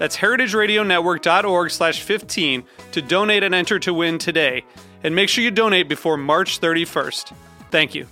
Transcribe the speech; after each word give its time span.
That's 0.00 0.16
heritageradionetwork.org 0.16 1.70
slash 1.70 2.00
15 2.00 2.64
to 2.92 3.02
donate 3.02 3.42
and 3.42 3.54
enter 3.54 3.78
to 3.80 3.92
win 3.92 4.16
today. 4.16 4.64
And 5.04 5.14
make 5.14 5.28
sure 5.28 5.44
you 5.44 5.50
donate 5.50 5.90
before 5.90 6.16
March 6.16 6.58
31st. 6.58 7.34
Thank 7.70 7.94
you. 7.94 8.06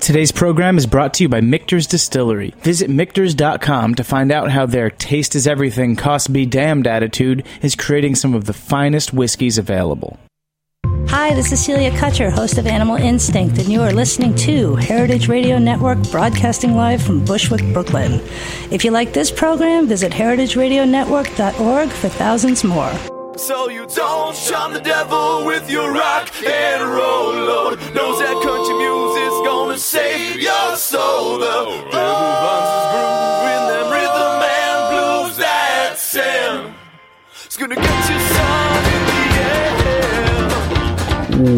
Today's 0.00 0.32
program 0.32 0.76
is 0.76 0.84
brought 0.84 1.14
to 1.14 1.24
you 1.24 1.30
by 1.30 1.40
Michter's 1.40 1.86
Distillery. 1.86 2.52
Visit 2.58 2.90
Michter's.com 2.90 3.94
to 3.94 4.04
find 4.04 4.30
out 4.30 4.50
how 4.50 4.66
their 4.66 4.90
taste 4.90 5.34
is 5.34 5.46
everything, 5.46 5.96
cost 5.96 6.34
be 6.34 6.44
damned 6.44 6.86
attitude 6.86 7.46
is 7.62 7.74
creating 7.74 8.16
some 8.16 8.34
of 8.34 8.44
the 8.44 8.52
finest 8.52 9.14
whiskeys 9.14 9.56
available. 9.56 10.18
Hi, 11.12 11.34
this 11.34 11.50
is 11.50 11.58
Celia 11.64 11.90
Kutcher, 11.90 12.30
host 12.30 12.56
of 12.56 12.68
Animal 12.68 12.94
Instinct, 12.94 13.58
and 13.58 13.68
you 13.68 13.82
are 13.82 13.90
listening 13.90 14.32
to 14.36 14.76
Heritage 14.76 15.26
Radio 15.26 15.58
Network 15.58 15.98
broadcasting 16.12 16.76
live 16.76 17.02
from 17.02 17.24
Bushwick, 17.24 17.64
Brooklyn. 17.72 18.20
If 18.70 18.84
you 18.84 18.92
like 18.92 19.12
this 19.12 19.28
program, 19.28 19.88
visit 19.88 20.12
heritageradionetwork.org 20.12 21.88
for 21.90 22.08
thousands 22.10 22.62
more. 22.62 22.92
So 23.36 23.68
you 23.68 23.86
don't 23.88 24.36
shun 24.36 24.72
the 24.72 24.80
devil 24.80 25.44
with 25.44 25.68
your 25.68 25.92
rock 25.92 26.30
and 26.46 26.82
roll 26.84 27.34
load. 27.34 27.78
Knows 27.92 28.20
that 28.20 28.40
country 28.44 28.76
music's 28.78 29.40
gonna 29.44 29.78
save 29.78 30.40
your 30.40 30.76
soul. 30.76 31.38
The 31.38 31.90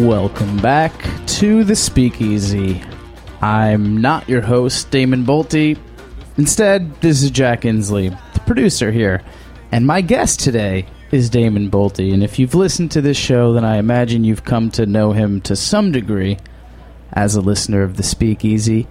Welcome 0.03 0.57
back 0.57 0.91
to 1.27 1.63
the 1.63 1.77
Speakeasy. 1.77 2.83
I'm 3.41 4.01
not 4.01 4.27
your 4.27 4.41
host, 4.41 4.91
Damon 4.91 5.23
Boelte. 5.23 5.79
Instead, 6.35 6.93
this 6.99 7.23
is 7.23 7.31
Jack 7.31 7.61
Inslee, 7.61 8.09
the 8.33 8.39
producer 8.41 8.91
here. 8.91 9.23
And 9.71 9.87
my 9.87 10.01
guest 10.01 10.41
today 10.41 10.87
is 11.13 11.29
Damon 11.29 11.71
Boelte. 11.71 12.13
And 12.13 12.21
if 12.21 12.37
you've 12.37 12.53
listened 12.53 12.91
to 12.91 13.01
this 13.01 13.15
show, 13.15 13.53
then 13.53 13.63
I 13.63 13.77
imagine 13.77 14.25
you've 14.25 14.43
come 14.43 14.69
to 14.71 14.85
know 14.85 15.13
him 15.13 15.39
to 15.43 15.55
some 15.55 15.93
degree 15.93 16.37
as 17.13 17.37
a 17.37 17.41
listener 17.41 17.81
of 17.81 17.95
the 17.95 18.03
Speakeasy. 18.03 18.87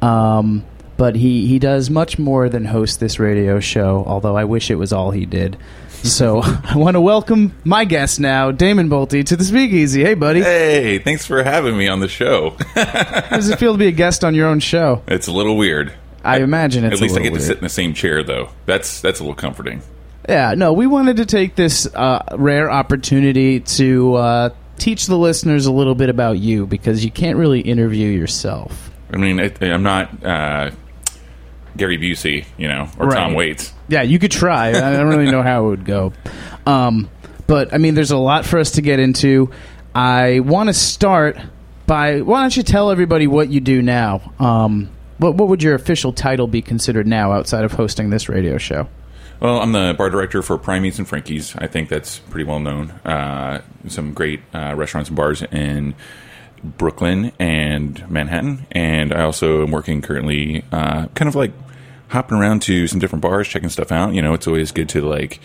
Um, 0.00 0.64
but 0.96 1.16
he, 1.16 1.48
he 1.48 1.58
does 1.58 1.90
much 1.90 2.20
more 2.20 2.48
than 2.48 2.66
host 2.66 3.00
this 3.00 3.18
radio 3.18 3.58
show, 3.58 4.04
although 4.06 4.36
I 4.36 4.44
wish 4.44 4.70
it 4.70 4.76
was 4.76 4.92
all 4.92 5.10
he 5.10 5.26
did. 5.26 5.56
So 6.02 6.40
I 6.64 6.76
want 6.76 6.96
to 6.96 7.00
welcome 7.00 7.54
my 7.64 7.84
guest 7.84 8.20
now, 8.20 8.50
Damon 8.50 8.88
Boelte, 8.88 9.24
to 9.24 9.36
the 9.36 9.44
Speakeasy. 9.44 10.02
Hey, 10.02 10.14
buddy. 10.14 10.42
Hey, 10.42 10.98
thanks 10.98 11.26
for 11.26 11.42
having 11.42 11.76
me 11.76 11.88
on 11.88 12.00
the 12.00 12.08
show. 12.08 12.56
How 12.74 13.36
does 13.36 13.48
it 13.48 13.58
feel 13.58 13.72
to 13.72 13.78
be 13.78 13.86
a 13.86 13.92
guest 13.92 14.24
on 14.24 14.34
your 14.34 14.48
own 14.48 14.60
show? 14.60 15.02
it's 15.06 15.26
a 15.26 15.32
little 15.32 15.56
weird. 15.56 15.92
I 16.24 16.40
imagine 16.40 16.84
it's 16.84 16.94
At 16.94 17.00
least 17.00 17.16
I 17.16 17.22
get 17.22 17.34
to 17.34 17.40
sit 17.40 17.58
in 17.58 17.62
the 17.64 17.68
same 17.68 17.94
chair, 17.94 18.22
though. 18.22 18.50
That's 18.66 19.00
that's 19.00 19.18
a 19.18 19.22
little 19.24 19.34
comforting. 19.34 19.82
Yeah, 20.28 20.54
no, 20.54 20.72
we 20.72 20.86
wanted 20.86 21.16
to 21.16 21.26
take 21.26 21.56
this 21.56 21.86
uh, 21.86 22.36
rare 22.36 22.70
opportunity 22.70 23.58
to 23.60 24.14
uh, 24.14 24.48
teach 24.78 25.06
the 25.06 25.18
listeners 25.18 25.66
a 25.66 25.72
little 25.72 25.96
bit 25.96 26.08
about 26.10 26.38
you 26.38 26.66
because 26.66 27.04
you 27.04 27.10
can't 27.10 27.36
really 27.36 27.60
interview 27.60 28.08
yourself. 28.08 28.90
I 29.12 29.16
mean, 29.16 29.40
I, 29.40 29.52
I'm 29.62 29.82
not 29.82 30.24
uh, 30.24 30.70
Gary 31.76 31.98
Busey, 31.98 32.44
you 32.56 32.68
know, 32.68 32.88
or 32.98 33.06
Right. 33.06 33.16
Tom 33.16 33.34
Waits. 33.34 33.72
Yeah, 33.88 34.02
you 34.02 34.18
could 34.18 34.30
try. 34.30 34.68
I 34.68 34.92
don't 34.96 35.08
really 35.08 35.30
know 35.30 35.42
how 35.42 35.66
it 35.66 35.68
would 35.68 35.84
go. 35.84 36.12
Um, 36.66 37.08
but, 37.46 37.72
I 37.74 37.78
mean, 37.78 37.94
there's 37.94 38.10
a 38.10 38.16
lot 38.18 38.44
for 38.46 38.58
us 38.58 38.72
to 38.72 38.82
get 38.82 38.98
into. 39.00 39.50
I 39.94 40.40
want 40.40 40.68
to 40.68 40.72
start 40.74 41.36
by 41.86 42.20
why 42.22 42.40
don't 42.40 42.56
you 42.56 42.62
tell 42.62 42.90
everybody 42.90 43.26
what 43.26 43.50
you 43.50 43.60
do 43.60 43.82
now? 43.82 44.32
Um, 44.38 44.90
what, 45.18 45.34
what 45.34 45.48
would 45.48 45.62
your 45.62 45.74
official 45.74 46.12
title 46.12 46.46
be 46.46 46.62
considered 46.62 47.06
now 47.06 47.32
outside 47.32 47.64
of 47.64 47.72
hosting 47.72 48.10
this 48.10 48.28
radio 48.28 48.58
show? 48.58 48.88
Well, 49.40 49.60
I'm 49.60 49.72
the 49.72 49.94
bar 49.98 50.08
director 50.08 50.40
for 50.40 50.56
Prime 50.56 50.82
Meats 50.82 50.98
and 50.98 51.08
Frankie's. 51.08 51.54
I 51.56 51.66
think 51.66 51.88
that's 51.88 52.20
pretty 52.20 52.44
well 52.44 52.60
known. 52.60 52.90
Uh, 53.04 53.60
some 53.88 54.12
great 54.12 54.40
uh, 54.54 54.74
restaurants 54.76 55.10
and 55.10 55.16
bars 55.16 55.42
in 55.42 55.94
Brooklyn 56.62 57.32
and 57.38 58.08
Manhattan. 58.10 58.66
And 58.72 59.12
I 59.12 59.22
also 59.22 59.62
am 59.62 59.70
working 59.70 60.02
currently, 60.02 60.64
uh, 60.72 61.06
kind 61.14 61.28
of 61.28 61.34
like 61.34 61.52
hopping 62.08 62.38
around 62.38 62.62
to 62.62 62.86
some 62.86 62.98
different 62.98 63.22
bars, 63.22 63.48
checking 63.48 63.68
stuff 63.68 63.90
out. 63.90 64.14
You 64.14 64.22
know, 64.22 64.34
it's 64.34 64.46
always 64.46 64.72
good 64.72 64.88
to 64.90 65.00
like 65.02 65.40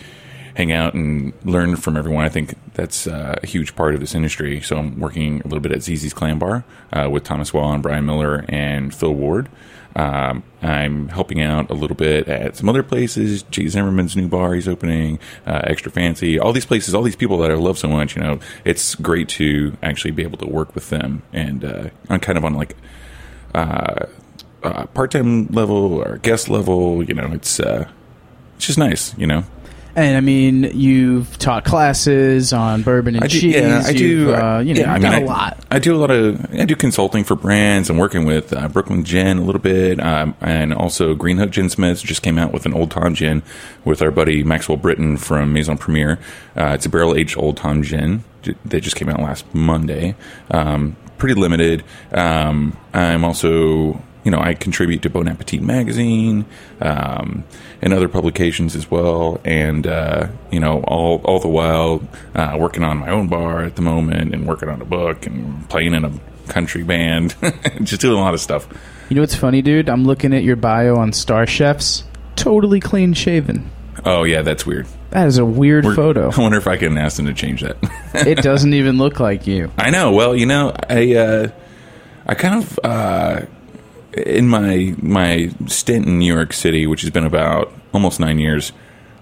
hang 0.54 0.72
out 0.72 0.94
and 0.94 1.32
learn 1.44 1.76
from 1.76 1.96
everyone. 1.96 2.24
I 2.24 2.28
think 2.28 2.54
that's 2.74 3.06
uh, 3.06 3.38
a 3.42 3.46
huge 3.46 3.76
part 3.76 3.94
of 3.94 4.00
this 4.00 4.14
industry. 4.14 4.60
So 4.60 4.76
I'm 4.76 4.98
working 4.98 5.40
a 5.40 5.44
little 5.44 5.60
bit 5.60 5.72
at 5.72 5.82
ZZ's 5.82 6.12
Clam 6.12 6.38
Bar 6.38 6.64
uh, 6.92 7.08
with 7.10 7.24
Thomas 7.24 7.54
Waugh 7.54 7.72
and 7.72 7.82
Brian 7.82 8.04
Miller 8.06 8.44
and 8.48 8.94
Phil 8.94 9.14
Ward. 9.14 9.48
Um, 9.96 10.42
I'm 10.62 11.08
helping 11.08 11.42
out 11.42 11.70
a 11.70 11.74
little 11.74 11.96
bit 11.96 12.28
at 12.28 12.56
some 12.56 12.68
other 12.68 12.82
places. 12.82 13.42
Jay 13.44 13.66
Zimmerman's 13.68 14.16
new 14.16 14.28
bar 14.28 14.54
he's 14.54 14.68
opening, 14.68 15.18
uh, 15.46 15.62
Extra 15.64 15.90
Fancy, 15.90 16.38
all 16.38 16.52
these 16.52 16.66
places, 16.66 16.94
all 16.94 17.02
these 17.02 17.16
people 17.16 17.38
that 17.38 17.50
I 17.50 17.54
love 17.54 17.78
so 17.78 17.88
much. 17.88 18.14
You 18.14 18.22
know, 18.22 18.40
it's 18.64 18.94
great 18.94 19.28
to 19.30 19.76
actually 19.82 20.12
be 20.12 20.22
able 20.22 20.38
to 20.38 20.46
work 20.46 20.74
with 20.74 20.90
them 20.90 21.22
and 21.32 21.64
uh, 21.64 21.90
on 22.08 22.20
kind 22.20 22.38
of 22.38 22.44
on 22.44 22.54
like 22.54 22.76
uh, 23.54 24.06
uh, 24.62 24.86
part 24.86 25.10
time 25.10 25.46
level 25.48 26.02
or 26.02 26.18
guest 26.18 26.48
level. 26.48 27.02
You 27.02 27.14
know, 27.14 27.30
it's 27.32 27.58
uh, 27.58 27.88
it's 28.56 28.66
just 28.66 28.78
nice. 28.78 29.16
You 29.18 29.26
know. 29.26 29.44
And 29.96 30.16
I 30.16 30.20
mean, 30.20 30.62
you've 30.74 31.38
taught 31.38 31.64
classes 31.64 32.52
on 32.52 32.82
bourbon 32.82 33.16
and 33.16 33.24
I 33.24 33.26
do, 33.26 33.40
cheese. 33.40 33.54
yeah, 33.56 33.82
I 33.84 33.92
do. 33.92 34.32
Uh, 34.34 34.60
you 34.60 34.74
know, 34.74 34.80
yeah, 34.80 34.92
you've 34.94 35.02
done 35.02 35.12
I 35.12 35.16
a 35.16 35.20
mean, 35.20 35.28
I- 35.28 35.32
lot. 35.32 35.64
I 35.70 35.78
do 35.80 35.94
a 35.94 35.98
lot 35.98 36.10
of. 36.10 36.54
I 36.54 36.64
do 36.66 36.76
consulting 36.76 37.24
for 37.24 37.34
brands. 37.34 37.90
I'm 37.90 37.96
working 37.98 38.24
with 38.24 38.52
uh, 38.52 38.68
Brooklyn 38.68 39.04
Gin 39.04 39.38
a 39.38 39.42
little 39.42 39.60
bit, 39.60 39.98
um, 40.00 40.36
and 40.40 40.72
also 40.72 41.14
Greenhook 41.16 41.50
Ginsmiths 41.50 42.02
just 42.02 42.22
came 42.22 42.38
out 42.38 42.52
with 42.52 42.64
an 42.64 42.74
Old 42.74 42.90
Tom 42.92 43.14
gin 43.14 43.42
with 43.84 44.00
our 44.00 44.10
buddy 44.12 44.44
Maxwell 44.44 44.76
Britten 44.78 45.16
from 45.16 45.52
Maison 45.52 45.76
Premiere. 45.76 46.18
Uh, 46.56 46.72
it's 46.74 46.86
a 46.86 46.88
barrel 46.88 47.14
aged 47.16 47.36
Old 47.36 47.56
Tom 47.56 47.82
gin 47.82 48.22
that 48.66 48.80
just 48.80 48.94
came 48.96 49.08
out 49.08 49.18
last 49.20 49.52
Monday. 49.52 50.14
Um, 50.50 50.96
pretty 51.18 51.34
limited. 51.34 51.82
Um, 52.12 52.76
I'm 52.94 53.24
also 53.24 54.00
you 54.28 54.32
know, 54.32 54.40
I 54.42 54.52
contribute 54.52 55.00
to 55.04 55.08
Bon 55.08 55.26
Appetit 55.26 55.62
magazine 55.62 56.44
um, 56.82 57.44
and 57.80 57.94
other 57.94 58.08
publications 58.08 58.76
as 58.76 58.90
well, 58.90 59.40
and 59.42 59.86
uh, 59.86 60.28
you 60.50 60.60
know, 60.60 60.82
all 60.82 61.22
all 61.24 61.40
the 61.40 61.48
while 61.48 62.06
uh, 62.34 62.54
working 62.60 62.84
on 62.84 62.98
my 62.98 63.08
own 63.08 63.28
bar 63.28 63.62
at 63.62 63.76
the 63.76 63.80
moment, 63.80 64.34
and 64.34 64.46
working 64.46 64.68
on 64.68 64.82
a 64.82 64.84
book, 64.84 65.24
and 65.24 65.66
playing 65.70 65.94
in 65.94 66.04
a 66.04 66.12
country 66.48 66.82
band, 66.82 67.34
just 67.84 68.02
doing 68.02 68.18
a 68.18 68.20
lot 68.20 68.34
of 68.34 68.40
stuff. 68.40 68.68
You 69.08 69.14
know 69.14 69.22
what's 69.22 69.34
funny, 69.34 69.62
dude? 69.62 69.88
I'm 69.88 70.04
looking 70.04 70.34
at 70.34 70.42
your 70.44 70.56
bio 70.56 70.96
on 70.96 71.14
Star 71.14 71.46
Chefs. 71.46 72.04
Totally 72.36 72.80
clean 72.80 73.14
shaven. 73.14 73.70
Oh 74.04 74.24
yeah, 74.24 74.42
that's 74.42 74.66
weird. 74.66 74.86
That 75.08 75.26
is 75.26 75.38
a 75.38 75.44
weird 75.46 75.84
We're- 75.86 75.96
photo. 75.96 76.30
I 76.36 76.38
wonder 76.38 76.58
if 76.58 76.66
I 76.66 76.76
can 76.76 76.98
ask 76.98 77.16
them 77.16 77.24
to 77.24 77.32
change 77.32 77.62
that. 77.62 77.78
it 78.12 78.42
doesn't 78.42 78.74
even 78.74 78.98
look 78.98 79.20
like 79.20 79.46
you. 79.46 79.70
I 79.78 79.88
know. 79.88 80.12
Well, 80.12 80.36
you 80.36 80.44
know, 80.44 80.76
I 80.90 81.14
uh, 81.14 81.48
I 82.26 82.34
kind 82.34 82.62
of 82.62 82.78
uh, 82.84 83.40
in 84.26 84.48
my 84.48 84.94
my 85.00 85.50
stint 85.66 86.06
in 86.06 86.18
New 86.18 86.32
York 86.32 86.52
City, 86.52 86.86
which 86.86 87.02
has 87.02 87.10
been 87.10 87.24
about 87.24 87.72
almost 87.92 88.20
nine 88.20 88.38
years. 88.38 88.72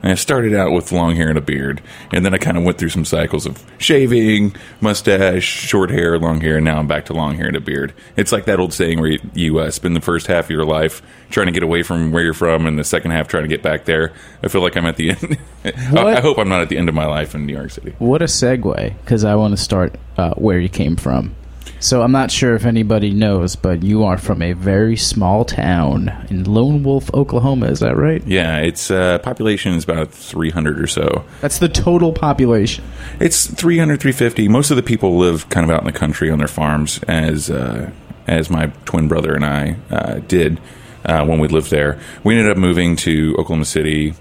I 0.03 0.15
started 0.15 0.55
out 0.55 0.73
with 0.73 0.93
long 0.93 1.17
hair 1.17 1.29
and 1.29 1.39
a 1.39 1.41
beard, 1.41 1.83
and 2.13 2.25
then 2.25 2.33
I 2.33 2.39
kind 2.39 2.57
of 2.57 2.63
went 2.63 2.79
through 2.79 2.91
some 2.91 3.05
cycles 3.05 3.45
of 3.45 3.65
shaving, 3.79 4.55
mustache, 4.81 5.43
short 5.43 5.91
hair, 5.91 6.19
long 6.19 6.41
hair, 6.41 6.57
and 6.57 6.65
now 6.65 6.79
I'm 6.79 6.87
back 6.87 7.07
to 7.07 7.13
long 7.13 7.35
hair 7.35 7.47
and 7.47 7.57
a 7.57 7.61
beard. 7.61 7.93
It's 8.17 8.31
like 8.31 8.45
that 8.45 8.61
old 8.61 8.73
saying 8.73 9.01
where 9.01 9.11
you, 9.11 9.19
you 9.35 9.59
uh, 9.59 9.71
spend 9.71 9.97
the 9.97 10.01
first 10.01 10.27
half 10.29 10.45
of 10.45 10.51
your 10.51 10.65
life 10.65 11.03
trying 11.31 11.47
to 11.47 11.53
get 11.53 11.63
away 11.63 11.83
from 11.83 12.13
where 12.13 12.23
you're 12.23 12.35
from, 12.35 12.67
and 12.67 12.79
the 12.79 12.85
second 12.85 13.13
half 13.13 13.27
trying 13.27 13.45
to 13.45 13.49
get 13.49 13.63
back 13.63 13.85
there. 13.85 14.13
I 14.45 14.49
feel 14.49 14.61
like 14.61 14.77
I'm 14.77 14.87
at 14.87 14.97
the 14.97 15.11
end. 15.11 15.39
I, 15.65 16.17
I 16.17 16.21
hope 16.21 16.39
I'm 16.39 16.49
not 16.49 16.63
at 16.63 16.69
the 16.69 16.77
end 16.77 16.89
of 16.89 16.95
my 16.95 17.07
life 17.07 17.35
in 17.35 17.47
New 17.47 17.55
York 17.55 17.71
City. 17.71 17.95
What 17.99 18.23
a 18.23 18.27
segue, 18.27 18.95
because 19.01 19.25
I 19.25 19.35
want 19.35 19.57
to 19.57 19.63
start 19.63 19.97
uh, 20.19 20.35
where 20.35 20.61
you 20.61 20.69
came 20.69 20.97
from. 20.97 21.35
So 21.79 22.03
I'm 22.03 22.13
not 22.13 22.31
sure 22.31 22.55
if 22.55 22.65
anybody 22.65 23.13
knows, 23.13 23.55
but 23.55 23.83
you 23.83 24.03
are 24.05 24.17
from 24.17 24.41
a 24.43 24.55
very 24.55 24.97
small 24.97 25.45
town 25.45 26.11
in 26.31 26.45
Lone 26.45 26.83
Wolf, 26.83 27.13
Oklahoma. 27.15 27.67
Is 27.67 27.81
that 27.81 27.97
right? 27.97 28.27
Yeah, 28.27 28.59
its 28.59 28.91
uh, 28.91 29.19
population 29.19 29.75
is 29.75 29.85
about 29.85 30.11
300 30.11 30.81
or 30.81 30.87
so. 30.87 31.25
That's 31.43 31.59
the 31.59 31.69
total 31.69 32.13
population. 32.13 32.83
It's 33.21 33.47
300, 33.47 34.01
350. 34.01 34.49
Most 34.49 34.71
of 34.71 34.77
the 34.77 34.83
people 34.83 35.19
live 35.19 35.49
kind 35.51 35.65
of 35.65 35.71
out 35.71 35.81
in 35.81 35.87
the 35.87 35.93
country 35.99 36.31
on 36.31 36.39
their 36.39 36.49
farms, 36.49 36.99
as 37.07 37.51
uh, 37.51 37.91
as 38.27 38.51
my 38.51 38.67
twin 38.87 39.07
brother 39.07 39.35
and 39.35 39.45
I 39.45 39.77
uh, 39.91 40.15
did 40.27 40.61
uh, 41.05 41.25
when 41.27 41.39
we 41.39 41.47
lived 41.49 41.71
there. 41.71 42.01
We 42.25 42.37
ended 42.37 42.51
up 42.51 42.59
moving 42.59 42.97
to 42.97 43.33
Oklahoma 43.39 43.67
City 43.67 44.15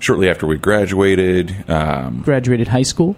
shortly 0.00 0.28
after 0.28 0.46
we 0.46 0.56
graduated. 0.56 1.68
Um, 1.70 2.22
Graduated 2.22 2.68
high 2.68 2.82
school. 2.82 3.14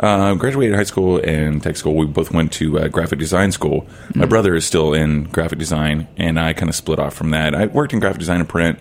Uh, 0.00 0.34
graduated 0.34 0.74
high 0.74 0.84
school 0.84 1.20
and 1.22 1.62
tech 1.62 1.76
school. 1.76 1.94
We 1.94 2.06
both 2.06 2.30
went 2.30 2.52
to 2.54 2.78
uh, 2.78 2.88
graphic 2.88 3.18
design 3.18 3.52
school. 3.52 3.86
My 4.14 4.26
brother 4.26 4.54
is 4.54 4.64
still 4.64 4.94
in 4.94 5.24
graphic 5.24 5.58
design, 5.58 6.08
and 6.16 6.40
I 6.40 6.54
kind 6.54 6.68
of 6.68 6.74
split 6.74 6.98
off 6.98 7.14
from 7.14 7.30
that. 7.30 7.54
I 7.54 7.66
worked 7.66 7.92
in 7.92 8.00
graphic 8.00 8.20
design 8.20 8.40
and 8.40 8.48
print 8.48 8.78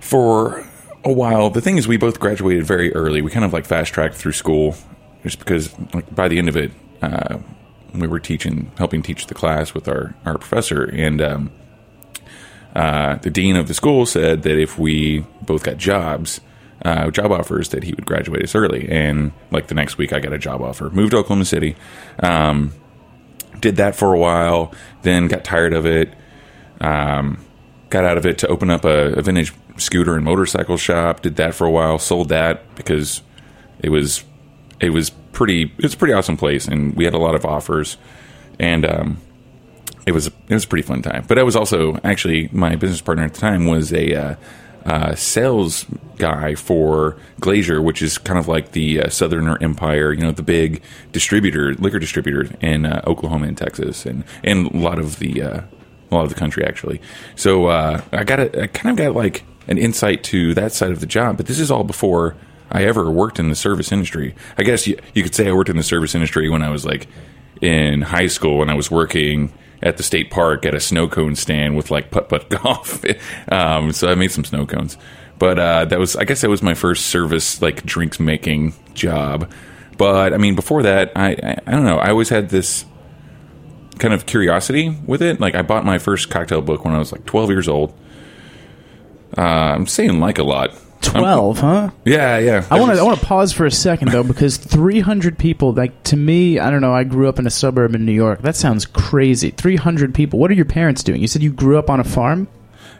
for 0.00 0.64
a 1.04 1.12
while. 1.12 1.50
The 1.50 1.60
thing 1.60 1.76
is, 1.76 1.88
we 1.88 1.96
both 1.96 2.20
graduated 2.20 2.64
very 2.64 2.94
early. 2.94 3.20
We 3.20 3.30
kind 3.30 3.44
of 3.44 3.52
like 3.52 3.66
fast 3.66 3.92
tracked 3.92 4.14
through 4.14 4.32
school, 4.32 4.76
just 5.22 5.38
because 5.40 5.74
like 5.92 6.14
by 6.14 6.28
the 6.28 6.38
end 6.38 6.48
of 6.48 6.56
it, 6.56 6.70
uh, 7.02 7.38
we 7.92 8.06
were 8.06 8.20
teaching, 8.20 8.70
helping 8.78 9.02
teach 9.02 9.26
the 9.26 9.34
class 9.34 9.74
with 9.74 9.88
our 9.88 10.14
our 10.24 10.38
professor, 10.38 10.84
and 10.84 11.20
um, 11.20 11.52
uh, 12.76 13.16
the 13.16 13.30
dean 13.30 13.56
of 13.56 13.66
the 13.66 13.74
school 13.74 14.06
said 14.06 14.42
that 14.42 14.58
if 14.58 14.78
we 14.78 15.20
both 15.42 15.64
got 15.64 15.78
jobs, 15.78 16.40
uh, 16.84 17.10
job 17.10 17.32
offers, 17.32 17.70
that 17.70 17.84
he 17.84 17.92
would 17.92 18.06
graduate 18.06 18.42
us 18.42 18.54
early. 18.54 18.88
And 18.88 19.32
like 19.50 19.68
the 19.68 19.74
next 19.74 19.98
week, 19.98 20.12
I 20.12 20.20
got 20.20 20.32
a 20.32 20.38
job 20.38 20.62
offer. 20.62 20.90
Moved 20.90 21.12
to 21.12 21.18
Oklahoma 21.18 21.44
City. 21.44 21.76
Um, 22.20 22.72
did 23.60 23.76
that 23.76 23.96
for 23.96 24.12
a 24.12 24.18
while, 24.18 24.72
then 25.02 25.28
got 25.28 25.44
tired 25.44 25.72
of 25.72 25.86
it. 25.86 26.12
Um, 26.80 27.38
got 27.90 28.04
out 28.04 28.18
of 28.18 28.26
it 28.26 28.38
to 28.38 28.48
open 28.48 28.70
up 28.70 28.84
a, 28.84 29.14
a 29.14 29.22
vintage 29.22 29.52
scooter 29.76 30.14
and 30.14 30.24
motorcycle 30.24 30.76
shop. 30.76 31.22
Did 31.22 31.36
that 31.36 31.54
for 31.54 31.66
a 31.66 31.70
while. 31.70 31.98
Sold 31.98 32.28
that 32.28 32.74
because 32.74 33.22
it 33.80 33.88
was 33.88 34.24
it 34.80 34.90
was 34.90 35.10
pretty. 35.10 35.72
It's 35.78 35.94
a 35.94 35.96
pretty 35.96 36.14
awesome 36.14 36.36
place, 36.36 36.68
and 36.68 36.94
we 36.94 37.04
had 37.04 37.14
a 37.14 37.18
lot 37.18 37.34
of 37.34 37.44
offers. 37.44 37.96
And 38.58 38.84
um, 38.84 39.18
it 40.06 40.12
was 40.12 40.26
it 40.28 40.54
was 40.54 40.64
a 40.64 40.68
pretty 40.68 40.86
fun 40.86 41.02
time. 41.02 41.24
But 41.26 41.38
I 41.38 41.42
was 41.42 41.56
also 41.56 41.98
actually 42.04 42.48
my 42.52 42.76
business 42.76 43.00
partner 43.00 43.24
at 43.24 43.34
the 43.34 43.40
time 43.40 43.66
was 43.66 43.92
a 43.92 44.14
uh, 44.14 44.36
uh, 44.86 45.14
sales 45.14 45.84
guy 46.16 46.54
for 46.54 47.16
Glacier, 47.40 47.82
which 47.82 48.00
is 48.00 48.18
kind 48.18 48.38
of 48.38 48.48
like 48.48 48.72
the 48.72 49.02
uh, 49.02 49.08
Southerner 49.08 49.58
Empire, 49.60 50.12
you 50.12 50.22
know, 50.22 50.30
the 50.30 50.42
big 50.42 50.80
distributor, 51.12 51.74
liquor 51.74 51.98
distributor 51.98 52.48
in 52.60 52.86
uh, 52.86 53.02
Oklahoma 53.06 53.48
and 53.48 53.58
Texas, 53.58 54.06
and 54.06 54.24
and 54.44 54.72
a 54.72 54.76
lot 54.78 54.98
of 54.98 55.18
the 55.18 55.42
uh, 55.42 55.60
a 56.10 56.14
lot 56.14 56.22
of 56.22 56.28
the 56.28 56.36
country 56.36 56.64
actually. 56.64 57.00
So 57.34 57.66
uh, 57.66 58.00
I 58.12 58.24
got 58.24 58.40
a, 58.40 58.62
I 58.62 58.66
kind 58.68 58.98
of 58.98 59.04
got 59.04 59.14
like 59.14 59.44
an 59.66 59.76
insight 59.76 60.22
to 60.24 60.54
that 60.54 60.72
side 60.72 60.92
of 60.92 61.00
the 61.00 61.06
job, 61.06 61.36
but 61.36 61.46
this 61.46 61.58
is 61.58 61.70
all 61.70 61.84
before 61.84 62.36
I 62.70 62.84
ever 62.84 63.10
worked 63.10 63.38
in 63.38 63.48
the 63.48 63.56
service 63.56 63.90
industry. 63.90 64.34
I 64.56 64.62
guess 64.62 64.86
you, 64.86 64.98
you 65.14 65.22
could 65.22 65.34
say 65.34 65.48
I 65.48 65.52
worked 65.52 65.70
in 65.70 65.76
the 65.76 65.82
service 65.82 66.14
industry 66.14 66.48
when 66.48 66.62
I 66.62 66.70
was 66.70 66.84
like 66.84 67.08
in 67.60 68.02
high 68.02 68.26
school 68.28 68.58
when 68.58 68.70
I 68.70 68.74
was 68.74 68.90
working 68.90 69.52
at 69.82 69.96
the 69.96 70.02
state 70.02 70.30
park 70.30 70.64
at 70.64 70.74
a 70.74 70.80
snow 70.80 71.08
cone 71.08 71.36
stand 71.36 71.76
with 71.76 71.90
like 71.90 72.10
putt 72.10 72.28
putt 72.28 72.48
golf. 72.62 73.04
um, 73.50 73.92
so 73.92 74.08
I 74.08 74.14
made 74.14 74.30
some 74.30 74.44
snow 74.44 74.66
cones, 74.66 74.96
but 75.38 75.58
uh, 75.58 75.84
that 75.86 75.98
was 75.98 76.16
I 76.16 76.24
guess 76.24 76.40
that 76.40 76.50
was 76.50 76.62
my 76.62 76.74
first 76.74 77.06
service 77.06 77.60
like 77.62 77.84
drinks 77.84 78.18
making 78.20 78.74
job. 78.94 79.50
But 79.98 80.32
I 80.34 80.36
mean, 80.38 80.54
before 80.54 80.82
that, 80.82 81.12
I, 81.16 81.30
I 81.42 81.56
I 81.66 81.70
don't 81.70 81.84
know. 81.84 81.98
I 81.98 82.10
always 82.10 82.28
had 82.28 82.50
this 82.50 82.84
kind 83.98 84.12
of 84.12 84.26
curiosity 84.26 84.90
with 85.06 85.22
it. 85.22 85.40
Like 85.40 85.54
I 85.54 85.62
bought 85.62 85.84
my 85.84 85.98
first 85.98 86.30
cocktail 86.30 86.60
book 86.62 86.84
when 86.84 86.94
I 86.94 86.98
was 86.98 87.12
like 87.12 87.24
12 87.24 87.50
years 87.50 87.68
old. 87.68 87.94
Uh, 89.36 89.40
I'm 89.42 89.86
saying 89.86 90.20
like 90.20 90.38
a 90.38 90.42
lot. 90.42 90.74
Twelve, 91.10 91.60
huh? 91.60 91.90
Yeah, 92.04 92.38
yeah. 92.38 92.66
I 92.70 92.80
want 92.80 92.92
to. 92.94 93.00
I 93.00 93.02
want 93.02 93.18
to 93.20 93.24
pause 93.26 93.52
for 93.52 93.66
a 93.66 93.70
second 93.70 94.10
though, 94.10 94.22
because 94.22 94.56
300 94.56 95.38
people. 95.38 95.72
Like 95.72 96.02
to 96.04 96.16
me, 96.16 96.58
I 96.58 96.70
don't 96.70 96.80
know. 96.80 96.94
I 96.94 97.04
grew 97.04 97.28
up 97.28 97.38
in 97.38 97.46
a 97.46 97.50
suburb 97.50 97.94
in 97.94 98.04
New 98.04 98.12
York. 98.12 98.42
That 98.42 98.56
sounds 98.56 98.86
crazy. 98.86 99.50
300 99.50 100.14
people. 100.14 100.38
What 100.38 100.50
are 100.50 100.54
your 100.54 100.64
parents 100.64 101.02
doing? 101.02 101.20
You 101.20 101.28
said 101.28 101.42
you 101.42 101.52
grew 101.52 101.78
up 101.78 101.88
on 101.90 102.00
a 102.00 102.04
farm. 102.04 102.48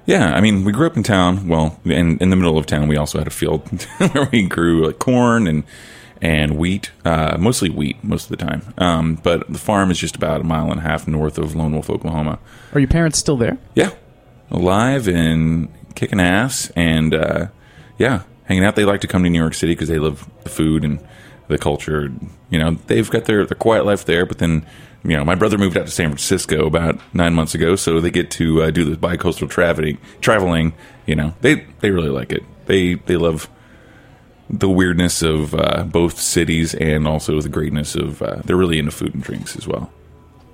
Yeah, 0.07 0.33
I 0.35 0.41
mean, 0.41 0.65
we 0.65 0.73
grew 0.73 0.87
up 0.87 0.97
in 0.97 1.03
town. 1.03 1.49
Well, 1.49 1.81
in 1.85 2.19
in 2.19 2.31
the 2.31 2.37
middle 2.37 2.57
of 2.57 2.67
town, 2.67 2.89
we 2.89 2.97
also 2.97 3.19
had 3.19 3.27
a 3.27 3.31
field 3.31 3.69
where 3.99 4.29
we 4.33 4.43
grew 4.47 4.87
like 4.87 4.99
corn 4.99 5.47
and 5.47 5.65
and 6.23 6.57
wheat, 6.57 6.93
uh, 7.05 7.37
mostly 7.39 7.69
wheat 7.71 8.03
most 8.03 8.31
of 8.31 8.39
the 8.39 8.45
time. 8.45 8.63
Um, 8.79 9.17
but 9.17 9.53
the 9.53 9.59
farm 9.59 9.91
is 9.91 9.99
just 9.99 10.17
about 10.17 10.41
a 10.41 10.45
mile 10.45 10.71
and 10.71 10.81
a 10.81 10.83
half 10.83 11.07
north 11.07 11.39
of 11.39 11.55
Lone 11.55 11.73
Wolf, 11.73 11.91
Oklahoma. 11.91 12.39
Are 12.73 12.81
your 12.81 12.89
parents 12.89 13.19
still 13.19 13.37
there? 13.37 13.59
Yeah, 13.75 13.91
alive 14.51 15.09
and 15.09 15.69
kicking 15.95 16.21
ass, 16.21 16.71
and 16.77 17.13
uh, 17.13 17.47
yeah, 17.99 18.23
hanging 18.45 18.65
out. 18.65 18.77
They 18.77 18.85
like 18.85 19.01
to 19.03 19.07
come 19.07 19.25
to 19.25 19.31
New 19.31 19.39
York 19.39 19.55
City 19.55 19.73
because 19.73 19.89
they 19.89 19.99
love 19.99 20.29
the 20.43 20.51
food 20.51 20.85
and 20.85 21.05
the 21.49 21.59
culture. 21.59 22.13
You 22.51 22.59
know, 22.59 22.73
they've 22.87 23.09
got 23.09 23.25
their 23.25 23.47
their 23.47 23.57
quiet 23.57 23.87
life 23.87 24.05
there, 24.05 24.27
but 24.27 24.39
then. 24.39 24.67
You 25.05 25.17
know, 25.17 25.25
my 25.25 25.37
brother 25.37 25.57
moved 25.57 25.77
out 25.77 25.87
to 25.87 25.93
San 25.93 26.09
Francisco 26.09 26.67
about 26.67 26.99
nine 27.15 27.33
months 27.33 27.55
ago, 27.55 27.77
so 27.77 28.01
they 28.01 28.11
get 28.11 28.29
to 28.33 28.65
uh, 28.65 28.71
do 28.73 28.85
the 28.85 28.97
bi-coastal 28.97 29.47
traveling. 29.47 29.99
Traveling, 30.21 30.73
you 31.07 31.15
know, 31.15 31.33
they 31.43 31.65
they 31.79 31.93
really 31.93 32.09
like 32.09 32.33
it. 32.33 32.43
They 32.65 32.95
they 32.95 33.17
love 33.17 33.49
the 34.51 34.69
weirdness 34.69 35.23
of 35.23 35.55
uh, 35.55 35.85
both 35.85 36.19
cities 36.19 36.75
and 36.75 37.07
also 37.07 37.41
the 37.41 37.49
greatness 37.49 37.95
of. 37.95 38.21
Uh, 38.21 38.41
they're 38.45 38.57
really 38.57 38.81
into 38.81 38.91
food 38.91 39.15
and 39.15 39.23
drinks 39.23 39.55
as 39.55 39.69
well. 39.69 39.93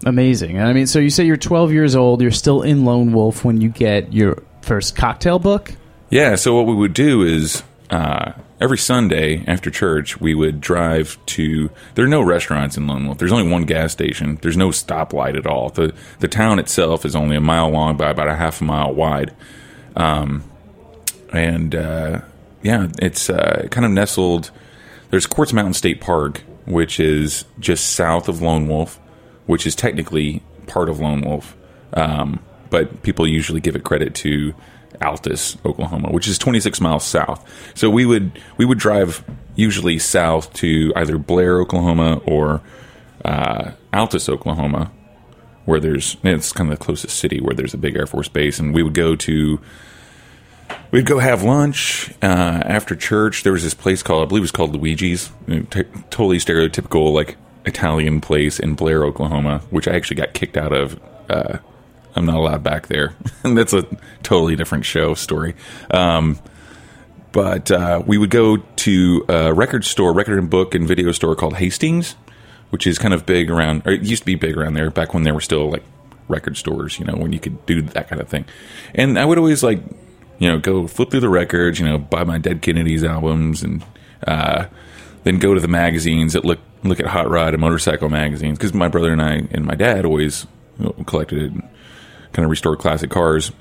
Amazing. 0.04 0.60
I 0.60 0.72
mean, 0.72 0.86
so 0.86 0.98
you 0.98 1.10
say 1.10 1.24
you're 1.24 1.36
12 1.36 1.72
years 1.72 1.94
old. 1.94 2.20
You're 2.20 2.30
still 2.30 2.62
in 2.62 2.84
Lone 2.84 3.12
Wolf 3.12 3.44
when 3.44 3.60
you 3.60 3.68
get 3.68 4.12
your 4.12 4.42
first 4.60 4.96
cocktail 4.96 5.38
book. 5.38 5.72
Yeah, 6.12 6.34
so 6.34 6.54
what 6.54 6.66
we 6.66 6.74
would 6.74 6.92
do 6.92 7.22
is 7.22 7.62
uh, 7.88 8.32
every 8.60 8.76
Sunday 8.76 9.44
after 9.46 9.70
church, 9.70 10.20
we 10.20 10.34
would 10.34 10.60
drive 10.60 11.16
to. 11.24 11.70
There 11.94 12.04
are 12.04 12.08
no 12.08 12.20
restaurants 12.20 12.76
in 12.76 12.86
Lone 12.86 13.06
Wolf. 13.06 13.16
There's 13.16 13.32
only 13.32 13.50
one 13.50 13.64
gas 13.64 13.92
station. 13.92 14.38
There's 14.42 14.58
no 14.58 14.68
stoplight 14.68 15.38
at 15.38 15.46
all. 15.46 15.70
the 15.70 15.94
The 16.18 16.28
town 16.28 16.58
itself 16.58 17.06
is 17.06 17.16
only 17.16 17.34
a 17.34 17.40
mile 17.40 17.70
long 17.70 17.96
by 17.96 18.10
about 18.10 18.28
a 18.28 18.34
half 18.34 18.60
a 18.60 18.64
mile 18.64 18.92
wide, 18.92 19.34
um, 19.96 20.44
and 21.32 21.74
uh, 21.74 22.20
yeah, 22.62 22.88
it's 22.98 23.30
uh, 23.30 23.68
kind 23.70 23.86
of 23.86 23.92
nestled. 23.92 24.50
There's 25.08 25.26
Quartz 25.26 25.54
Mountain 25.54 25.72
State 25.72 26.02
Park, 26.02 26.42
which 26.66 27.00
is 27.00 27.46
just 27.58 27.86
south 27.94 28.28
of 28.28 28.42
Lone 28.42 28.68
Wolf, 28.68 29.00
which 29.46 29.66
is 29.66 29.74
technically 29.74 30.42
part 30.66 30.90
of 30.90 31.00
Lone 31.00 31.22
Wolf, 31.22 31.56
um, 31.94 32.38
but 32.68 33.02
people 33.02 33.26
usually 33.26 33.60
give 33.60 33.74
it 33.74 33.82
credit 33.82 34.14
to 34.16 34.52
Altus, 35.02 35.62
Oklahoma, 35.64 36.10
which 36.10 36.28
is 36.28 36.38
26 36.38 36.80
miles 36.80 37.04
south. 37.04 37.44
So 37.74 37.90
we 37.90 38.06
would 38.06 38.38
we 38.56 38.64
would 38.64 38.78
drive 38.78 39.24
usually 39.54 39.98
south 39.98 40.52
to 40.54 40.92
either 40.96 41.18
Blair, 41.18 41.60
Oklahoma, 41.60 42.20
or 42.24 42.62
uh, 43.24 43.72
Altus, 43.92 44.28
Oklahoma, 44.28 44.90
where 45.64 45.80
there's 45.80 46.16
it's 46.22 46.52
kind 46.52 46.72
of 46.72 46.78
the 46.78 46.84
closest 46.84 47.18
city 47.18 47.40
where 47.40 47.54
there's 47.54 47.74
a 47.74 47.78
big 47.78 47.96
Air 47.96 48.06
Force 48.06 48.28
base, 48.28 48.58
and 48.58 48.74
we 48.74 48.82
would 48.82 48.94
go 48.94 49.16
to 49.16 49.60
we'd 50.90 51.06
go 51.06 51.18
have 51.18 51.42
lunch 51.42 52.10
uh, 52.22 52.62
after 52.64 52.94
church. 52.94 53.42
There 53.42 53.52
was 53.52 53.62
this 53.62 53.74
place 53.74 54.02
called 54.02 54.22
I 54.22 54.26
believe 54.26 54.42
it 54.42 54.44
was 54.44 54.52
called 54.52 54.74
Luigi's, 54.74 55.30
t- 55.48 55.84
totally 56.10 56.38
stereotypical 56.38 57.12
like 57.12 57.36
Italian 57.64 58.20
place 58.20 58.58
in 58.58 58.74
Blair, 58.74 59.04
Oklahoma, 59.04 59.62
which 59.70 59.88
I 59.88 59.94
actually 59.94 60.16
got 60.16 60.34
kicked 60.34 60.56
out 60.56 60.72
of. 60.72 61.00
Uh, 61.28 61.58
I'm 62.14 62.26
not 62.26 62.36
allowed 62.36 62.62
back 62.62 62.88
there, 62.88 63.14
and 63.44 63.56
that's 63.56 63.72
a 63.72 63.86
totally 64.22 64.56
different 64.56 64.84
show 64.84 65.14
story. 65.14 65.54
Um, 65.90 66.38
but 67.32 67.70
uh, 67.70 68.02
we 68.06 68.18
would 68.18 68.30
go 68.30 68.58
to 68.58 69.24
a 69.28 69.54
record 69.54 69.84
store, 69.84 70.12
record 70.12 70.38
and 70.38 70.50
book 70.50 70.74
and 70.74 70.86
video 70.86 71.12
store 71.12 71.34
called 71.34 71.56
Hastings, 71.56 72.14
which 72.70 72.86
is 72.86 72.98
kind 72.98 73.14
of 73.14 73.24
big 73.24 73.50
around, 73.50 73.82
or 73.86 73.92
it 73.92 74.02
used 74.02 74.22
to 74.22 74.26
be 74.26 74.34
big 74.34 74.56
around 74.56 74.74
there 74.74 74.90
back 74.90 75.14
when 75.14 75.22
there 75.24 75.34
were 75.34 75.40
still 75.40 75.70
like 75.70 75.82
record 76.28 76.56
stores, 76.56 76.98
you 76.98 77.04
know, 77.04 77.14
when 77.14 77.32
you 77.32 77.40
could 77.40 77.64
do 77.66 77.82
that 77.82 78.08
kind 78.08 78.20
of 78.20 78.28
thing. 78.28 78.44
And 78.94 79.18
I 79.18 79.24
would 79.24 79.38
always 79.38 79.62
like, 79.62 79.82
you 80.38 80.48
know, 80.48 80.58
go 80.58 80.86
flip 80.86 81.10
through 81.10 81.20
the 81.20 81.28
records, 81.28 81.80
you 81.80 81.86
know, 81.86 81.98
buy 81.98 82.24
my 82.24 82.38
Dead 82.38 82.60
Kennedys 82.60 83.04
albums, 83.04 83.62
and 83.62 83.84
uh, 84.26 84.66
then 85.24 85.38
go 85.38 85.54
to 85.54 85.60
the 85.60 85.68
magazines 85.68 86.34
that 86.34 86.44
look 86.44 86.58
look 86.84 87.00
at 87.00 87.06
hot 87.06 87.30
rod 87.30 87.54
and 87.54 87.60
motorcycle 87.60 88.08
magazines 88.08 88.58
because 88.58 88.74
my 88.74 88.88
brother 88.88 89.12
and 89.12 89.22
I 89.22 89.46
and 89.52 89.64
my 89.64 89.74
dad 89.74 90.04
always 90.04 90.46
collected 91.06 91.62
kind 92.32 92.44
of 92.44 92.50
restore 92.50 92.76
classic 92.76 93.10
cars. 93.10 93.52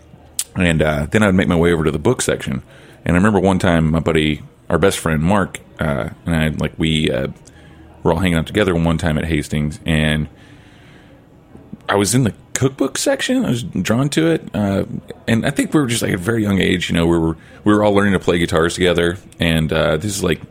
And 0.56 0.82
uh, 0.82 1.08
then 1.10 1.24
I'd 1.24 1.36
make 1.36 1.48
my 1.48 1.56
way 1.56 1.72
over 1.72 1.84
to 1.84 1.92
the 1.92 2.00
book 2.00 2.22
section, 2.22 2.62
And 3.06 3.16
I 3.16 3.18
remember 3.18 3.40
one 3.40 3.60
time 3.60 3.92
my 3.92 4.00
buddy, 4.00 4.42
our 4.70 4.78
best 4.78 5.00
friend 5.00 5.22
Mark, 5.22 5.60
uh, 5.80 6.10
and 6.26 6.36
I 6.36 6.48
like 6.50 6.74
we 6.78 7.10
uh, 7.10 7.28
were 8.04 8.12
all 8.12 8.20
hanging 8.20 8.38
out 8.38 8.48
together 8.48 8.76
one 8.76 8.98
time 8.98 9.18
at 9.18 9.26
Hastings, 9.26 9.80
and 9.86 10.28
I 11.88 11.96
was 11.96 12.14
in 12.16 12.24
the 12.24 12.34
cookbook 12.54 12.98
section. 12.98 13.46
I 13.46 13.50
was 13.50 13.64
drawn 13.64 14.10
to 14.10 14.28
it, 14.28 14.54
uh, 14.54 14.86
and 15.28 15.46
I 15.46 15.50
think 15.52 15.74
we 15.74 15.80
were 15.80 15.88
just 15.88 16.02
like 16.02 16.14
a 16.14 16.18
very 16.18 16.44
young 16.44 16.60
age. 16.60 16.90
You 16.90 16.96
know, 16.96 17.08
we 17.08 17.18
were 17.18 17.38
we 17.64 17.74
were 17.74 17.84
all 17.84 17.94
learning 17.94 18.14
to 18.14 18.20
play 18.20 18.40
guitars 18.40 18.76
together, 18.76 19.18
and 19.40 19.72
uh, 19.72 19.98
this 19.98 20.16
is 20.16 20.24
like 20.24 20.42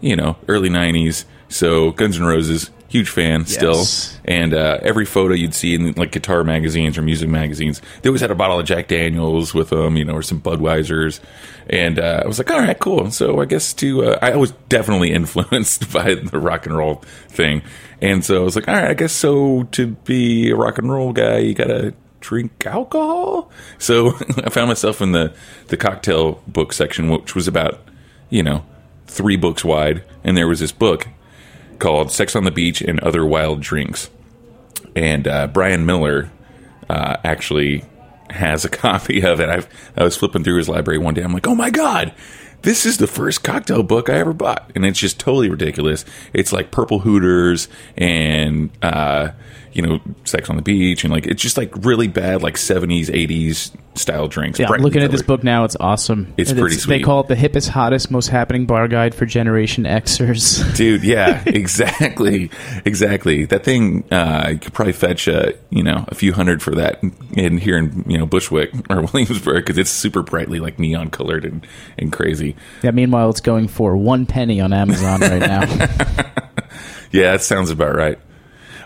you 0.00 0.16
know 0.16 0.36
early 0.48 0.68
'90s. 0.68 1.24
So 1.54 1.92
Guns 1.92 2.18
N' 2.18 2.26
Roses, 2.26 2.72
huge 2.88 3.08
fan 3.08 3.46
still, 3.46 3.84
and 4.24 4.52
uh, 4.52 4.80
every 4.82 5.04
photo 5.04 5.34
you'd 5.34 5.54
see 5.54 5.76
in 5.76 5.92
like 5.92 6.10
guitar 6.10 6.42
magazines 6.42 6.98
or 6.98 7.02
music 7.02 7.28
magazines, 7.28 7.80
they 8.02 8.08
always 8.08 8.22
had 8.22 8.32
a 8.32 8.34
bottle 8.34 8.58
of 8.58 8.66
Jack 8.66 8.88
Daniels 8.88 9.54
with 9.54 9.70
them, 9.70 9.96
you 9.96 10.04
know, 10.04 10.14
or 10.14 10.22
some 10.22 10.40
Budweisers. 10.40 11.20
And 11.70 12.00
uh, 12.00 12.22
I 12.24 12.26
was 12.26 12.38
like, 12.38 12.50
all 12.50 12.58
right, 12.58 12.76
cool. 12.76 13.08
So 13.12 13.40
I 13.40 13.44
guess 13.44 13.72
to 13.74 14.04
uh, 14.04 14.18
I 14.20 14.34
was 14.34 14.50
definitely 14.68 15.12
influenced 15.12 15.92
by 15.92 16.14
the 16.16 16.40
rock 16.40 16.66
and 16.66 16.76
roll 16.76 17.04
thing, 17.28 17.62
and 18.02 18.24
so 18.24 18.40
I 18.40 18.44
was 18.44 18.56
like, 18.56 18.66
all 18.66 18.74
right, 18.74 18.90
I 18.90 18.94
guess 18.94 19.12
so 19.12 19.62
to 19.62 19.86
be 19.86 20.50
a 20.50 20.56
rock 20.56 20.78
and 20.78 20.90
roll 20.90 21.12
guy, 21.12 21.38
you 21.38 21.54
gotta 21.54 21.94
drink 22.18 22.66
alcohol. 22.66 23.48
So 23.78 24.08
I 24.38 24.50
found 24.50 24.66
myself 24.66 25.00
in 25.00 25.12
the 25.12 25.32
the 25.68 25.76
cocktail 25.76 26.42
book 26.48 26.72
section, 26.72 27.10
which 27.10 27.36
was 27.36 27.46
about 27.46 27.80
you 28.28 28.42
know 28.42 28.64
three 29.06 29.36
books 29.36 29.64
wide, 29.64 30.02
and 30.24 30.36
there 30.36 30.48
was 30.48 30.58
this 30.58 30.72
book 30.72 31.06
called 31.78 32.10
Sex 32.10 32.34
on 32.36 32.44
the 32.44 32.50
Beach 32.50 32.80
and 32.80 33.00
Other 33.00 33.24
Wild 33.24 33.60
Drinks. 33.60 34.10
And 34.96 35.26
uh, 35.26 35.48
Brian 35.48 35.86
Miller 35.86 36.30
uh, 36.88 37.16
actually 37.24 37.84
has 38.30 38.64
a 38.64 38.68
copy 38.70 39.22
of 39.22 39.40
it. 39.40 39.48
I've, 39.48 39.68
I 39.96 40.04
was 40.04 40.16
flipping 40.16 40.44
through 40.44 40.58
his 40.58 40.68
library 40.68 40.98
one 40.98 41.14
day. 41.14 41.22
I'm 41.22 41.32
like, 41.32 41.46
oh 41.46 41.54
my 41.54 41.70
God, 41.70 42.12
this 42.62 42.86
is 42.86 42.98
the 42.98 43.06
first 43.06 43.42
cocktail 43.42 43.82
book 43.82 44.08
I 44.08 44.14
ever 44.14 44.32
bought. 44.32 44.70
And 44.74 44.86
it's 44.86 44.98
just 44.98 45.18
totally 45.18 45.50
ridiculous. 45.50 46.04
It's 46.32 46.52
like 46.52 46.70
Purple 46.70 47.00
Hooters 47.00 47.68
and, 47.96 48.70
uh, 48.82 49.30
you 49.74 49.82
know, 49.82 50.00
Sex 50.24 50.48
on 50.48 50.56
the 50.56 50.62
Beach. 50.62 51.04
And 51.04 51.12
like, 51.12 51.26
it's 51.26 51.42
just 51.42 51.56
like 51.56 51.72
really 51.84 52.08
bad, 52.08 52.42
like 52.42 52.54
70s, 52.54 53.06
80s 53.06 53.76
style 53.98 54.26
drinks. 54.28 54.58
Yeah, 54.58 54.70
I'm 54.70 54.80
looking 54.80 55.02
at 55.02 55.10
this 55.10 55.22
book 55.22 55.44
now. 55.44 55.64
It's 55.64 55.76
awesome. 55.78 56.32
It's 56.36 56.52
pretty 56.52 56.76
Sweet. 56.76 56.98
They 56.98 57.04
call 57.04 57.20
it 57.20 57.28
the 57.28 57.36
hippest, 57.36 57.68
hottest, 57.68 58.10
most 58.10 58.28
happening 58.28 58.66
bar 58.66 58.88
guide 58.88 59.14
for 59.14 59.26
Generation 59.26 59.84
Xers. 59.84 60.74
dude 60.76 61.04
yeah 61.04 61.42
exactly 61.46 62.50
exactly 62.84 63.44
that 63.44 63.64
thing 63.64 64.04
uh 64.12 64.48
you 64.50 64.58
could 64.58 64.72
probably 64.72 64.92
fetch 64.92 65.28
uh 65.28 65.52
you 65.70 65.82
know 65.82 66.04
a 66.08 66.14
few 66.14 66.32
hundred 66.32 66.62
for 66.62 66.74
that 66.74 67.02
in 67.32 67.58
here 67.58 67.76
in 67.78 68.04
you 68.08 68.18
know 68.18 68.26
bushwick 68.26 68.72
or 68.90 69.02
williamsburg 69.02 69.64
because 69.64 69.78
it's 69.78 69.90
super 69.90 70.22
brightly 70.22 70.58
like 70.58 70.78
neon 70.78 71.10
colored 71.10 71.44
and 71.44 71.66
and 71.98 72.12
crazy 72.12 72.56
yeah. 72.82 72.90
Meanwhile, 72.90 73.30
it's 73.30 73.40
going 73.40 73.68
for 73.68 73.96
one 73.96 74.26
penny 74.26 74.60
on 74.60 74.72
Amazon 74.72 75.20
right 75.20 75.40
now. 75.40 75.60
yeah 77.12 77.32
that 77.32 77.42
sounds 77.42 77.70
about 77.70 77.94
right 77.94 78.18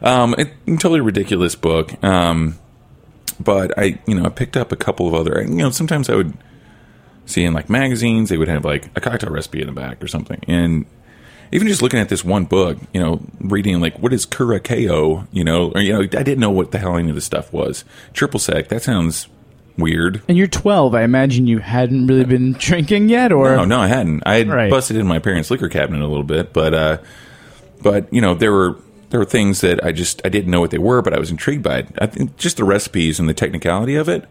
um 0.02 0.34
it, 0.38 0.48
totally 0.66 1.00
ridiculous 1.00 1.54
book 1.54 2.02
um 2.04 2.58
but 3.40 3.76
i 3.78 3.98
you 4.06 4.14
know 4.14 4.24
i 4.24 4.28
picked 4.28 4.56
up 4.56 4.72
a 4.72 4.76
couple 4.76 5.06
of 5.08 5.14
other 5.14 5.42
you 5.42 5.54
know 5.56 5.70
sometimes 5.70 6.08
i 6.08 6.14
would 6.14 6.32
see 7.26 7.44
in 7.44 7.52
like 7.52 7.68
magazines 7.68 8.28
they 8.30 8.36
would 8.38 8.48
have 8.48 8.64
like 8.64 8.86
a 8.96 9.00
cocktail 9.00 9.30
recipe 9.30 9.60
in 9.60 9.66
the 9.66 9.72
back 9.72 10.02
or 10.02 10.08
something 10.08 10.40
and 10.48 10.86
even 11.50 11.66
just 11.66 11.80
looking 11.80 11.98
at 11.98 12.10
this 12.10 12.22
one 12.22 12.44
book, 12.44 12.76
you 12.92 13.00
know, 13.00 13.22
reading 13.40 13.80
like 13.80 13.98
what 14.00 14.12
is 14.12 14.26
Curacao, 14.26 15.26
you 15.32 15.42
know, 15.44 15.72
or 15.74 15.80
you 15.80 15.94
know, 15.94 16.00
I 16.00 16.06
didn't 16.22 16.40
know 16.40 16.50
what 16.50 16.72
the 16.72 16.78
hell 16.78 16.98
any 16.98 17.08
of 17.08 17.14
this 17.14 17.24
stuff 17.24 17.50
was. 17.54 17.86
Triple 18.12 18.38
sec, 18.38 18.68
that 18.68 18.82
sounds 18.82 19.28
weird. 19.78 20.20
and 20.28 20.36
you're 20.36 20.46
12. 20.46 20.94
I 20.94 21.04
imagine 21.04 21.46
you 21.46 21.60
hadn't 21.60 22.06
really 22.06 22.26
been 22.26 22.52
drinking 22.58 23.08
yet, 23.08 23.32
or 23.32 23.56
No, 23.56 23.64
no, 23.64 23.80
I 23.80 23.86
hadn't. 23.86 24.24
I 24.26 24.34
had 24.34 24.48
Right. 24.50 24.70
busted 24.70 24.98
in 24.98 25.06
my 25.06 25.20
parents' 25.20 25.50
liquor 25.50 25.70
cabinet 25.70 26.02
a 26.04 26.06
little 26.06 26.22
bit, 26.22 26.52
but 26.52 26.74
uh, 26.74 26.98
but 27.82 28.12
you 28.12 28.20
know, 28.20 28.34
there 28.34 28.52
were 28.52 28.76
there 29.10 29.20
were 29.20 29.26
things 29.26 29.60
that 29.62 29.82
I 29.84 29.92
just 29.92 30.20
I 30.24 30.28
didn't 30.28 30.50
know 30.50 30.60
what 30.60 30.70
they 30.70 30.78
were, 30.78 31.02
but 31.02 31.14
I 31.14 31.18
was 31.18 31.30
intrigued 31.30 31.62
by 31.62 31.78
it. 31.78 31.88
I 32.00 32.06
think 32.06 32.36
just 32.36 32.56
the 32.56 32.64
recipes 32.64 33.18
and 33.18 33.28
the 33.28 33.34
technicality 33.34 33.94
of 33.94 34.08
it, 34.08 34.26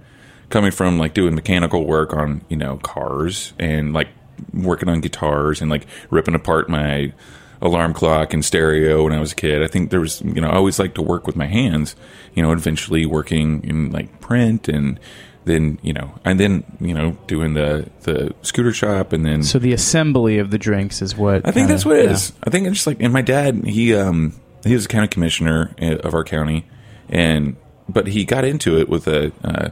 coming 0.49 0.71
from 0.71 0.97
like 0.97 1.13
doing 1.13 1.35
mechanical 1.35 1.85
work 1.85 2.13
on 2.13 2.41
you 2.49 2.57
know 2.57 2.77
cars 2.77 3.53
and 3.59 3.93
like 3.93 4.09
working 4.53 4.89
on 4.89 5.01
guitars 5.01 5.61
and 5.61 5.69
like 5.71 5.87
ripping 6.09 6.35
apart 6.35 6.69
my 6.69 7.11
alarm 7.59 7.91
clock 7.91 8.33
and 8.33 8.45
stereo 8.45 9.03
when 9.03 9.13
I 9.13 9.19
was 9.19 9.31
a 9.31 9.35
kid. 9.35 9.63
I 9.63 9.67
think 9.67 9.89
there 9.89 9.99
was 9.99 10.21
you 10.21 10.41
know 10.41 10.49
I 10.49 10.55
always 10.55 10.77
liked 10.79 10.95
to 10.95 11.01
work 11.01 11.25
with 11.25 11.35
my 11.35 11.47
hands. 11.47 11.95
You 12.35 12.43
know, 12.43 12.51
eventually 12.51 13.05
working 13.05 13.63
in 13.63 13.91
like 13.91 14.19
print 14.19 14.67
and 14.67 14.99
then 15.45 15.79
you 15.81 15.93
know 15.93 16.13
and 16.25 16.39
then 16.39 16.63
you 16.79 16.93
know 16.93 17.17
doing 17.25 17.53
the 17.53 17.89
the 18.01 18.35
scooter 18.41 18.73
shop 18.73 19.13
and 19.13 19.25
then 19.25 19.41
so 19.41 19.57
the 19.57 19.71
assembly 19.71 20.39
of 20.39 20.51
the 20.51 20.57
drinks 20.57 21.01
is 21.01 21.15
what 21.15 21.37
I 21.37 21.51
think 21.51 21.55
kinda- 21.55 21.73
that's 21.73 21.85
what 21.85 21.97
it 21.97 22.05
yeah. 22.05 22.11
is. 22.11 22.33
I 22.43 22.49
think 22.49 22.67
it's 22.67 22.75
just 22.75 22.87
like, 22.87 23.01
and 23.01 23.13
my 23.13 23.21
dad, 23.21 23.65
he 23.65 23.95
um 23.95 24.33
he 24.67 24.75
was 24.75 24.85
a 24.85 24.87
county 24.87 25.07
commissioner 25.07 25.73
uh, 25.81 25.97
of 25.97 26.13
our 26.13 26.23
county, 26.23 26.65
and 27.09 27.55
but 27.89 28.07
he 28.07 28.25
got 28.25 28.43
into 28.45 28.77
it 28.77 28.89
with 28.89 29.07
a 29.07 29.31
uh, 29.43 29.69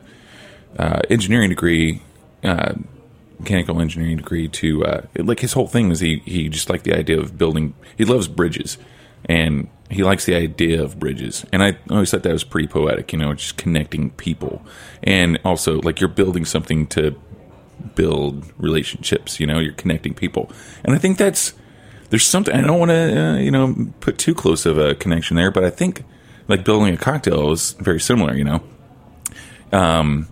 uh, 0.78 1.02
engineering 1.10 1.50
degree, 1.50 2.02
uh, 2.44 2.74
mechanical 3.40 3.82
engineering 3.82 4.18
degree. 4.18 4.48
To 4.48 4.86
uh, 4.86 5.02
like 5.18 5.40
his 5.40 5.54
whole 5.54 5.68
thing 5.68 5.90
was 5.90 6.00
he 6.00 6.22
he 6.26 6.50
just 6.50 6.70
liked 6.70 6.84
the 6.84 6.94
idea 6.94 7.20
of 7.20 7.38
building. 7.38 7.74
He 7.98 8.06
loves 8.06 8.28
bridges, 8.28 8.78
and 9.26 9.70
he 9.90 10.04
likes 10.04 10.26
the 10.26 10.36
idea 10.36 10.82
of 10.82 11.00
bridges. 11.00 11.46
And 11.52 11.64
I 11.64 11.78
always 11.90 12.12
thought 12.12 12.24
that 12.24 12.34
was 12.34 12.44
pretty 12.44 12.68
poetic. 12.68 13.12
You 13.14 13.20
know, 13.20 13.34
just 13.34 13.58
connecting 13.58 14.12
people, 14.12 14.66
and 15.04 15.40
also 15.44 15.82
like 15.82 16.00
you're 16.00 16.10
building 16.10 16.46
something 16.46 16.88
to 16.88 17.16
build 17.96 18.52
relationships. 18.58 19.40
You 19.40 19.48
know, 19.48 19.60
you're 19.60 19.74
connecting 19.74 20.14
people, 20.14 20.52
and 20.84 20.96
I 20.96 20.98
think 20.98 21.18
that's 21.18 21.54
there's 22.16 22.24
something. 22.24 22.56
I 22.56 22.62
don't 22.62 22.80
want 22.80 22.92
to 22.92 23.22
uh, 23.22 23.36
you 23.40 23.52
know 23.52 23.76
put 24.00 24.18
too 24.18 24.34
close 24.34 24.66
of 24.66 24.78
a 24.78 24.96
connection 24.96 25.36
there, 25.36 25.52
but 25.52 25.66
I 25.66 25.70
think 25.70 26.06
like 26.48 26.64
building 26.64 26.94
a 26.94 26.98
cocktail 26.98 27.52
is 27.52 27.74
very 27.74 28.00
similar. 28.00 28.34
You 28.34 28.46
know, 28.46 28.64
um, 29.74 30.30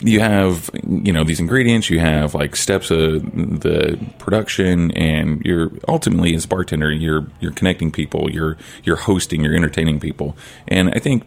you 0.00 0.18
have 0.18 0.70
you 0.82 1.12
know 1.12 1.22
these 1.22 1.38
ingredients, 1.38 1.88
you 1.88 2.00
have 2.00 2.34
like 2.34 2.56
steps 2.56 2.90
of 2.90 3.22
the 3.60 3.96
production, 4.18 4.90
and 4.96 5.40
you're 5.44 5.70
ultimately 5.86 6.34
as 6.34 6.46
a 6.46 6.48
bartender, 6.48 6.90
you're 6.90 7.28
you're 7.38 7.52
connecting 7.52 7.92
people, 7.92 8.28
you're 8.28 8.56
you're 8.82 8.96
hosting, 8.96 9.44
you're 9.44 9.54
entertaining 9.54 10.00
people, 10.00 10.36
and 10.66 10.90
I 10.90 10.98
think. 10.98 11.22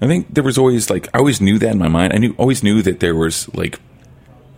I 0.00 0.06
think 0.06 0.32
there 0.32 0.44
was 0.44 0.56
always 0.56 0.90
like 0.90 1.08
I 1.12 1.18
always 1.18 1.40
knew 1.40 1.58
that 1.58 1.72
in 1.72 1.78
my 1.78 1.88
mind. 1.88 2.12
I 2.12 2.18
knew 2.18 2.32
always 2.38 2.62
knew 2.62 2.82
that 2.82 3.00
there 3.00 3.16
was 3.16 3.52
like 3.52 3.80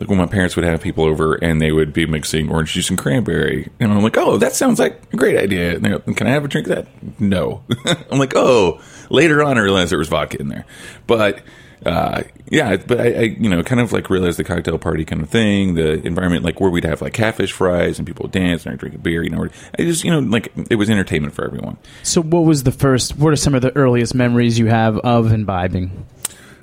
like 0.00 0.09
when 0.09 0.19
my 0.19 0.26
parents 0.26 0.57
would 0.57 0.64
have 0.64 0.80
people 0.80 1.04
over 1.04 1.35
and 1.35 1.61
they 1.61 1.73
would 1.73 1.92
be 1.92 2.07
mixing 2.07 2.50
orange 2.50 2.73
juice 2.73 2.88
and 2.88 2.99
cranberry, 2.99 3.69
and 3.78 3.92
I'm 3.92 4.02
like, 4.02 4.16
oh, 4.16 4.38
that 4.38 4.54
sounds 4.54 4.78
like 4.78 5.00
a 5.12 5.16
great 5.16 5.37
idea. 5.37 5.75
And 5.76 5.85
they 5.85 5.90
go, 5.90 5.99
Can 6.00 6.26
I 6.26 6.30
have 6.30 6.45
a 6.45 6.49
drink 6.49 6.69
of 6.69 6.76
that? 6.76 7.21
No. 7.21 7.62
I'm 8.11 8.19
like, 8.19 8.35
oh. 8.35 8.80
Later 9.11 9.42
on, 9.42 9.59
I 9.59 9.61
realized 9.61 9.90
there 9.90 9.99
was 9.99 10.09
vodka 10.09 10.40
in 10.40 10.49
there, 10.49 10.64
but 11.09 11.42
uh, 11.85 12.23
yeah, 12.49 12.76
but 12.76 13.00
I, 13.00 13.04
I, 13.04 13.21
you 13.23 13.49
know, 13.49 13.62
kind 13.62 13.80
of 13.80 13.92
like 13.92 14.11
realized 14.11 14.38
the 14.38 14.45
cocktail 14.45 14.78
party 14.78 15.04
kind 15.04 15.23
of 15.23 15.28
thing, 15.28 15.75
the 15.75 16.04
environment, 16.07 16.45
like 16.45 16.61
where 16.61 16.71
we'd 16.71 16.85
have 16.85 17.00
like 17.00 17.12
catfish 17.12 17.52
fries 17.52 17.99
and 17.99 18.07
people 18.07 18.25
would 18.25 18.33
dance 18.33 18.66
and 18.66 18.75
I 18.75 18.76
drink 18.76 18.95
a 18.95 18.99
beer, 18.99 19.23
you 19.23 19.30
know, 19.30 19.49
I 19.78 19.83
just, 19.83 20.04
you 20.04 20.11
know, 20.11 20.21
like 20.21 20.52
it 20.71 20.76
was 20.76 20.90
entertainment 20.90 21.35
for 21.35 21.45
everyone. 21.45 21.78
So, 22.02 22.23
what 22.23 22.45
was 22.45 22.64
the 22.64 22.73
first? 22.73 23.16
What 23.16 23.33
are 23.33 23.37
some 23.37 23.54
of 23.54 23.62
the 23.62 23.75
earliest 23.76 24.14
memories 24.14 24.59
you 24.59 24.66
have 24.66 24.99
of 24.99 25.33
imbibing? 25.33 26.07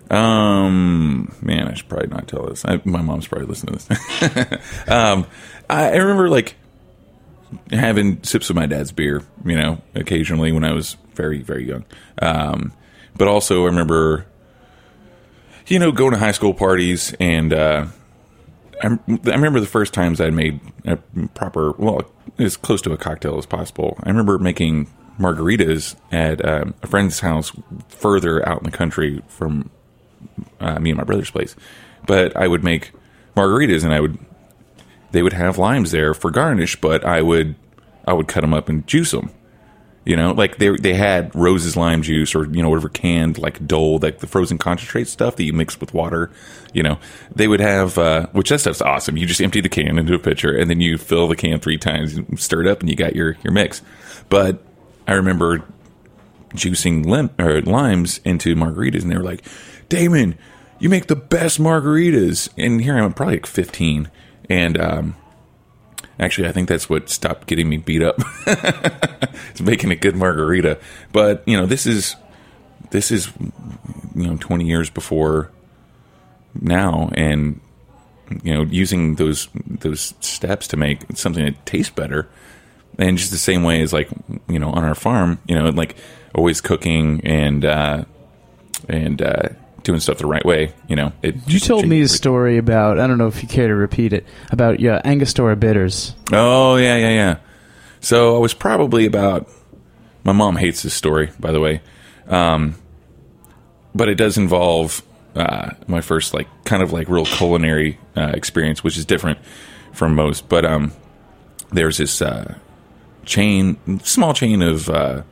Um, 0.09 1.35
man, 1.41 1.67
I 1.67 1.73
should 1.73 1.89
probably 1.89 2.07
not 2.07 2.27
tell 2.27 2.45
this. 2.45 2.63
I, 2.65 2.81
my 2.85 3.01
mom's 3.01 3.27
probably 3.27 3.47
listening 3.47 3.77
to 3.77 3.87
this. 3.87 4.87
um, 4.87 5.25
I, 5.69 5.91
I 5.91 5.95
remember 5.97 6.29
like 6.29 6.55
having 7.71 8.23
sips 8.23 8.49
of 8.49 8.55
my 8.55 8.65
dad's 8.65 8.91
beer, 8.91 9.23
you 9.45 9.55
know, 9.55 9.81
occasionally 9.95 10.51
when 10.51 10.63
I 10.63 10.73
was 10.73 10.97
very, 11.13 11.41
very 11.41 11.67
young. 11.67 11.85
Um, 12.21 12.73
but 13.15 13.27
also 13.27 13.63
I 13.63 13.67
remember, 13.67 14.25
you 15.67 15.79
know, 15.79 15.91
going 15.91 16.13
to 16.13 16.19
high 16.19 16.31
school 16.31 16.53
parties 16.53 17.13
and, 17.19 17.53
uh, 17.53 17.87
I, 18.81 18.87
I 18.87 19.31
remember 19.31 19.59
the 19.59 19.65
first 19.65 19.93
times 19.93 20.21
I 20.21 20.29
made 20.29 20.59
a 20.85 20.97
proper, 21.33 21.71
well, 21.71 22.01
as 22.37 22.57
close 22.57 22.81
to 22.83 22.93
a 22.93 22.97
cocktail 22.97 23.37
as 23.39 23.47
possible. 23.47 23.97
I 24.03 24.09
remember 24.09 24.37
making 24.37 24.87
margaritas 25.19 25.95
at 26.11 26.45
um, 26.47 26.75
a 26.83 26.87
friend's 26.87 27.19
house 27.21 27.51
further 27.89 28.47
out 28.47 28.59
in 28.59 28.65
the 28.65 28.77
country 28.77 29.23
from 29.27 29.71
uh, 30.59 30.79
me 30.79 30.91
and 30.91 30.97
my 30.97 31.03
brother's 31.03 31.31
place. 31.31 31.55
But 32.05 32.35
I 32.35 32.47
would 32.47 32.63
make 32.63 32.91
margaritas, 33.35 33.83
and 33.83 33.93
I 33.93 33.99
would 33.99 34.17
they 35.11 35.23
would 35.23 35.33
have 35.33 35.57
limes 35.57 35.91
there 35.91 36.13
for 36.13 36.31
garnish, 36.31 36.79
but 36.79 37.05
I 37.05 37.21
would 37.21 37.55
I 38.05 38.13
would 38.13 38.27
cut 38.27 38.41
them 38.41 38.53
up 38.53 38.69
and 38.69 38.85
juice 38.87 39.11
them. 39.11 39.31
You 40.05 40.15
know, 40.15 40.31
like 40.31 40.57
they 40.57 40.69
they 40.69 40.93
had 40.93 41.35
Rose's 41.35 41.75
lime 41.75 42.01
juice 42.01 42.33
or 42.33 42.45
you 42.45 42.63
know 42.63 42.69
whatever 42.69 42.87
canned 42.87 43.37
like 43.37 43.67
Dole, 43.67 43.99
like 43.99 44.19
the 44.19 44.27
frozen 44.27 44.57
concentrate 44.57 45.09
stuff 45.09 45.35
that 45.35 45.43
you 45.43 45.51
mix 45.51 45.81
with 45.81 45.93
water. 45.93 46.31
You 46.73 46.83
know, 46.83 46.97
they 47.35 47.49
would 47.49 47.59
have 47.59 47.97
uh, 47.97 48.27
which 48.27 48.49
that 48.49 48.59
stuff's 48.59 48.81
awesome. 48.81 49.17
You 49.17 49.25
just 49.25 49.41
empty 49.41 49.59
the 49.59 49.67
can 49.67 49.99
into 49.99 50.13
a 50.13 50.19
pitcher 50.19 50.55
and 50.55 50.69
then 50.69 50.79
you 50.79 50.97
fill 50.97 51.27
the 51.27 51.35
can 51.35 51.59
three 51.59 51.77
times, 51.77 52.13
and 52.15 52.39
stir 52.39 52.61
it 52.61 52.67
up, 52.67 52.79
and 52.79 52.89
you 52.89 52.95
got 52.95 53.17
your 53.17 53.35
your 53.43 53.51
mix. 53.51 53.81
But 54.29 54.63
I 55.07 55.13
remember 55.13 55.65
juicing 56.53 57.05
lim- 57.05 57.31
or 57.37 57.61
limes 57.61 58.21
into 58.23 58.55
margaritas, 58.55 59.01
and 59.01 59.11
they 59.11 59.17
were 59.17 59.23
like, 59.23 59.43
"Damon, 59.89 60.37
you 60.79 60.89
make 60.89 61.07
the 61.07 61.15
best 61.15 61.59
margaritas." 61.59 62.49
And 62.57 62.81
here 62.81 62.97
I'm 62.97 63.13
probably 63.13 63.35
like 63.35 63.45
15, 63.45 64.09
and 64.49 64.79
um, 64.79 65.15
actually, 66.19 66.47
I 66.47 66.51
think 66.51 66.69
that's 66.69 66.89
what 66.89 67.09
stopped 67.09 67.47
getting 67.47 67.69
me 67.69 67.77
beat 67.77 68.01
up. 68.01 68.17
it's 68.47 69.61
making 69.61 69.91
a 69.91 69.95
good 69.95 70.15
margarita, 70.15 70.79
but 71.11 71.43
you 71.47 71.57
know, 71.57 71.65
this 71.65 71.85
is 71.85 72.15
this 72.91 73.11
is 73.11 73.31
you 74.15 74.27
know 74.27 74.37
20 74.37 74.65
years 74.65 74.89
before 74.89 75.51
now, 76.61 77.09
and 77.13 77.59
you 78.43 78.53
know, 78.53 78.63
using 78.63 79.15
those 79.15 79.47
those 79.65 80.13
steps 80.19 80.67
to 80.69 80.77
make 80.77 81.03
something 81.15 81.45
that 81.45 81.65
tastes 81.65 81.91
better. 81.91 82.27
And 82.99 83.17
just 83.17 83.31
the 83.31 83.37
same 83.37 83.63
way 83.63 83.81
as 83.81 83.93
like 83.93 84.09
you 84.47 84.59
know 84.59 84.71
on 84.71 84.83
our 84.83 84.95
farm, 84.95 85.39
you 85.47 85.55
know, 85.55 85.69
like 85.69 85.95
always 86.33 86.61
cooking 86.61 87.21
and 87.23 87.63
uh, 87.63 88.05
and 88.89 89.21
uh, 89.21 89.49
doing 89.87 89.99
stuff 89.99 90.19
the 90.19 90.27
right 90.27 90.45
way. 90.45 90.73
You 90.87 90.95
know, 90.95 91.13
it 91.23 91.35
You 91.47 91.59
told 91.59 91.87
me 91.87 92.01
a 92.01 92.07
story 92.07 92.59
about, 92.59 92.99
I 92.99 93.07
don't 93.07 93.17
know 93.17 93.27
if 93.27 93.41
you 93.41 93.49
care 93.49 93.67
to 93.67 93.75
repeat 93.75 94.13
it, 94.13 94.25
about 94.51 94.79
yeah, 94.79 95.01
Angostura 95.03 95.55
bitters. 95.55 96.13
Oh 96.31 96.75
yeah, 96.75 96.97
yeah, 96.97 97.09
yeah. 97.09 97.37
So 97.99 98.35
I 98.35 98.39
was 98.39 98.53
probably 98.53 99.07
about. 99.07 99.49
My 100.23 100.33
mom 100.33 100.57
hates 100.57 100.83
this 100.83 100.93
story, 100.93 101.31
by 101.39 101.51
the 101.53 101.61
way, 101.61 101.81
um, 102.27 102.75
but 103.95 104.09
it 104.09 104.15
does 104.15 104.37
involve 104.37 105.01
uh, 105.35 105.71
my 105.87 106.01
first 106.01 106.33
like 106.33 106.47
kind 106.65 106.83
of 106.83 106.91
like 106.91 107.07
real 107.07 107.25
culinary 107.25 107.97
uh, 108.15 108.31
experience, 108.33 108.83
which 108.83 108.97
is 108.97 109.05
different 109.05 109.39
from 109.93 110.15
most. 110.15 110.49
But 110.49 110.65
um, 110.65 110.91
there's 111.71 111.97
this 111.97 112.21
uh, 112.21 112.55
chain, 113.23 113.77
small 114.03 114.33
chain 114.33 114.61
of 114.61 114.89
uh, 114.89 115.23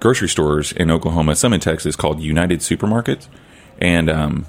grocery 0.00 0.28
stores 0.28 0.72
in 0.72 0.90
Oklahoma, 0.90 1.34
some 1.34 1.54
in 1.54 1.60
Texas, 1.60 1.96
called 1.96 2.20
United 2.20 2.60
Supermarkets, 2.60 3.28
and 3.80 4.10
um, 4.10 4.46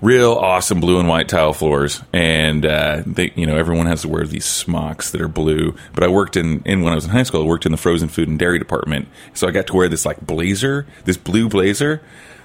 real 0.00 0.32
awesome 0.32 0.80
blue 0.80 0.98
and 0.98 1.08
white 1.08 1.28
tile 1.28 1.52
floors. 1.52 2.02
And 2.12 2.66
uh, 2.66 3.02
they 3.06 3.32
you 3.36 3.46
know 3.46 3.56
everyone 3.56 3.86
has 3.86 4.02
to 4.02 4.08
wear 4.08 4.26
these 4.26 4.44
smocks 4.44 5.10
that 5.12 5.20
are 5.20 5.28
blue. 5.28 5.74
But 5.94 6.04
i 6.04 6.08
worked 6.08 6.36
in, 6.36 6.62
in 6.64 6.82
when 6.82 6.92
i 6.92 6.96
was 6.96 7.04
in 7.04 7.10
high 7.10 7.22
school 7.22 7.42
i 7.42 7.46
worked 7.46 7.66
in 7.66 7.72
the 7.72 7.78
frozen 7.78 8.08
food 8.08 8.28
and 8.28 8.38
dairy 8.38 8.58
department. 8.58 9.08
So 9.34 9.48
i 9.48 9.50
got 9.50 9.66
to 9.68 9.74
wear 9.74 9.88
this 9.88 10.04
like 10.04 10.20
blazer 10.20 10.86
this 11.04 11.16
blue 11.16 11.48
blazer. 11.48 12.02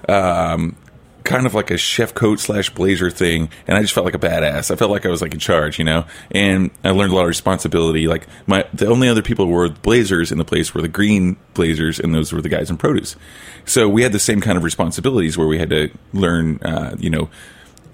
Um, 0.08 0.76
kind 1.24 1.46
of 1.46 1.54
like 1.54 1.70
a 1.70 1.76
chef 1.76 2.14
coat 2.14 2.40
slash 2.40 2.70
blazer 2.70 3.10
thing 3.10 3.50
and 3.66 3.76
i 3.76 3.82
just 3.82 3.92
felt 3.92 4.04
like 4.04 4.14
a 4.14 4.18
badass 4.18 4.70
i 4.70 4.76
felt 4.76 4.90
like 4.90 5.04
i 5.04 5.08
was 5.08 5.20
like 5.20 5.34
in 5.34 5.40
charge 5.40 5.78
you 5.78 5.84
know 5.84 6.04
and 6.30 6.70
i 6.84 6.90
learned 6.90 7.12
a 7.12 7.14
lot 7.14 7.22
of 7.22 7.28
responsibility 7.28 8.06
like 8.06 8.26
my 8.46 8.66
the 8.72 8.86
only 8.86 9.08
other 9.08 9.22
people 9.22 9.44
who 9.44 9.50
wore 9.50 9.68
blazers 9.68 10.32
in 10.32 10.38
the 10.38 10.44
place 10.44 10.72
were 10.72 10.80
the 10.80 10.88
green 10.88 11.36
blazers 11.54 12.00
and 12.00 12.14
those 12.14 12.32
were 12.32 12.40
the 12.40 12.48
guys 12.48 12.70
in 12.70 12.76
produce 12.76 13.16
so 13.66 13.88
we 13.88 14.02
had 14.02 14.12
the 14.12 14.18
same 14.18 14.40
kind 14.40 14.56
of 14.56 14.64
responsibilities 14.64 15.36
where 15.36 15.48
we 15.48 15.58
had 15.58 15.68
to 15.68 15.90
learn 16.12 16.58
uh, 16.62 16.96
you 16.98 17.10
know 17.10 17.28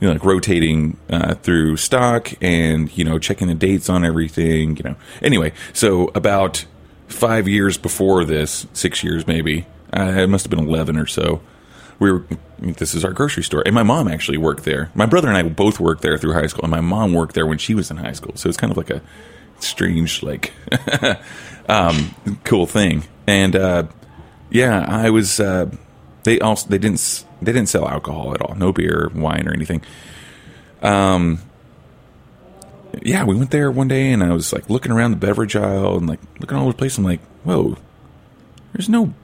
you 0.01 0.09
know, 0.09 0.13
like 0.13 0.25
rotating 0.25 0.99
uh, 1.09 1.35
through 1.35 1.77
stock 1.77 2.31
and 2.43 2.97
you 2.97 3.05
know 3.05 3.19
checking 3.19 3.49
the 3.49 3.55
dates 3.55 3.89
on 3.89 4.05
everything. 4.05 4.77
You 4.77 4.83
know, 4.83 4.97
anyway. 5.23 5.53
So 5.73 6.09
about 6.15 6.67
five 7.09 7.49
years 7.49 7.79
before 7.79 8.25
this, 8.25 8.67
six 8.73 9.03
years 9.03 9.27
maybe, 9.27 9.67
uh, 9.97 10.13
it 10.19 10.29
must 10.29 10.45
have 10.45 10.51
been 10.51 10.67
eleven 10.67 10.99
or 10.99 11.07
so. 11.07 11.41
We 11.99 12.13
were. 12.13 12.27
This 12.73 12.95
is 12.95 13.05
our 13.05 13.13
grocery 13.13 13.43
store, 13.43 13.63
and 13.67 13.75
my 13.75 13.83
mom 13.83 14.09
actually 14.09 14.39
worked 14.39 14.65
there. 14.65 14.91
My 14.95 15.07
brother 15.07 15.29
and 15.29 15.37
I 15.37 15.43
both 15.43 15.79
worked 15.79 16.03
there 16.03 16.17
through 16.19 16.33
high 16.33 16.47
school, 16.47 16.63
and 16.63 16.71
my 16.71 16.81
mom 16.81 17.13
worked 17.13 17.35
there 17.35 17.47
when 17.47 17.59
she 17.59 17.75
was 17.75 17.91
in 17.91 17.99
high 17.99 18.13
school. 18.13 18.33
So 18.37 18.49
it's 18.49 18.57
kind 18.57 18.71
of 18.71 18.77
like 18.77 18.91
a 18.91 19.03
strange, 19.61 20.23
like, 20.23 20.53
um, 21.69 22.15
cool 22.45 22.67
thing. 22.67 23.05
And 23.27 23.55
uh, 23.55 23.85
yeah, 24.51 24.85
I 24.89 25.11
was. 25.11 25.41
Uh, 25.41 25.71
they 26.25 26.41
also 26.41 26.69
they 26.69 26.79
didn't 26.79 27.25
they 27.43 27.53
didn't 27.53 27.69
sell 27.69 27.89
alcohol 27.89 28.35
at 28.35 28.41
all, 28.41 28.55
no 28.55 28.73
beer, 28.73 29.11
wine, 29.15 29.47
or 29.47 29.53
anything. 29.53 29.83
Um, 30.83 31.41
yeah, 33.03 33.25
we 33.25 33.35
went 33.35 33.51
there 33.51 33.71
one 33.71 33.89
day, 33.89 34.11
and 34.11 34.23
I 34.23 34.33
was 34.33 34.53
like 34.53 34.71
looking 34.71 34.93
around 34.93 35.11
the 35.11 35.17
beverage 35.19 35.57
aisle 35.57 35.97
and 35.97 36.09
like 36.09 36.21
looking 36.41 36.57
all 36.57 36.65
over 36.65 36.73
the 36.73 36.79
place. 36.79 36.99
I'm 36.99 37.05
like, 37.05 37.21
whoa, 37.45 37.77
there's 38.73 38.89
no 38.89 39.15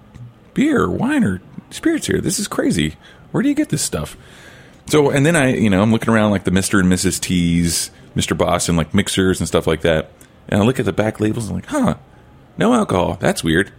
beer, 0.55 0.89
wine, 0.89 1.25
or 1.25 1.41
spirits 1.71 2.07
here. 2.07 2.21
This 2.21 2.39
is 2.39 2.49
crazy. 2.49 2.97
Where 3.33 3.43
do 3.43 3.49
you 3.49 3.55
get 3.55 3.69
this 3.69 3.83
stuff? 3.83 4.17
So, 4.87 5.11
and 5.11 5.25
then 5.25 5.37
I, 5.37 5.55
you 5.55 5.71
know, 5.71 5.83
I'm 5.83 5.93
looking 5.93 6.13
around 6.13 6.33
like 6.33 6.45
the 6.45 6.51
Mister 6.51 6.81
and 6.81 6.91
Mrs. 6.91 7.21
T's, 7.21 7.91
Mister 8.15 8.35
Boston, 8.35 8.77
like 8.77 8.93
mixers 8.93 9.41
and 9.41 9.47
stuff 9.47 9.67
like 9.67 9.83
that. 9.83 10.11
And 10.49 10.63
I 10.63 10.65
look 10.65 10.81
at 10.81 10.85
the 10.85 10.93
back 10.93 11.21
labels 11.21 11.49
and 11.49 11.53
I'm 11.53 11.63
like, 11.63 11.67
huh, 11.67 11.95
no 12.59 12.75
alcohol. 12.75 13.17
That's 13.21 13.45
weird. 13.45 13.73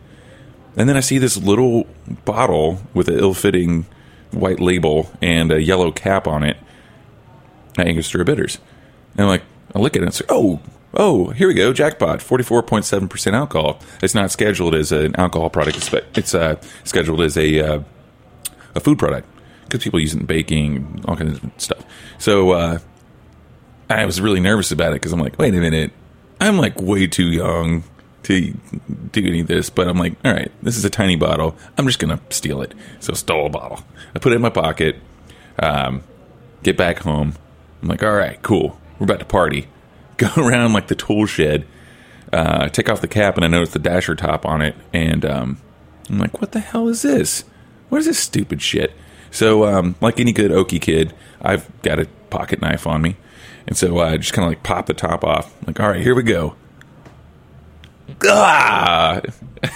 And 0.78 0.88
then 0.88 0.96
I 0.96 1.02
see 1.02 1.18
this 1.18 1.36
little 1.36 1.86
bottle 2.24 2.82
with 2.94 3.10
an 3.10 3.20
ill-fitting 3.20 3.88
white 4.32 4.62
label 4.62 5.12
and 5.22 5.52
a 5.52 5.62
yellow 5.62 5.92
cap 5.92 6.28
on 6.28 6.44
it. 6.44 6.56
Angostura 7.78 8.24
bitters. 8.24 8.60
And 9.14 9.22
I'm 9.22 9.28
like, 9.28 9.44
I 9.76 9.80
look 9.80 9.98
at 9.98 10.02
it 10.02 10.06
and 10.06 10.14
say, 10.14 10.24
oh, 10.30 10.62
oh, 10.94 11.32
here 11.32 11.50
we 11.50 11.54
go, 11.54 11.74
jackpot, 11.74 12.20
44.7% 12.20 13.34
alcohol. 13.34 13.82
It's 14.02 14.16
not 14.16 14.32
scheduled 14.32 14.76
as 14.76 14.94
an 14.94 15.14
alcohol 15.18 15.50
product. 15.50 15.78
It's, 15.78 15.94
it's 16.18 16.34
uh, 16.34 16.56
scheduled 16.86 17.20
as 17.20 17.38
a, 17.38 17.60
uh, 17.60 17.84
a 18.76 18.80
food 18.80 18.98
product 18.98 19.28
because 19.72 19.84
people 19.84 20.00
use 20.00 20.14
it 20.14 20.20
in 20.20 20.26
baking 20.26 21.04
all 21.08 21.16
kinds 21.16 21.42
of 21.42 21.52
stuff. 21.58 21.84
So 22.18 22.52
uh, 22.52 22.80
I 23.90 24.06
was 24.06 24.20
really 24.20 24.42
nervous 24.42 24.72
about 24.72 24.90
it 24.90 24.96
because 24.96 25.14
I'm 25.14 25.20
like, 25.20 25.40
wait 25.40 25.54
a 25.54 25.60
minute, 25.60 25.92
I'm 26.42 26.58
like 26.58 26.80
way 26.82 27.08
too 27.08 27.32
young 27.32 27.84
to 28.24 28.54
do 29.12 29.26
any 29.26 29.40
of 29.40 29.48
this, 29.48 29.70
but 29.70 29.88
I'm 29.88 29.98
like, 29.98 30.14
all 30.26 30.34
right, 30.34 30.52
this 30.62 30.78
is 30.78 30.84
a 30.86 30.90
tiny 30.90 31.16
bottle. 31.16 31.56
I'm 31.78 31.86
just 31.88 32.00
gonna 32.00 32.20
steal 32.30 32.62
it. 32.62 32.74
So 33.00 33.14
stole 33.14 33.48
a 33.48 33.50
bottle. 33.50 33.84
I 34.14 34.20
put 34.20 34.34
it 34.34 34.36
in 34.36 34.42
my 34.42 34.50
pocket. 34.50 34.98
Um, 35.58 36.04
get 36.64 36.78
back 36.78 37.00
home. 37.00 37.36
I'm 37.82 37.88
like, 37.88 38.04
all 38.04 38.14
right, 38.14 38.42
cool. 38.42 38.80
We're 39.00 39.06
about 39.06 39.20
to 39.20 39.26
party. 39.26 39.68
Go 40.18 40.30
around 40.38 40.74
like 40.74 40.88
the 40.88 40.96
tool 40.96 41.26
shed. 41.26 41.66
Uh, 42.32 42.70
take 42.70 42.90
off 42.90 43.02
the 43.02 43.08
cap, 43.08 43.36
and 43.36 43.44
I 43.44 43.48
notice 43.48 43.72
the 43.72 43.80
dasher 43.80 44.16
top 44.16 44.46
on 44.46 44.62
it, 44.62 44.76
and 44.94 45.26
um, 45.26 45.58
I'm 46.10 46.20
like, 46.20 46.40
what 46.40 46.52
the 46.52 46.60
hell 46.60 46.88
is 46.88 47.02
this? 47.02 47.44
What 47.90 48.00
is 48.00 48.06
this 48.06 48.20
stupid 48.20 48.62
shit? 48.62 48.94
So, 49.32 49.66
um, 49.66 49.96
like 50.02 50.20
any 50.20 50.34
good 50.34 50.52
Okie 50.52 50.82
kid, 50.82 51.14
I've 51.42 51.70
got 51.82 52.00
a 52.00 52.06
pocket 52.30 52.62
knife 52.62 52.86
on 52.86 53.02
me, 53.02 53.16
and 53.66 53.76
so 53.78 54.00
I 54.00 54.18
just 54.18 54.34
kind 54.34 54.46
of 54.46 54.52
like 54.52 54.62
pop 54.64 54.86
the 54.86 54.94
top 54.94 55.24
off. 55.24 55.54
like, 55.66 55.80
all 55.80 55.90
right, 55.90 56.02
here 56.02 56.14
we 56.14 56.24
go. 56.24 56.56
Ah! 58.28 59.22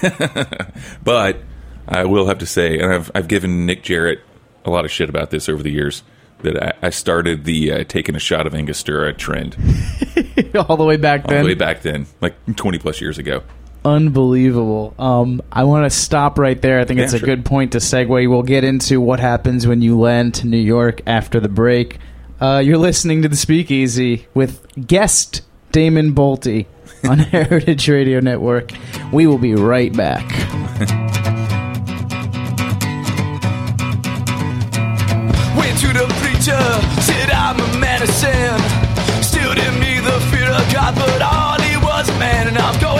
but 1.03 1.37
I 1.87 2.05
will 2.05 2.27
have 2.27 2.39
to 2.39 2.45
say, 2.45 2.77
and 2.79 2.93
I've 2.93 3.11
I've 3.15 3.27
given 3.27 3.65
Nick 3.65 3.83
Jarrett 3.83 4.19
a 4.65 4.69
lot 4.69 4.85
of 4.85 4.91
shit 4.91 5.09
about 5.09 5.29
this 5.31 5.47
over 5.49 5.63
the 5.63 5.71
years. 5.71 6.03
That 6.41 6.61
I, 6.61 6.87
I 6.87 6.89
started 6.89 7.45
the 7.45 7.71
uh, 7.71 7.83
taking 7.85 8.13
a 8.13 8.19
shot 8.19 8.45
of 8.45 8.53
Angostura 8.53 9.13
trend 9.13 9.55
All 10.67 10.75
the 10.75 10.83
way 10.83 10.97
back 10.97 11.23
all 11.23 11.31
then. 11.31 11.43
the 11.43 11.47
way 11.47 11.53
back 11.55 11.81
then, 11.81 12.07
like 12.19 12.35
twenty 12.57 12.77
plus 12.77 12.99
years 12.99 13.17
ago. 13.17 13.41
Unbelievable. 13.85 14.95
Um, 14.97 15.41
I 15.51 15.63
want 15.63 15.85
to 15.85 15.95
stop 15.95 16.39
right 16.39 16.59
there. 16.59 16.79
I 16.79 16.85
think 16.85 16.99
it's 16.99 17.13
Yeah, 17.13 17.17
a 17.17 17.19
sure. 17.19 17.27
good 17.27 17.45
point 17.45 17.73
to 17.73 17.77
segue. 17.77 18.27
We'll 18.29 18.41
get 18.41 18.63
into 18.63 18.99
what 18.99 19.19
happens 19.19 19.67
when 19.67 19.81
you 19.83 19.97
land 19.99 20.33
to 20.35 20.47
New 20.47 20.57
York 20.57 21.01
after 21.05 21.39
the 21.39 21.47
break. 21.49 21.99
Uh, 22.41 22.61
you're 22.65 22.79
listening 22.79 23.21
to 23.21 23.29
the 23.29 23.35
Speakeasy 23.35 24.27
with 24.33 24.65
guest 24.87 25.41
Damon 25.71 26.13
Boelte 26.13 26.65
on 27.07 27.19
Heritage 27.19 27.87
Radio 27.87 28.19
Network. 28.19 28.71
We 29.13 29.27
will 29.27 29.37
be 29.37 29.53
right 29.53 29.95
back. 29.95 30.23
Went 35.57 35.79
to 35.79 35.87
the 35.93 36.05
preacher, 36.21 36.61
said 37.01 37.29
I'm 37.31 37.59
a 37.59 37.79
medicine. 37.79 38.59
Still 39.23 39.51
in 39.51 39.79
me 39.79 39.99
the 39.99 40.19
fear 40.31 40.49
of 40.49 40.65
God, 40.73 40.93
but 40.95 41.21
all 41.21 41.59
he 41.61 41.77
was 41.77 42.09
a 42.09 42.19
man, 42.19 42.47
and 42.49 42.57
I'm 42.57 42.79
going 42.81 42.94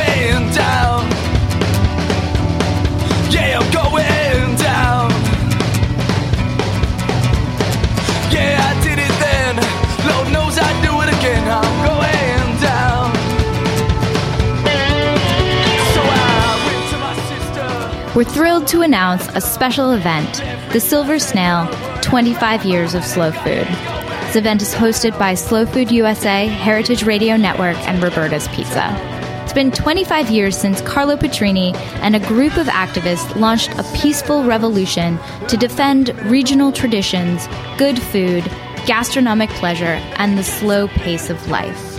We're 18.16 18.24
thrilled 18.24 18.66
to 18.68 18.82
announce 18.82 19.28
a 19.36 19.42
special 19.42 19.92
event, 19.92 20.42
the 20.72 20.80
Silver 20.80 21.20
Snail 21.20 21.68
25 22.02 22.64
Years 22.64 22.96
of 22.96 23.04
Slow 23.04 23.30
Food. 23.30 23.68
This 23.68 24.38
event 24.38 24.62
is 24.62 24.74
hosted 24.74 25.20
by 25.20 25.34
Slow 25.34 25.66
Food 25.66 25.92
USA, 25.92 26.48
Heritage 26.48 27.04
Radio 27.04 27.36
Network, 27.36 27.76
and 27.90 28.02
Roberta's 28.02 28.48
Pizza. 28.48 28.96
It's 29.44 29.52
been 29.52 29.70
25 29.70 30.30
years 30.30 30.56
since 30.58 30.80
Carlo 30.80 31.18
Petrini 31.18 31.76
and 32.00 32.16
a 32.16 32.26
group 32.26 32.56
of 32.56 32.68
activists 32.68 33.36
launched 33.36 33.78
a 33.78 33.84
peaceful 33.94 34.46
revolution 34.46 35.20
to 35.50 35.58
defend 35.58 36.18
regional 36.24 36.72
traditions, 36.72 37.50
good 37.78 38.02
food, 38.02 38.46
gastronomic 38.86 39.50
pleasure, 39.50 40.00
and 40.16 40.38
the 40.38 40.44
slow 40.46 40.88
pace 40.88 41.30
of 41.30 41.50
life. 41.50 41.98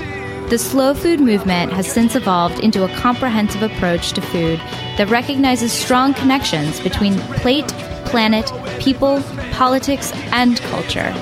The 0.48 0.57
slow 0.57 0.94
food 0.94 1.20
movement 1.20 1.74
has 1.74 1.87
since 1.87 2.14
evolved 2.14 2.61
into 2.61 2.85
a 2.85 2.96
comprehensive 2.96 3.62
approach 3.62 4.12
to 4.12 4.22
food 4.22 4.62
that 4.97 5.11
recognizes 5.11 5.73
strong 5.73 6.15
connections 6.15 6.81
between 6.81 7.19
plate, 7.41 7.69
planet, 8.07 8.51
people, 8.81 9.23
politics, 9.53 10.13
and 10.33 10.61
culture. 10.63 11.13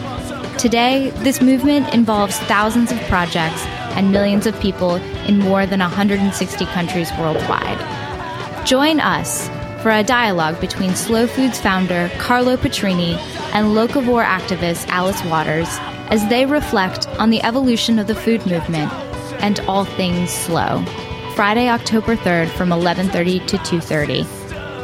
Today, 0.58 1.10
this 1.18 1.42
movement 1.42 1.92
involves 1.92 2.38
thousands 2.40 2.92
of 2.92 3.00
projects 3.02 3.64
and 3.96 4.12
millions 4.12 4.46
of 4.46 4.58
people 4.60 4.96
in 5.26 5.38
more 5.38 5.66
than 5.66 5.80
160 5.80 6.66
countries 6.66 7.10
worldwide. 7.18 8.66
Join 8.66 9.00
us 9.00 9.48
for 9.82 9.90
a 9.90 10.02
dialogue 10.02 10.60
between 10.60 10.94
Slow 10.94 11.26
Foods 11.26 11.60
founder 11.60 12.10
Carlo 12.18 12.56
Petrini 12.56 13.16
and 13.52 13.76
locavore 13.76 14.24
activist 14.24 14.88
Alice 14.88 15.22
Waters 15.24 15.68
as 16.10 16.26
they 16.28 16.46
reflect 16.46 17.06
on 17.18 17.30
the 17.30 17.42
evolution 17.42 17.98
of 17.98 18.06
the 18.06 18.14
food 18.14 18.46
movement 18.46 18.92
and 19.42 19.60
all 19.60 19.84
things 19.84 20.30
slow. 20.30 20.82
Friday, 21.34 21.68
October 21.68 22.14
3rd 22.14 22.48
from 22.50 22.70
11:30 22.70 23.40
to 23.48 23.58
2:30. 23.58 24.24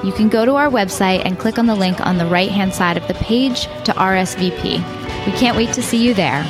You 0.04 0.12
can 0.12 0.28
go 0.28 0.44
to 0.44 0.56
our 0.56 0.68
website 0.68 1.22
and 1.24 1.38
click 1.38 1.58
on 1.58 1.66
the 1.66 1.76
link 1.76 2.04
on 2.04 2.18
the 2.18 2.26
right-hand 2.26 2.74
side 2.74 2.96
of 2.96 3.06
the 3.06 3.14
page 3.14 3.68
to 3.84 3.92
RSVP. 3.92 4.82
We 5.26 5.32
can't 5.32 5.56
wait 5.56 5.72
to 5.74 5.82
see 5.82 6.02
you 6.02 6.12
there. 6.12 6.44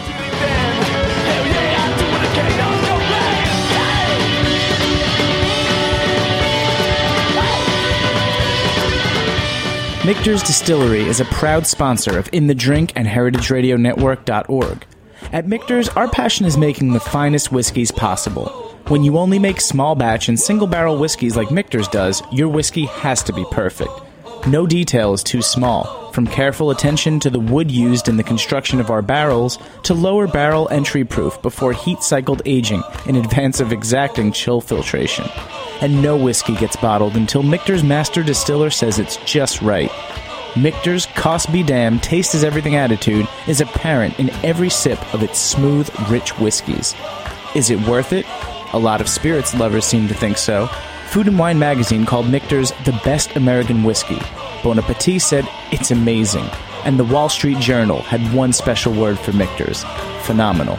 Michter's 10.07 10.43
Distillery 10.43 11.03
is 11.03 11.21
a 11.21 11.27
proud 11.27 11.67
sponsor 11.67 12.19
of 12.19 12.31
In 12.33 12.47
the 12.47 12.55
Drink 12.55 12.93
and 12.97 13.07
HeritageRadioNetwork.org. 13.07 14.87
At 15.31 15.47
Michter's, 15.47 15.91
our 15.91 16.09
passion 16.09 16.47
is 16.47 16.57
making 16.57 16.95
the 16.95 17.01
finest 17.01 17.53
whiskeys 17.53 17.93
possible. 17.93 18.70
When 18.91 19.05
you 19.05 19.19
only 19.19 19.39
make 19.39 19.61
small 19.61 19.95
batch 19.95 20.29
and 20.29 20.39
single 20.39 20.67
barrel 20.67 20.99
whiskeys 20.99 21.37
like 21.37 21.53
Michter's 21.53 21.87
does, 21.87 22.25
your 22.33 22.49
whiskey 22.49 22.87
has 22.87 23.23
to 23.23 23.33
be 23.33 23.45
perfect. 23.53 23.93
No 24.49 24.67
detail 24.67 25.13
is 25.13 25.23
too 25.23 25.43
small, 25.43 26.11
from 26.11 26.27
careful 26.27 26.73
attention 26.73 27.21
to 27.21 27.31
the 27.31 27.39
wood 27.39 27.71
used 27.71 28.09
in 28.09 28.17
the 28.17 28.25
construction 28.25 28.81
of 28.81 28.91
our 28.91 29.01
barrels 29.01 29.61
to 29.85 29.95
lower 29.95 30.27
barrel 30.27 30.69
entry 30.73 31.05
proof 31.05 31.41
before 31.41 31.73
heat 31.73 32.03
cycled 32.03 32.43
aging 32.47 32.83
in 33.07 33.15
advance 33.15 33.61
of 33.61 33.71
exacting 33.71 34.33
chill 34.33 34.61
filtration. 34.61 35.25
And 35.81 36.03
no 36.03 36.17
whiskey 36.17 36.57
gets 36.57 36.75
bottled 36.75 37.15
until 37.15 37.45
Michter's 37.45 37.85
master 37.85 38.25
distiller 38.25 38.71
says 38.71 38.99
it's 38.99 39.19
just 39.19 39.63
right. 39.63 39.93
Michter's 40.57 41.07
cost 41.15 41.53
be 41.53 41.63
damned, 41.63 42.03
taste 42.03 42.35
is 42.35 42.43
everything 42.43 42.75
attitude 42.75 43.29
is 43.47 43.61
apparent 43.61 44.19
in 44.19 44.31
every 44.45 44.69
sip 44.69 45.15
of 45.15 45.23
its 45.23 45.39
smooth, 45.39 45.89
rich 46.11 46.37
whiskeys. 46.41 46.97
Is 47.55 47.71
it 47.71 47.79
worth 47.87 48.13
it? 48.13 48.27
A 48.73 48.79
lot 48.79 49.01
of 49.01 49.09
spirits 49.09 49.55
lovers 49.55 49.85
seem 49.85 50.09
to 50.09 50.15
think 50.15 50.39
so. 50.39 50.67
Food 51.09 51.27
and 51.27 51.39
Wine 51.39 51.59
magazine 51.59 52.07
called 52.07 52.29
Michter's 52.29 52.71
the 52.85 52.99
best 53.05 53.35
American 53.37 53.83
whiskey. 53.83 54.21
Bon 54.63 54.79
Appetit 54.79 55.23
said 55.23 55.49
it's 55.73 55.91
amazing. 55.91 56.49
And 56.85 56.99
the 56.99 57.05
Wall 57.05 57.29
Street 57.29 57.59
Journal 57.59 58.01
had 58.03 58.21
one 58.35 58.53
special 58.53 58.93
word 58.93 59.19
for 59.19 59.33
Michter's 59.33 59.85
phenomenal. 60.23 60.77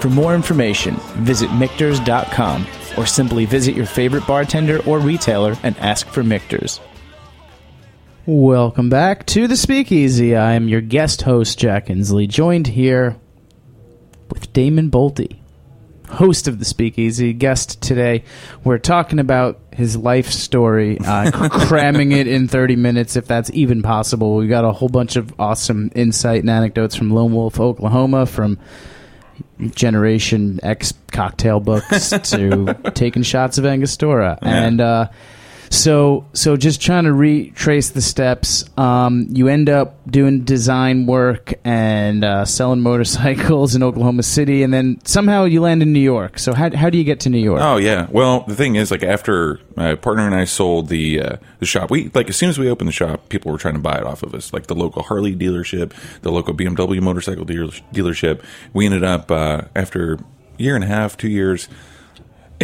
For 0.00 0.10
more 0.10 0.34
information, 0.34 0.96
visit 1.22 1.48
Michters.com 1.50 2.66
or 2.98 3.06
simply 3.06 3.46
visit 3.46 3.74
your 3.74 3.86
favorite 3.86 4.26
bartender 4.26 4.80
or 4.84 4.98
retailer 4.98 5.56
and 5.62 5.76
ask 5.78 6.06
for 6.08 6.22
Michter's. 6.22 6.78
Welcome 8.26 8.88
back 8.88 9.26
to 9.26 9.48
the 9.48 9.56
Speakeasy. 9.56 10.36
I 10.36 10.52
am 10.52 10.68
your 10.68 10.80
guest 10.80 11.22
host, 11.22 11.58
Jack 11.58 11.86
Inslee, 11.86 12.28
joined 12.28 12.66
here 12.66 13.16
with 14.30 14.52
Damon 14.52 14.90
Boelte, 14.90 15.38
host 16.08 16.48
of 16.48 16.58
the 16.58 16.64
Speakeasy, 16.64 17.32
guest 17.32 17.80
today. 17.80 18.24
We're 18.62 18.78
talking 18.78 19.18
about 19.18 19.60
his 19.72 19.96
life 19.96 20.30
story, 20.30 20.98
uh, 21.00 21.48
cramming 21.66 22.12
it 22.12 22.26
in 22.26 22.48
30 22.48 22.76
minutes, 22.76 23.16
if 23.16 23.26
that's 23.26 23.50
even 23.50 23.82
possible. 23.82 24.36
We 24.36 24.46
got 24.46 24.64
a 24.64 24.72
whole 24.72 24.88
bunch 24.88 25.16
of 25.16 25.38
awesome 25.40 25.90
insight 25.94 26.40
and 26.40 26.50
anecdotes 26.50 26.94
from 26.94 27.10
Lone 27.10 27.32
Wolf, 27.32 27.58
Oklahoma, 27.58 28.26
from 28.26 28.58
Generation 29.60 30.60
X 30.62 30.94
cocktail 31.12 31.60
books 31.60 32.10
to 32.30 32.74
taking 32.94 33.22
shots 33.22 33.58
of 33.58 33.66
Angostura, 33.66 34.38
and 34.42 34.80
uh, 34.80 35.08
so 35.74 36.26
so 36.32 36.56
just 36.56 36.80
trying 36.80 37.04
to 37.04 37.12
retrace 37.12 37.90
the 37.90 38.00
steps. 38.00 38.64
Um, 38.78 39.26
you 39.30 39.48
end 39.48 39.68
up 39.68 39.96
doing 40.10 40.44
design 40.44 41.06
work 41.06 41.54
and 41.64 42.24
uh, 42.24 42.44
selling 42.44 42.80
motorcycles 42.80 43.74
in 43.74 43.82
Oklahoma 43.82 44.22
City, 44.22 44.62
and 44.62 44.72
then 44.72 45.00
somehow 45.04 45.44
you 45.44 45.60
land 45.60 45.82
in 45.82 45.92
New 45.92 46.00
York. 46.00 46.38
So 46.38 46.54
how 46.54 46.74
how 46.74 46.90
do 46.90 46.98
you 46.98 47.04
get 47.04 47.20
to 47.20 47.30
New 47.30 47.38
York? 47.38 47.60
Oh 47.62 47.76
yeah. 47.76 48.06
Well, 48.10 48.40
the 48.40 48.54
thing 48.54 48.76
is, 48.76 48.90
like 48.90 49.02
after 49.02 49.60
my 49.76 49.94
partner 49.94 50.24
and 50.26 50.34
I 50.34 50.44
sold 50.44 50.88
the 50.88 51.20
uh, 51.20 51.36
the 51.58 51.66
shop, 51.66 51.90
we 51.90 52.10
like 52.14 52.28
as 52.28 52.36
soon 52.36 52.48
as 52.48 52.58
we 52.58 52.70
opened 52.70 52.88
the 52.88 52.92
shop, 52.92 53.28
people 53.28 53.50
were 53.50 53.58
trying 53.58 53.74
to 53.74 53.80
buy 53.80 53.96
it 53.96 54.04
off 54.04 54.22
of 54.22 54.34
us. 54.34 54.52
Like 54.52 54.68
the 54.68 54.74
local 54.74 55.02
Harley 55.02 55.34
dealership, 55.34 55.92
the 56.22 56.30
local 56.30 56.54
BMW 56.54 57.00
motorcycle 57.00 57.44
dealership. 57.44 58.42
We 58.72 58.86
ended 58.86 59.04
up 59.04 59.30
uh, 59.30 59.62
after 59.74 60.18
year 60.56 60.74
and 60.74 60.84
a 60.84 60.88
half, 60.88 61.16
two 61.16 61.28
years. 61.28 61.68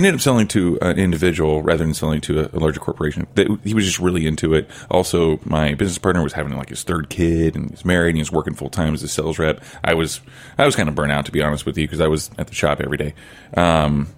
Ended 0.00 0.14
up 0.14 0.20
selling 0.22 0.48
to 0.48 0.78
an 0.80 0.98
individual 0.98 1.60
rather 1.60 1.84
than 1.84 1.92
selling 1.92 2.22
to 2.22 2.40
a, 2.40 2.56
a 2.56 2.58
larger 2.58 2.80
corporation. 2.80 3.26
That 3.34 3.60
he 3.64 3.74
was 3.74 3.84
just 3.84 3.98
really 3.98 4.26
into 4.26 4.54
it. 4.54 4.66
Also, 4.90 5.38
my 5.44 5.74
business 5.74 5.98
partner 5.98 6.22
was 6.22 6.32
having 6.32 6.56
like 6.56 6.70
his 6.70 6.84
third 6.84 7.10
kid, 7.10 7.54
and 7.54 7.68
he's 7.68 7.84
married, 7.84 8.08
and 8.08 8.16
he 8.16 8.22
was 8.22 8.32
working 8.32 8.54
full 8.54 8.70
time 8.70 8.94
as 8.94 9.02
a 9.02 9.08
sales 9.08 9.38
rep. 9.38 9.62
I 9.84 9.92
was, 9.92 10.22
I 10.56 10.64
was 10.64 10.74
kind 10.74 10.88
of 10.88 10.94
burnt 10.94 11.12
out 11.12 11.26
to 11.26 11.32
be 11.32 11.42
honest 11.42 11.66
with 11.66 11.76
you 11.76 11.86
because 11.86 12.00
I 12.00 12.06
was 12.06 12.30
at 12.38 12.46
the 12.46 12.54
shop 12.54 12.80
every 12.80 12.96
day. 12.96 13.14
Um, 13.54 14.08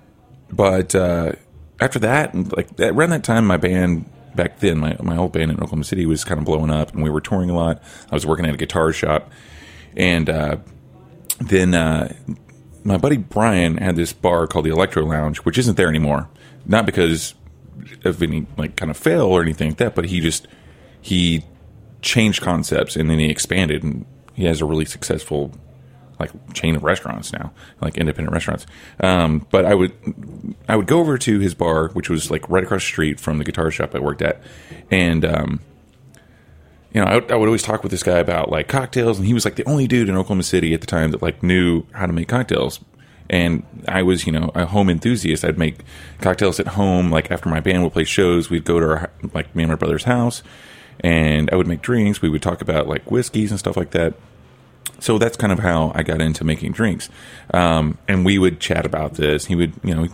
but 0.53 0.95
uh, 0.95 1.33
after 1.81 1.99
that, 1.99 2.33
like 2.57 2.69
around 2.79 3.11
that 3.11 3.25
time, 3.25 3.45
my 3.45 3.57
band 3.57 4.09
back 4.37 4.61
then, 4.61 4.79
my 4.79 4.97
my 5.03 5.17
old 5.17 5.33
band 5.33 5.51
in 5.51 5.57
Oklahoma 5.57 5.83
City 5.83 6.07
was 6.07 6.23
kind 6.23 6.39
of 6.39 6.45
blowing 6.45 6.71
up, 6.71 6.95
and 6.95 7.03
we 7.03 7.11
were 7.11 7.21
touring 7.21 7.51
a 7.51 7.57
lot. 7.57 7.83
I 8.09 8.15
was 8.15 8.25
working 8.25 8.47
at 8.47 8.55
a 8.55 8.57
guitar 8.57 8.93
shop, 8.93 9.33
and 9.97 10.31
uh, 10.31 10.59
then 11.41 11.75
uh, 11.75 12.15
my 12.85 12.97
buddy 12.97 13.17
Brian 13.17 13.77
had 13.77 13.97
this 13.97 14.13
bar 14.13 14.47
called 14.47 14.65
the 14.65 14.71
Electro 14.71 15.05
Lounge, 15.05 15.39
which 15.39 15.59
isn't 15.59 15.77
there 15.77 15.89
anymore. 15.89 16.29
Not 16.65 16.87
because 16.87 17.35
of 18.05 18.23
any 18.23 18.47
like 18.57 18.77
kind 18.77 18.91
of 18.91 18.97
fail 18.97 19.23
or 19.23 19.43
anything 19.43 19.71
like 19.71 19.79
that, 19.79 19.95
but 19.95 20.07
he 20.07 20.21
just 20.21 20.47
he 21.01 21.45
changed 22.01 22.43
concepts 22.43 22.97
and 22.97 23.09
then 23.11 23.19
he 23.19 23.31
expanded, 23.31 23.83
and 23.83 24.05
he 24.35 24.45
has 24.45 24.61
a 24.61 24.65
really 24.65 24.85
successful 24.85 25.53
like 26.19 26.31
chain 26.55 26.77
of 26.77 26.85
restaurants 26.85 27.33
now, 27.33 27.53
like 27.81 27.97
independent 27.97 28.33
restaurants. 28.33 28.67
Um, 29.01 29.47
but 29.51 29.65
I 29.65 29.75
would 29.75 29.93
I 30.69 30.77
would 30.77 30.87
go 30.87 31.01
over 31.01 31.19
to 31.19 31.39
his 31.41 31.55
bar, 31.55 31.89
which 31.89 32.09
was 32.09 32.31
like 32.31 32.49
right 32.49 32.63
across 32.63 32.83
the 32.83 32.87
street 32.87 33.21
from 33.21 33.39
the 33.39 33.45
guitar 33.45 33.71
shop 33.71 33.95
I 33.95 33.99
worked 33.99 34.23
at, 34.23 34.43
and 34.91 35.25
um, 35.25 35.61
you 36.95 37.01
know, 37.01 37.07
I, 37.07 37.15
would- 37.17 37.31
I 37.33 37.37
would 37.37 37.47
always 37.49 37.63
talk 37.63 37.83
with 37.83 37.91
this 37.93 38.03
guy 38.03 38.19
about 38.19 38.51
like 38.51 38.69
cocktails, 38.69 39.19
and 39.19 39.27
he 39.27 39.35
was 39.35 39.45
like 39.45 39.57
the 39.57 39.65
only 39.69 39.87
dude 39.87 40.09
in 40.09 40.17
Oklahoma 40.17 40.43
City 40.43 40.75
at 40.75 40.81
the 40.81 40.87
time 40.87 41.11
that 41.13 41.23
like 41.23 41.43
knew 41.43 41.85
how 41.93 42.07
to 42.07 42.13
make 42.13 42.29
cocktails. 42.29 42.81
And 43.31 43.63
I 43.89 44.03
was, 44.03 44.27
you 44.27 44.33
know, 44.33 44.51
a 44.55 44.67
home 44.67 44.91
enthusiast. 44.91 45.43
I'd 45.45 45.57
make 45.59 45.79
cocktails 46.21 46.61
at 46.61 46.69
home. 46.69 47.11
Like 47.11 47.31
after 47.31 47.49
my 47.49 47.61
band 47.61 47.83
would 47.83 47.93
play 47.95 48.05
shows, 48.05 48.51
we'd 48.51 48.65
go 48.65 48.79
to 48.79 48.87
our 48.87 49.11
like 49.33 49.55
me 49.57 49.63
and 49.63 49.71
my 49.73 49.77
brother's 49.77 50.05
house, 50.05 50.43
and 51.01 51.49
I 51.51 51.57
would 51.57 51.67
make 51.67 51.81
drinks. 51.81 52.21
We 52.21 52.29
would 52.29 52.43
talk 52.43 52.61
about 52.61 52.89
like 52.89 53.11
whiskeys 53.11 53.51
and 53.51 53.59
stuff 53.59 53.77
like 53.77 53.93
that. 53.93 54.15
So 54.99 55.19
that's 55.19 55.37
kind 55.37 55.53
of 55.53 55.61
how 55.61 55.93
I 55.95 56.03
got 56.03 56.21
into 56.21 56.45
making 56.45 56.73
drinks. 56.73 57.09
Um, 57.55 57.97
and 58.07 58.25
we 58.25 58.39
would 58.39 58.61
chat 58.61 58.85
about 58.85 59.15
this. 59.15 59.47
He 59.47 59.55
would, 59.57 59.73
you 59.83 59.95
know, 59.95 60.09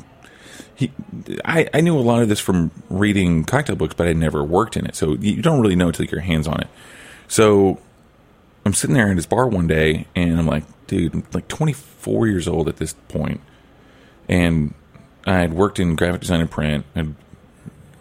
he, 0.79 0.93
I, 1.45 1.69
I 1.75 1.81
knew 1.81 1.99
a 1.99 2.01
lot 2.01 2.23
of 2.23 2.29
this 2.29 2.39
from 2.39 2.71
reading 2.89 3.45
cocktail 3.45 3.75
books, 3.75 3.95
but 3.95 4.07
I 4.07 4.13
never 4.13 4.45
worked 4.45 4.77
in 4.77 4.87
it. 4.87 4.95
So 4.95 5.15
you 5.15 5.43
don't 5.43 5.61
really 5.61 5.75
know 5.75 5.89
until 5.89 6.05
you 6.05 6.09
get 6.09 6.13
your 6.13 6.21
hands 6.21 6.47
on 6.47 6.61
it. 6.61 6.69
So 7.27 7.81
I'm 8.65 8.73
sitting 8.73 8.95
there 8.95 9.09
at 9.09 9.17
his 9.17 9.27
bar 9.27 9.49
one 9.49 9.67
day 9.67 10.07
and 10.15 10.39
I'm 10.39 10.47
like, 10.47 10.63
dude, 10.87 11.15
I'm 11.15 11.25
like 11.33 11.49
24 11.49 12.29
years 12.29 12.47
old 12.47 12.69
at 12.69 12.77
this 12.77 12.95
point, 13.09 13.41
And 14.29 14.73
I 15.27 15.39
had 15.39 15.53
worked 15.53 15.81
in 15.81 15.97
graphic 15.97 16.21
design 16.21 16.41
and 16.41 16.51
print. 16.51 16.85
I'd 16.95 17.15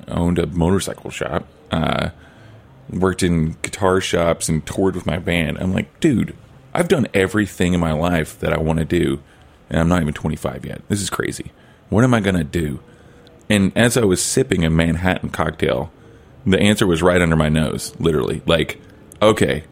owned 0.07 0.37
a 0.37 0.45
motorcycle 0.45 1.09
shop. 1.09 1.47
Uh, 1.71 2.09
worked 2.91 3.23
in 3.23 3.57
guitar 3.63 3.99
shops 3.99 4.47
and 4.49 4.65
toured 4.67 4.93
with 4.93 5.07
my 5.07 5.17
band. 5.17 5.57
I'm 5.57 5.73
like, 5.73 5.99
dude, 5.99 6.35
I've 6.75 6.87
done 6.87 7.07
everything 7.11 7.73
in 7.73 7.79
my 7.79 7.91
life 7.91 8.39
that 8.39 8.53
I 8.53 8.59
want 8.59 8.77
to 8.79 8.85
do, 8.85 9.19
and 9.67 9.79
I'm 9.79 9.89
not 9.89 10.01
even 10.01 10.13
25 10.13 10.63
yet. 10.63 10.81
This 10.87 11.01
is 11.01 11.09
crazy. 11.09 11.51
What 11.89 12.03
am 12.03 12.13
I 12.13 12.19
going 12.19 12.35
to 12.35 12.43
do? 12.43 12.79
And 13.49 13.71
as 13.77 13.97
I 13.97 14.03
was 14.03 14.21
sipping 14.23 14.65
a 14.65 14.69
Manhattan 14.69 15.29
cocktail, 15.29 15.91
the 16.45 16.59
answer 16.59 16.85
was 16.85 17.01
right 17.01 17.21
under 17.21 17.35
my 17.35 17.49
nose, 17.49 17.93
literally. 17.99 18.41
Like, 18.45 18.81
okay, 19.21 19.63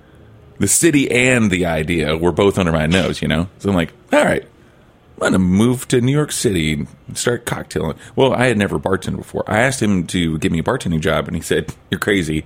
the 0.59 0.67
city 0.67 1.11
and 1.11 1.51
the 1.51 1.65
idea 1.65 2.17
were 2.17 2.31
both 2.31 2.57
under 2.57 2.71
my 2.71 2.85
nose, 2.85 3.21
you 3.21 3.27
know? 3.27 3.49
So 3.59 3.69
I'm 3.69 3.75
like, 3.75 3.93
all 4.13 4.23
right, 4.23 4.43
I'm 4.43 5.19
going 5.19 5.33
to 5.33 5.39
move 5.39 5.87
to 5.89 6.01
New 6.01 6.11
York 6.11 6.31
City 6.31 6.73
and 6.73 7.17
start 7.17 7.45
cocktailing. 7.45 7.97
Well, 8.15 8.33
I 8.33 8.47
had 8.47 8.57
never 8.57 8.79
bartended 8.79 9.17
before. 9.17 9.43
I 9.47 9.59
asked 9.59 9.81
him 9.81 10.07
to 10.07 10.37
give 10.39 10.51
me 10.51 10.59
a 10.59 10.63
bartending 10.63 11.01
job, 11.01 11.27
and 11.27 11.35
he 11.35 11.41
said, 11.41 11.73
You're 11.89 11.99
crazy. 11.99 12.45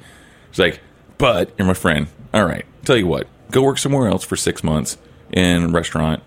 He's 0.50 0.60
like, 0.60 0.80
But 1.18 1.52
you're 1.58 1.68
my 1.68 1.74
friend. 1.74 2.08
All 2.34 2.46
right, 2.46 2.66
tell 2.86 2.98
you 2.98 3.08
what, 3.08 3.28
go 3.52 3.64
work 3.64 3.80
somewhere 3.80 4.08
else 4.08 4.24
for 4.24 4.36
six 4.36 4.64
months 4.64 4.98
in 5.32 5.64
a 5.64 5.68
restaurant 5.70 6.22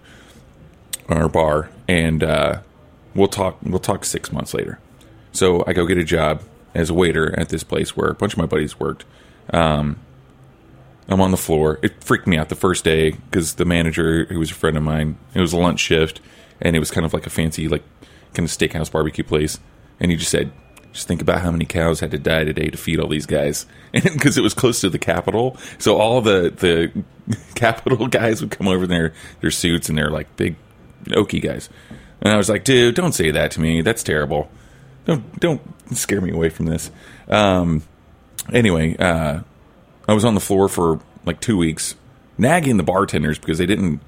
or 1.08 1.28
bar, 1.28 1.70
and 1.88 2.22
uh, 2.24 2.60
we'll 3.14 3.28
talk. 3.28 3.58
We'll 3.62 3.78
talk 3.78 4.04
six 4.04 4.32
months 4.32 4.54
later. 4.54 4.78
So 5.32 5.64
I 5.66 5.72
go 5.72 5.86
get 5.86 5.98
a 5.98 6.04
job 6.04 6.42
as 6.74 6.90
a 6.90 6.94
waiter 6.94 7.38
at 7.38 7.48
this 7.48 7.64
place 7.64 7.96
where 7.96 8.08
a 8.08 8.14
bunch 8.14 8.32
of 8.32 8.38
my 8.38 8.46
buddies 8.46 8.78
worked. 8.78 9.04
Um, 9.50 9.98
I'm 11.08 11.20
on 11.20 11.30
the 11.30 11.36
floor. 11.36 11.78
It 11.82 12.02
freaked 12.02 12.26
me 12.26 12.38
out 12.38 12.48
the 12.48 12.54
first 12.54 12.84
day 12.84 13.12
because 13.12 13.54
the 13.54 13.64
manager, 13.64 14.26
who 14.26 14.38
was 14.38 14.50
a 14.50 14.54
friend 14.54 14.76
of 14.76 14.82
mine, 14.82 15.18
it 15.34 15.40
was 15.40 15.52
a 15.52 15.58
lunch 15.58 15.80
shift, 15.80 16.20
and 16.60 16.76
it 16.76 16.78
was 16.78 16.90
kind 16.90 17.04
of 17.04 17.12
like 17.12 17.26
a 17.26 17.30
fancy, 17.30 17.68
like 17.68 17.82
kind 18.34 18.48
of 18.48 18.50
steakhouse 18.56 18.90
barbecue 18.90 19.24
place. 19.24 19.58
And 20.00 20.10
he 20.10 20.16
just 20.16 20.30
said, 20.30 20.52
"Just 20.92 21.08
think 21.08 21.20
about 21.20 21.42
how 21.42 21.50
many 21.50 21.64
cows 21.64 22.00
had 22.00 22.12
to 22.12 22.18
die 22.18 22.44
today 22.44 22.68
to 22.70 22.78
feed 22.78 23.00
all 23.00 23.08
these 23.08 23.26
guys." 23.26 23.66
Because 23.92 24.38
it 24.38 24.42
was 24.42 24.54
close 24.54 24.80
to 24.80 24.88
the 24.88 24.98
Capitol, 24.98 25.56
so 25.78 25.98
all 25.98 26.22
the 26.22 26.50
the 26.56 27.36
Capitol 27.54 28.06
guys 28.08 28.40
would 28.40 28.50
come 28.50 28.68
over 28.68 28.84
in 28.84 28.90
their 28.90 29.12
their 29.40 29.50
suits 29.50 29.88
and 29.88 29.98
they're 29.98 30.10
like 30.10 30.34
big 30.36 30.56
Okie 31.08 31.42
guys. 31.42 31.68
And 32.22 32.32
I 32.32 32.36
was 32.36 32.48
like, 32.48 32.64
"Dude, 32.64 32.94
don't 32.94 33.12
say 33.12 33.30
that 33.30 33.50
to 33.52 33.60
me. 33.60 33.82
That's 33.82 34.02
terrible. 34.02 34.48
Don't 35.04 35.38
don't 35.40 35.60
scare 35.94 36.20
me 36.20 36.30
away 36.30 36.48
from 36.48 36.66
this." 36.66 36.90
Um, 37.28 37.82
anyway, 38.52 38.96
uh, 38.96 39.40
I 40.08 40.14
was 40.14 40.24
on 40.24 40.34
the 40.34 40.40
floor 40.40 40.68
for 40.68 41.00
like 41.24 41.40
two 41.40 41.56
weeks, 41.56 41.96
nagging 42.38 42.76
the 42.76 42.82
bartenders 42.82 43.38
because 43.38 43.58
they 43.58 43.66
didn't 43.66 44.00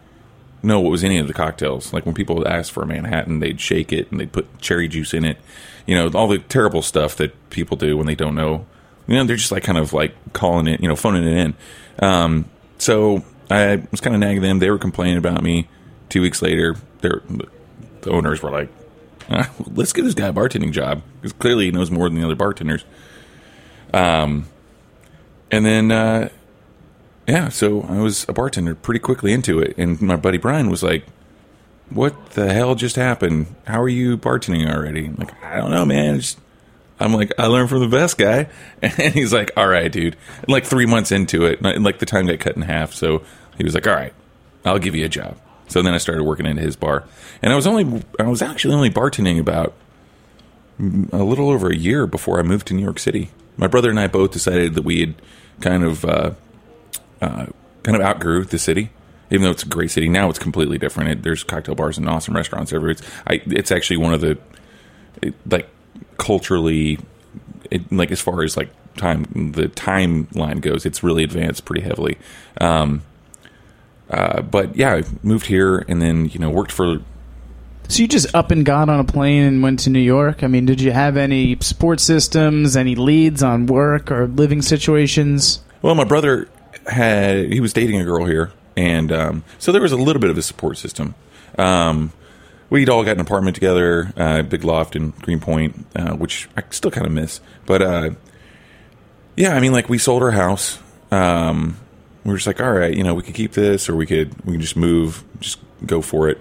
know 0.63 0.81
what 0.81 0.91
was 0.91 1.05
in 1.05 1.11
any 1.11 1.21
of 1.21 1.27
the 1.27 1.35
cocktails. 1.35 1.93
Like 1.93 2.07
when 2.07 2.15
people 2.15 2.37
would 2.37 2.47
ask 2.47 2.73
for 2.73 2.83
a 2.83 2.87
Manhattan, 2.87 3.41
they'd 3.41 3.61
shake 3.61 3.93
it 3.93 4.11
and 4.11 4.21
they'd 4.21 4.33
put 4.33 4.61
cherry 4.61 4.89
juice 4.89 5.13
in 5.13 5.25
it. 5.25 5.39
You 5.87 5.95
know, 5.95 6.11
all 6.19 6.29
the 6.29 6.39
terrible 6.39 6.83
stuff 6.83 7.17
that 7.17 7.51
people 7.51 7.77
do 7.77 7.97
when 7.97 8.07
they 8.07 8.15
don't 8.15 8.35
know. 8.35 8.67
You 9.07 9.17
know, 9.17 9.25
they're 9.25 9.37
just 9.37 9.53
like 9.53 9.65
kind 9.65 9.77
of 9.77 9.93
like 9.93 10.15
calling 10.33 10.67
it, 10.67 10.81
you 10.81 10.89
know, 10.89 10.97
phoning 10.97 11.27
it 11.27 11.37
in. 11.37 11.55
Um, 11.99 12.47
so 12.79 13.23
I 13.51 13.83
was 13.91 14.01
kind 14.01 14.15
of 14.15 14.21
nagging 14.21 14.43
them. 14.43 14.59
They 14.59 14.71
were 14.71 14.79
complaining 14.79 15.19
about 15.19 15.43
me. 15.43 15.69
Two 16.09 16.23
weeks 16.23 16.41
later, 16.41 16.77
their 17.01 17.23
the 18.05 18.11
owners 18.11 18.43
were 18.43 18.51
like, 18.51 18.69
"Ah, 19.29 19.51
"Let's 19.73 19.93
get 19.93 20.03
this 20.03 20.15
guy 20.15 20.29
a 20.29 20.33
bartending 20.33 20.73
job 20.73 21.03
because 21.21 21.33
clearly 21.33 21.67
he 21.67 21.71
knows 21.71 21.91
more 21.91 22.09
than 22.09 22.19
the 22.19 22.25
other 22.25 22.37
bartenders." 22.37 22.85
Um, 23.93 24.47
and 25.51 25.65
then 25.65 25.91
uh, 25.91 26.29
yeah, 27.27 27.49
so 27.49 27.83
I 27.83 28.01
was 28.01 28.27
a 28.29 28.33
bartender 28.33 28.75
pretty 28.75 29.01
quickly 29.01 29.33
into 29.33 29.59
it, 29.61 29.77
and 29.79 30.01
my 30.01 30.17
buddy 30.17 30.39
Brian 30.39 30.71
was 30.71 30.83
like, 30.83 31.07
"What 31.91 32.31
the 32.31 32.53
hell 32.53 32.75
just 32.75 32.97
happened? 32.97 33.55
How 33.67 33.81
are 33.81 33.89
you 33.89 34.19
bartending 34.19 34.71
already?" 34.71 35.07
I'm 35.07 35.17
like, 35.17 35.43
I 35.43 35.57
don't 35.57 35.71
know, 35.71 35.85
man. 35.85 36.21
Just, 36.21 36.39
I'm 37.01 37.13
like, 37.13 37.33
I 37.39 37.47
learned 37.47 37.71
from 37.71 37.81
the 37.81 37.89
best 37.89 38.19
guy, 38.19 38.49
and 38.83 39.15
he's 39.15 39.33
like, 39.33 39.51
"All 39.57 39.69
right, 39.69 39.91
dude." 39.91 40.17
And 40.43 40.49
like 40.49 40.67
three 40.67 40.87
months 40.87 41.13
into 41.13 41.47
it, 41.47 41.61
and 41.63 41.85
like 41.85 41.99
the 41.99 42.07
time 42.07 42.27
got 42.27 42.41
cut 42.41 42.57
in 42.57 42.63
half, 42.63 42.93
so 42.93 43.23
he 43.57 43.65
was 43.65 43.75
like, 43.75 43.87
"All 43.87 43.95
right, 43.95 44.13
I'll 44.65 44.79
give 44.79 44.95
you 44.95 45.05
a 45.05 45.09
job." 45.09 45.37
So 45.69 45.83
then 45.83 45.95
I 45.95 45.99
started 45.99 46.25
working 46.25 46.47
into 46.47 46.63
his 46.63 46.77
bar, 46.77 47.05
and 47.43 47.53
I 47.53 47.57
was 47.57 47.67
only, 47.67 48.03
I 48.19 48.25
was 48.25 48.43
actually 48.43 48.75
only 48.75 48.91
bartending 48.91 49.41
about 49.41 49.75
a 50.79 51.23
little 51.23 51.51
over 51.51 51.71
a 51.71 51.77
year 51.77 52.07
before 52.07 52.39
I 52.39 52.43
moved 52.43 52.67
to 52.69 52.75
New 52.75 52.83
York 52.83 52.99
City. 52.99 53.31
My 53.57 53.67
brother 53.67 53.91
and 53.91 53.99
I 53.99 54.09
both 54.09 54.33
decided 54.33 54.75
that 54.75 54.83
we 54.83 55.01
had 55.01 55.15
kind 55.61 55.85
of 55.85 56.05
uh, 56.05 56.33
uh, 57.21 57.47
kind 57.83 57.97
of 57.97 58.03
outgrew 58.03 58.45
the 58.45 58.59
city. 58.59 58.91
Even 59.31 59.45
though 59.45 59.51
it's 59.51 59.63
a 59.63 59.69
great 59.69 59.91
city 59.91 60.09
now, 60.09 60.29
it's 60.29 60.39
completely 60.39 60.79
different. 60.79 61.11
It, 61.11 61.23
there's 61.23 61.43
cocktail 61.43 61.75
bars 61.75 61.97
and 61.97 62.09
awesome 62.09 62.37
restaurants 62.37 62.73
everywhere. 62.73 62.93
It's, 62.93 63.03
I, 63.27 63.41
it's 63.47 63.73
actually 63.73 63.97
one 63.97 64.13
of 64.13 64.21
the 64.21 64.39
it, 65.23 65.35
like 65.51 65.69
culturally, 66.19 66.99
it, 67.71 67.91
like 67.91 68.11
as 68.13 68.21
far 68.21 68.43
as 68.43 68.57
like 68.57 68.71
time 68.97 69.53
the 69.53 69.69
timeline 69.69 70.61
goes, 70.61 70.85
it's 70.85 71.03
really 71.03 71.25
advanced 71.25 71.65
pretty 71.65 71.83
heavily. 71.83 72.19
Um, 72.61 73.03
uh, 74.15 74.43
but 74.43 74.77
yeah, 74.77 74.95
I 74.95 75.03
moved 75.23 75.47
here 75.47 75.79
and 75.89 76.01
then 76.01 76.27
you 76.27 76.39
know 76.39 76.49
worked 76.49 76.71
for 76.71 76.99
So 77.89 78.03
you 78.03 78.09
just 78.09 78.33
up 78.35 78.51
and 78.53 78.65
got 78.65 78.89
on 78.89 79.01
a 79.01 79.05
plane 79.05 79.43
and 79.43 79.63
went 79.63 79.81
to 79.81 79.91
New 79.91 79.99
York? 79.99 80.45
I 80.45 80.47
mean, 80.47 80.67
did 80.67 80.81
you 80.81 80.93
have 80.93 81.17
any 81.17 81.57
support 81.61 81.99
systems, 81.99 82.77
any 82.77 82.95
leads 82.95 83.43
on 83.43 83.67
work 83.67 84.13
or 84.13 84.29
living 84.29 84.63
situations? 84.63 85.61
Well, 85.83 85.97
my 85.97 86.05
brother 86.05 86.49
had 86.87 87.53
he 87.53 87.61
was 87.61 87.73
dating 87.73 88.01
a 88.01 88.05
girl 88.05 88.25
here, 88.25 88.53
and 88.77 89.11
um, 89.11 89.45
so 89.59 89.73
there 89.73 89.83
was 89.83 89.93
a 89.93 89.97
little 89.97 90.21
bit 90.21 90.31
of 90.31 90.39
a 90.39 90.43
support 90.43 90.79
system. 90.79 91.17
Um, 91.59 92.13
we'd 92.71 92.89
all 92.89 93.05
got 93.05 93.13
an 93.13 93.21
apartment 93.21 93.57
together, 93.57 94.13
uh, 94.17 94.43
big 94.43 94.63
loft 94.63 94.95
in 94.95 95.11
Greenpoint, 95.23 95.87
uh, 95.97 96.13
which 96.15 96.49
I 96.57 96.63
still 96.71 96.91
kind 96.93 97.07
of 97.07 97.13
miss. 97.13 97.41
But 97.67 97.83
uh, 97.83 98.11
yeah, 99.37 99.57
I 99.57 99.61
mean, 99.61 99.73
like 99.73 99.89
we 99.89 99.99
sold 99.99 100.23
our 100.23 100.31
house. 100.31 100.79
Um, 101.11 101.79
we 102.25 102.31
were 102.31 102.37
just 102.37 102.47
like, 102.47 102.61
all 102.61 102.73
right, 102.73 102.95
you 102.95 103.03
know, 103.03 103.15
we 103.15 103.23
could 103.23 103.35
keep 103.35 103.53
this, 103.53 103.89
or 103.89 103.95
we 103.95 104.07
could 104.07 104.45
we 104.45 104.53
could 104.53 104.61
just 104.61 104.77
move, 104.77 105.25
just 105.41 105.59
go 105.85 106.01
for 106.01 106.29
it. 106.29 106.39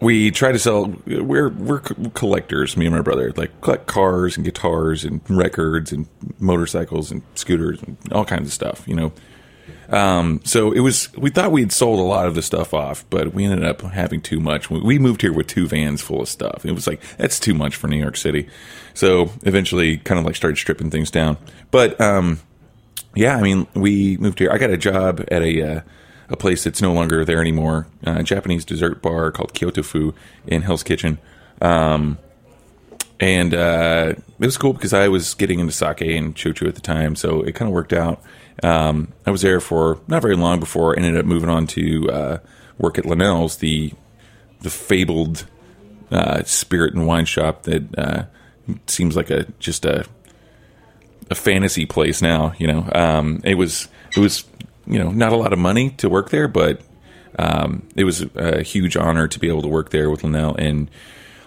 We 0.00 0.30
try 0.30 0.52
to 0.52 0.58
sell. 0.58 0.94
We're 1.06 1.48
we're 1.48 1.80
collectors. 1.80 2.76
Me 2.76 2.86
and 2.86 2.94
my 2.94 3.02
brother 3.02 3.32
like 3.36 3.60
collect 3.60 3.86
cars 3.86 4.36
and 4.36 4.44
guitars 4.44 5.04
and 5.04 5.20
records 5.28 5.92
and 5.92 6.08
motorcycles 6.38 7.10
and 7.10 7.22
scooters 7.34 7.82
and 7.82 7.96
all 8.12 8.24
kinds 8.24 8.48
of 8.48 8.52
stuff. 8.52 8.86
You 8.86 8.96
know. 8.96 9.12
Um, 9.90 10.40
so 10.44 10.72
it 10.72 10.80
was. 10.80 11.12
We 11.16 11.30
thought 11.30 11.52
we'd 11.52 11.72
sold 11.72 11.98
a 11.98 12.02
lot 12.02 12.26
of 12.26 12.34
the 12.34 12.42
stuff 12.42 12.72
off, 12.72 13.04
but 13.10 13.34
we 13.34 13.44
ended 13.44 13.64
up 13.64 13.82
having 13.82 14.20
too 14.20 14.40
much. 14.40 14.70
We 14.70 14.98
moved 14.98 15.22
here 15.22 15.32
with 15.32 15.48
two 15.48 15.66
vans 15.66 16.00
full 16.00 16.22
of 16.22 16.28
stuff. 16.28 16.64
It 16.64 16.72
was 16.72 16.86
like 16.86 17.00
that's 17.16 17.40
too 17.40 17.54
much 17.54 17.76
for 17.76 17.88
New 17.88 17.98
York 17.98 18.16
City. 18.16 18.48
So 18.94 19.32
eventually, 19.42 19.98
kind 19.98 20.18
of 20.18 20.24
like 20.24 20.36
started 20.36 20.56
stripping 20.56 20.90
things 20.90 21.10
down. 21.10 21.36
But 21.70 22.00
um, 22.00 22.40
yeah, 23.14 23.36
I 23.36 23.42
mean, 23.42 23.66
we 23.74 24.16
moved 24.18 24.38
here. 24.38 24.50
I 24.50 24.58
got 24.58 24.70
a 24.70 24.76
job 24.76 25.24
at 25.30 25.42
a 25.42 25.76
uh, 25.76 25.80
a 26.28 26.36
place 26.36 26.64
that's 26.64 26.80
no 26.80 26.92
longer 26.92 27.24
there 27.24 27.40
anymore, 27.40 27.86
uh, 28.06 28.16
a 28.18 28.22
Japanese 28.22 28.64
dessert 28.64 29.02
bar 29.02 29.32
called 29.32 29.52
Kyotofu 29.52 30.14
in 30.46 30.62
Hell's 30.62 30.84
Kitchen. 30.84 31.18
Um, 31.60 32.18
and 33.18 33.52
uh, 33.52 34.14
it 34.16 34.46
was 34.46 34.56
cool 34.56 34.72
because 34.72 34.94
I 34.94 35.08
was 35.08 35.34
getting 35.34 35.58
into 35.58 35.72
sake 35.72 36.00
and 36.00 36.34
shochu 36.34 36.68
at 36.68 36.74
the 36.74 36.80
time, 36.80 37.16
so 37.16 37.42
it 37.42 37.54
kind 37.54 37.68
of 37.68 37.74
worked 37.74 37.92
out. 37.92 38.22
Um, 38.62 39.12
I 39.26 39.30
was 39.30 39.42
there 39.42 39.60
for 39.60 40.00
not 40.06 40.22
very 40.22 40.36
long 40.36 40.60
before 40.60 40.94
I 40.94 41.02
ended 41.02 41.18
up 41.18 41.26
moving 41.26 41.50
on 41.50 41.66
to 41.68 42.10
uh, 42.10 42.38
work 42.78 42.98
at 42.98 43.04
LeNell's, 43.04 43.58
the 43.58 43.92
the 44.60 44.70
fabled 44.70 45.46
uh, 46.10 46.42
spirit 46.44 46.94
and 46.94 47.06
wine 47.06 47.24
shop 47.24 47.62
that 47.64 47.98
uh, 47.98 48.24
seems 48.86 49.16
like 49.16 49.30
a 49.30 49.44
just 49.58 49.84
a 49.84 50.04
a 51.30 51.34
fantasy 51.34 51.86
place 51.86 52.20
now. 52.20 52.52
You 52.58 52.66
know, 52.66 52.88
um, 52.92 53.40
it 53.44 53.54
was 53.54 53.88
it 54.16 54.20
was 54.20 54.44
you 54.86 54.98
know 54.98 55.10
not 55.10 55.32
a 55.32 55.36
lot 55.36 55.52
of 55.52 55.58
money 55.58 55.90
to 55.90 56.08
work 56.08 56.30
there, 56.30 56.48
but 56.48 56.80
um, 57.38 57.88
it 57.96 58.04
was 58.04 58.26
a 58.34 58.62
huge 58.62 58.96
honor 58.96 59.28
to 59.28 59.38
be 59.38 59.48
able 59.48 59.62
to 59.62 59.68
work 59.68 59.90
there 59.90 60.10
with 60.10 60.22
LeNell 60.22 60.56
and 60.58 60.90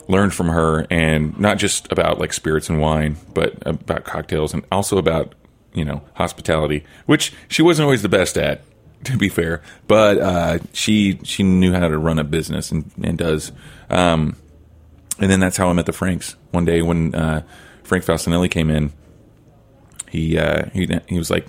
learn 0.08 0.30
from 0.32 0.48
her, 0.48 0.88
and 0.90 1.38
not 1.40 1.58
just 1.58 1.92
about 1.92 2.20
like 2.20 2.34
spirits 2.34 2.70
and 2.70 2.80
wine, 2.80 3.18
but 3.34 3.56
about 3.66 4.04
cocktails 4.06 4.54
and 4.54 4.66
also 4.72 4.98
about 4.98 5.36
you 5.74 5.86
know 5.86 6.02
hospitality, 6.14 6.86
which 7.06 7.34
she 7.48 7.62
wasn't 7.62 7.84
always 7.84 8.02
the 8.02 8.10
best 8.10 8.38
at. 8.38 8.64
To 9.04 9.18
be 9.18 9.28
fair, 9.28 9.62
but 9.86 10.18
uh, 10.18 10.60
she 10.72 11.20
she 11.24 11.44
knew 11.44 11.74
how 11.74 11.90
to 11.90 11.98
run 11.98 12.20
a 12.20 12.24
business 12.24 12.72
and, 12.72 12.90
and 13.04 13.18
does. 13.18 13.52
Um, 13.90 14.38
and 15.20 15.30
then 15.30 15.42
that's 15.42 15.58
how 15.58 15.68
I 15.68 15.74
met 15.74 15.88
the 15.88 15.92
Franks. 15.92 16.38
One 16.52 16.64
day 16.64 16.82
when 16.82 17.14
uh, 17.14 17.44
Frank 17.84 18.06
Falcinelli 18.06 18.50
came 18.50 18.70
in, 18.70 18.94
he 20.14 20.38
uh, 20.38 20.70
he 20.72 20.88
he 21.10 21.18
was 21.18 21.30
like, 21.30 21.46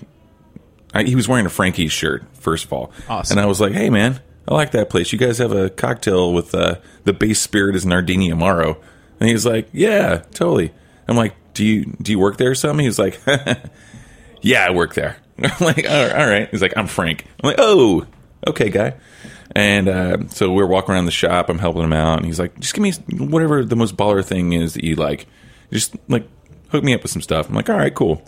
I, 0.93 1.03
he 1.03 1.15
was 1.15 1.27
wearing 1.29 1.45
a 1.45 1.49
Frankie's 1.49 1.93
shirt 1.93 2.25
first 2.33 2.65
of 2.65 2.73
all, 2.73 2.91
Awesome. 3.07 3.37
and 3.37 3.45
I 3.45 3.47
was 3.47 3.61
like, 3.61 3.71
hey 3.71 3.89
man, 3.89 4.19
I 4.47 4.53
like 4.53 4.71
that 4.71 4.89
place. 4.89 5.13
You 5.13 5.19
guys 5.19 5.37
have 5.37 5.51
a 5.53 5.69
cocktail 5.69 6.33
with 6.33 6.53
uh, 6.53 6.75
the 7.05 7.13
base 7.13 7.39
spirit 7.39 7.75
is 7.77 7.85
Nardini 7.85 8.29
Amaro, 8.29 8.77
and 9.19 9.29
he's 9.29 9.45
like, 9.45 9.69
yeah, 9.71 10.23
totally. 10.31 10.73
I'm 11.07 11.15
like, 11.15 11.33
do 11.53 11.63
you 11.63 11.85
do 12.01 12.11
you 12.11 12.19
work 12.19 12.37
there 12.37 12.51
or 12.51 12.55
something? 12.55 12.83
He's 12.85 12.99
like, 12.99 13.19
yeah, 14.41 14.65
I 14.65 14.71
work 14.71 14.93
there. 14.95 15.17
I'm 15.39 15.65
like, 15.65 15.87
all 15.89 16.27
right. 16.27 16.49
He's 16.49 16.61
like, 16.61 16.73
I'm 16.77 16.87
Frank. 16.87 17.25
I'm 17.43 17.47
like, 17.49 17.57
oh, 17.59 18.05
okay, 18.47 18.69
guy. 18.69 18.95
And 19.55 19.87
uh, 19.87 20.17
so 20.29 20.51
we're 20.51 20.65
walking 20.65 20.93
around 20.95 21.05
the 21.05 21.11
shop. 21.11 21.49
I'm 21.49 21.59
helping 21.59 21.83
him 21.83 21.93
out, 21.93 22.17
and 22.17 22.25
he's 22.25 22.39
like, 22.39 22.59
just 22.59 22.73
give 22.73 22.81
me 22.81 22.91
whatever 23.25 23.63
the 23.63 23.75
most 23.75 23.95
baller 23.95 24.23
thing 24.25 24.53
is 24.53 24.73
that 24.73 24.83
you 24.83 24.95
like. 24.95 25.27
Just 25.71 25.95
like 26.07 26.27
hook 26.69 26.83
me 26.83 26.93
up 26.93 27.01
with 27.03 27.11
some 27.11 27.21
stuff. 27.21 27.47
I'm 27.49 27.55
like, 27.55 27.69
all 27.69 27.77
right, 27.77 27.93
cool. 27.93 28.21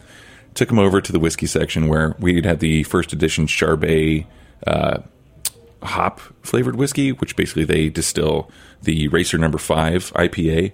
Took 0.57 0.71
him 0.71 0.79
over 0.79 1.01
to 1.01 1.11
the 1.11 1.19
whiskey 1.19 1.45
section 1.45 1.87
where 1.87 2.15
we'd 2.17 2.43
had 2.43 2.61
the 2.61 2.81
first 2.81 3.13
edition 3.13 3.45
Charbay 3.45 4.25
uh, 4.65 5.01
hop 5.83 6.19
flavored 6.41 6.75
whiskey, 6.75 7.11
which 7.11 7.35
basically 7.35 7.63
they 7.63 7.89
distill 7.89 8.49
the 8.81 9.07
Racer 9.09 9.37
Number 9.37 9.59
Five 9.59 10.11
IPA. 10.13 10.71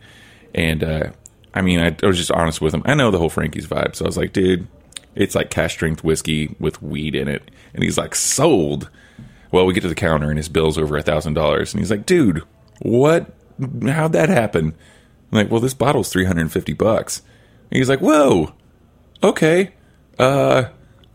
And 0.56 0.86
uh, 0.86 1.12
I 1.54 1.62
mean, 1.62 1.82
I, 1.82 1.98
I 2.02 2.06
was 2.06 2.18
just 2.18 2.32
honest 2.32 2.62
with 2.62 2.74
him. 2.74 2.82
I 2.86 2.94
know 2.94 3.12
the 3.12 3.18
whole 3.18 3.30
Frankie's 3.30 3.68
vibe, 3.68 3.98
so 3.98 4.06
I 4.06 4.08
was 4.08 4.16
like, 4.16 4.32
dude, 4.32 4.70
it's 5.16 5.36
like 5.36 5.50
cash 5.50 5.74
strength 5.74 6.02
whiskey 6.02 6.56
with 6.60 6.82
weed 6.82 7.14
in 7.14 7.28
it. 7.28 7.52
And 7.74 7.84
he's 7.84 7.98
like, 7.98 8.16
sold. 8.16 8.90
Well, 9.52 9.66
we 9.66 9.74
get 9.74 9.82
to 9.82 9.90
the 9.90 9.96
counter 9.96 10.30
and 10.30 10.40
his 10.40 10.48
bill's 10.48 10.78
over 10.78 10.96
a 10.96 11.04
thousand 11.04 11.34
dollars, 11.34 11.74
and 11.74 11.82
he's 11.82 11.92
like, 11.92 12.06
dude, 12.06 12.42
what? 12.80 13.34
How'd 13.86 14.14
that 14.14 14.30
happen? 14.30 14.76
I'm 15.30 15.38
like, 15.38 15.52
well, 15.52 15.60
this 15.60 15.74
bottle's 15.74 16.10
three 16.10 16.24
hundred 16.24 16.44
and 16.44 16.54
fifty 16.54 16.72
bucks. 16.72 17.22
He's 17.70 17.90
like, 17.90 18.00
whoa, 18.00 18.54
okay, 19.24 19.72
uh, 20.20 20.66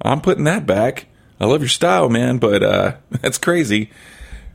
I'm 0.03 0.21
putting 0.21 0.45
that 0.45 0.67
back. 0.67 1.07
I 1.41 1.47
love 1.47 1.61
your 1.61 1.69
style, 1.69 2.09
man, 2.09 2.39
but 2.39 2.63
uh, 2.63 2.97
that's 3.11 3.39
crazy. 3.39 3.91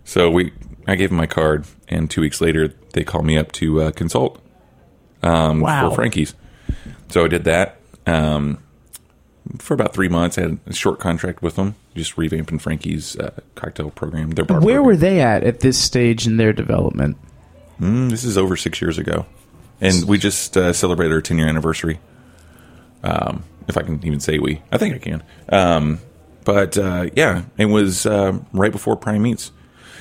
So 0.04 0.30
we, 0.30 0.52
I 0.88 0.96
gave 0.96 1.12
him 1.12 1.18
my 1.18 1.28
card, 1.28 1.66
and 1.88 2.10
two 2.10 2.22
weeks 2.22 2.42
later, 2.42 2.74
they 2.94 3.04
called 3.04 3.26
me 3.26 3.38
up 3.38 3.52
to 3.54 3.82
uh, 3.84 3.92
consult 3.92 4.42
um, 5.22 5.62
Wow. 5.62 5.90
for 5.90 5.96
Frankie's. 5.96 6.34
So 7.10 7.24
I 7.26 7.28
did 7.28 7.44
that. 7.46 7.78
Um, 8.06 8.60
for 9.60 9.74
about 9.74 9.94
three 9.94 10.08
months. 10.08 10.38
I 10.38 10.42
had 10.44 10.60
a 10.66 10.74
short 10.74 11.00
contract 11.00 11.42
with 11.42 11.56
them, 11.58 11.76
just 11.96 12.16
revamping 12.16 12.60
Frankie's 12.62 13.18
uh, 13.18 13.32
cocktail 13.56 13.92
program. 13.92 14.32
Their 14.32 14.46
bar 14.46 14.60
Where 14.62 14.76
program. 14.78 14.86
were 14.86 14.96
they 14.96 15.20
at 15.22 15.44
at 15.44 15.60
this 15.60 15.78
stage 15.78 16.26
in 16.26 16.38
their 16.38 16.54
development? 16.54 17.18
Mm, 17.80 18.10
this 18.10 18.24
is 18.24 18.38
over 18.38 18.56
six 18.56 18.82
years 18.82 18.98
ago, 18.98 19.26
and 19.82 20.06
we 20.06 20.18
just 20.18 20.56
uh, 20.56 20.72
celebrated 20.74 21.14
our 21.14 21.22
ten 21.22 21.38
year 21.38 21.48
anniversary. 21.48 22.00
Um, 23.04 23.44
if 23.68 23.78
I 23.78 23.82
can 23.82 24.06
even 24.06 24.20
say 24.20 24.40
we, 24.40 24.62
I 24.72 24.78
think 24.78 24.96
I 24.96 24.98
can. 24.98 25.24
Um, 25.50 26.00
but 26.44 26.78
uh, 26.78 27.10
yeah, 27.16 27.44
it 27.58 27.66
was 27.66 28.06
uh, 28.06 28.40
right 28.52 28.72
before 28.72 28.96
Prime 28.96 29.22
Meats. 29.22 29.52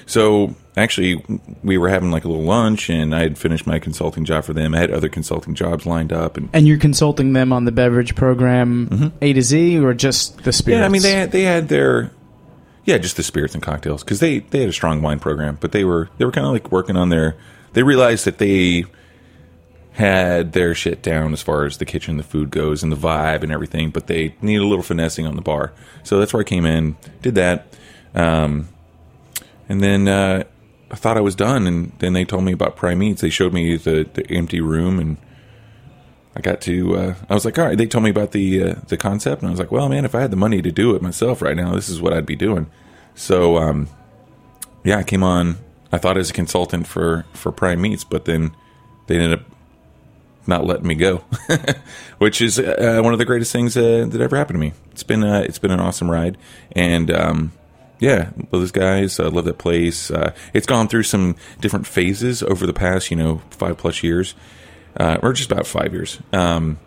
So 0.06 0.56
actually, 0.76 1.24
we 1.62 1.78
were 1.78 1.88
having 1.88 2.10
like 2.10 2.24
a 2.24 2.28
little 2.28 2.44
lunch, 2.44 2.90
and 2.90 3.14
I 3.14 3.20
had 3.20 3.38
finished 3.38 3.66
my 3.66 3.78
consulting 3.78 4.24
job 4.24 4.44
for 4.44 4.52
them. 4.52 4.74
I 4.74 4.78
had 4.78 4.90
other 4.90 5.08
consulting 5.08 5.54
jobs 5.54 5.86
lined 5.86 6.12
up, 6.12 6.36
and 6.36 6.48
And 6.52 6.66
you're 6.66 6.78
consulting 6.78 7.32
them 7.32 7.52
on 7.52 7.64
the 7.64 7.72
beverage 7.72 8.14
program 8.14 9.12
A 9.22 9.32
to 9.32 9.42
Z, 9.42 9.78
or 9.78 9.94
just 9.94 10.42
the 10.42 10.52
spirits? 10.52 10.80
Yeah, 10.80 10.86
I 10.86 10.88
mean 10.88 11.02
they 11.02 11.12
had, 11.12 11.30
they 11.30 11.42
had 11.42 11.68
their 11.68 12.10
yeah, 12.84 12.98
just 12.98 13.16
the 13.16 13.22
spirits 13.22 13.54
and 13.54 13.62
cocktails 13.62 14.02
because 14.02 14.20
they 14.20 14.40
they 14.40 14.60
had 14.60 14.68
a 14.68 14.72
strong 14.72 15.02
wine 15.02 15.20
program, 15.20 15.58
but 15.60 15.72
they 15.72 15.84
were 15.84 16.08
they 16.18 16.24
were 16.24 16.32
kind 16.32 16.46
of 16.46 16.52
like 16.52 16.72
working 16.72 16.96
on 16.96 17.08
their. 17.10 17.36
They 17.74 17.82
realized 17.82 18.26
that 18.26 18.38
they 18.38 18.84
had 19.92 20.52
their 20.52 20.74
shit 20.74 21.02
down 21.02 21.32
as 21.32 21.42
far 21.42 21.64
as 21.64 21.78
the 21.78 21.84
kitchen, 21.84 22.16
the 22.16 22.22
food 22.22 22.50
goes, 22.50 22.82
and 22.82 22.90
the 22.90 22.96
vibe 22.96 23.42
and 23.42 23.52
everything, 23.52 23.90
but 23.90 24.06
they 24.06 24.34
needed 24.40 24.62
a 24.62 24.66
little 24.66 24.82
finessing 24.82 25.26
on 25.26 25.36
the 25.36 25.42
bar. 25.42 25.72
So 26.02 26.18
that's 26.18 26.32
where 26.32 26.40
I 26.40 26.44
came 26.44 26.64
in, 26.64 26.96
did 27.20 27.34
that, 27.34 27.66
um, 28.14 28.68
and 29.68 29.80
then 29.80 30.08
uh, 30.08 30.44
I 30.90 30.96
thought 30.96 31.16
I 31.16 31.20
was 31.20 31.34
done, 31.34 31.66
and 31.66 31.92
then 31.98 32.12
they 32.12 32.24
told 32.24 32.44
me 32.44 32.52
about 32.52 32.76
Prime 32.76 32.98
Meats. 32.98 33.20
They 33.20 33.30
showed 33.30 33.52
me 33.52 33.76
the, 33.76 34.08
the 34.12 34.26
empty 34.30 34.60
room 34.60 34.98
and. 34.98 35.16
I 36.34 36.40
got 36.40 36.62
to. 36.62 36.96
Uh, 36.96 37.14
I 37.28 37.34
was 37.34 37.44
like, 37.44 37.58
all 37.58 37.66
right. 37.66 37.76
They 37.76 37.84
told 37.84 38.04
me 38.04 38.10
about 38.10 38.32
the 38.32 38.62
uh, 38.62 38.74
the 38.88 38.96
concept, 38.96 39.42
and 39.42 39.48
I 39.48 39.50
was 39.50 39.60
like, 39.60 39.70
well, 39.70 39.90
man, 39.90 40.06
if 40.06 40.14
I 40.14 40.22
had 40.22 40.30
the 40.30 40.36
money 40.36 40.62
to 40.62 40.72
do 40.72 40.96
it 40.96 41.02
myself 41.02 41.42
right 41.42 41.54
now, 41.54 41.74
this 41.74 41.90
is 41.90 42.00
what 42.00 42.14
I'd 42.14 42.24
be 42.24 42.36
doing. 42.36 42.70
So, 43.14 43.58
um, 43.58 43.90
yeah, 44.82 44.96
I 44.96 45.02
came 45.02 45.22
on. 45.22 45.58
I 45.92 45.98
thought 45.98 46.16
as 46.16 46.30
a 46.30 46.32
consultant 46.32 46.86
for 46.86 47.26
for 47.34 47.52
Prime 47.52 47.82
Meats, 47.82 48.02
but 48.04 48.24
then 48.24 48.56
they 49.08 49.16
ended 49.16 49.40
up 49.40 49.51
not 50.46 50.64
letting 50.64 50.86
me 50.86 50.94
go, 50.94 51.24
which 52.18 52.40
is 52.40 52.58
uh, 52.58 53.00
one 53.02 53.12
of 53.12 53.18
the 53.18 53.24
greatest 53.24 53.52
things 53.52 53.76
uh, 53.76 54.06
that 54.08 54.20
ever 54.20 54.36
happened 54.36 54.56
to 54.56 54.60
me. 54.60 54.72
It's 54.90 55.02
been 55.02 55.22
uh, 55.22 55.40
it's 55.40 55.58
been 55.58 55.70
an 55.70 55.80
awesome 55.80 56.10
ride, 56.10 56.36
and 56.72 57.10
um, 57.10 57.52
yeah, 58.02 58.30
love 58.36 58.50
those 58.50 58.72
guys. 58.72 59.20
I 59.20 59.28
love 59.28 59.44
that 59.44 59.58
place. 59.58 60.10
Uh, 60.10 60.34
it's 60.52 60.66
gone 60.66 60.88
through 60.88 61.04
some 61.04 61.36
different 61.60 61.86
phases 61.86 62.42
over 62.42 62.66
the 62.66 62.72
past, 62.72 63.10
you 63.10 63.16
know, 63.16 63.42
five 63.50 63.78
plus 63.78 64.02
years, 64.02 64.34
uh, 64.98 65.18
or 65.22 65.32
just 65.32 65.52
about 65.52 65.66
five 65.68 65.92
years. 65.92 66.18
Um, 66.32 66.78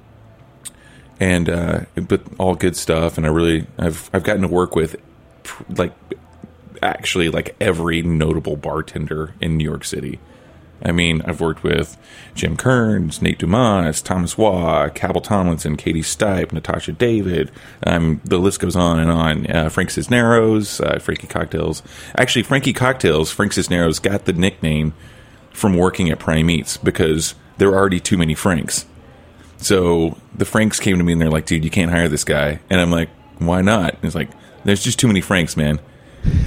and 1.19 1.49
uh, 1.49 1.81
but 1.95 2.21
all 2.37 2.55
good 2.55 2.75
stuff. 2.75 3.17
And 3.17 3.25
I 3.25 3.29
really, 3.29 3.65
I've 3.77 4.09
I've 4.13 4.23
gotten 4.23 4.41
to 4.41 4.49
work 4.49 4.75
with 4.75 4.97
like 5.69 5.93
actually 6.83 7.29
like 7.29 7.55
every 7.61 8.01
notable 8.01 8.57
bartender 8.57 9.33
in 9.39 9.57
New 9.57 9.63
York 9.63 9.85
City. 9.85 10.19
I 10.85 10.91
mean, 10.91 11.23
I've 11.25 11.41
worked 11.41 11.63
with 11.63 11.97
Jim 12.35 12.55
Kearns, 12.55 13.21
Nate 13.21 13.39
Dumas, 13.39 14.01
Thomas 14.03 14.37
Waugh, 14.37 14.87
Cabell 14.89 15.21
Tomlinson, 15.21 15.77
Katie 15.77 16.03
Stipe, 16.03 16.51
Natasha 16.51 16.91
David. 16.91 17.51
Um, 17.85 18.21
the 18.23 18.37
list 18.37 18.59
goes 18.59 18.75
on 18.75 18.99
and 18.99 19.09
on. 19.09 19.49
Uh, 19.49 19.69
Frank 19.69 19.89
Cisneros, 19.89 20.79
uh, 20.79 20.99
Frankie 20.99 21.27
Cocktails. 21.27 21.81
Actually, 22.15 22.43
Frankie 22.43 22.71
Cocktails, 22.73 23.31
Frank 23.31 23.53
Cisneros 23.53 23.97
got 23.97 24.25
the 24.25 24.33
nickname 24.33 24.93
from 25.51 25.75
working 25.75 26.11
at 26.11 26.19
Prime 26.19 26.45
Meats 26.45 26.77
because 26.77 27.33
there 27.57 27.71
were 27.71 27.77
already 27.77 27.99
too 27.99 28.17
many 28.17 28.35
Franks. 28.35 28.85
So 29.57 30.17
the 30.35 30.45
Franks 30.45 30.79
came 30.79 30.97
to 30.99 31.03
me 31.03 31.13
and 31.13 31.21
they're 31.21 31.31
like, 31.31 31.47
dude, 31.47 31.63
you 31.63 31.71
can't 31.71 31.89
hire 31.89 32.07
this 32.09 32.23
guy. 32.23 32.59
And 32.69 32.79
I'm 32.79 32.91
like, 32.91 33.09
why 33.39 33.61
not? 33.61 33.95
And 33.95 34.03
it's 34.03 34.15
like, 34.15 34.29
there's 34.65 34.83
just 34.83 34.99
too 34.99 35.07
many 35.07 35.21
Franks, 35.21 35.57
man. 35.57 35.79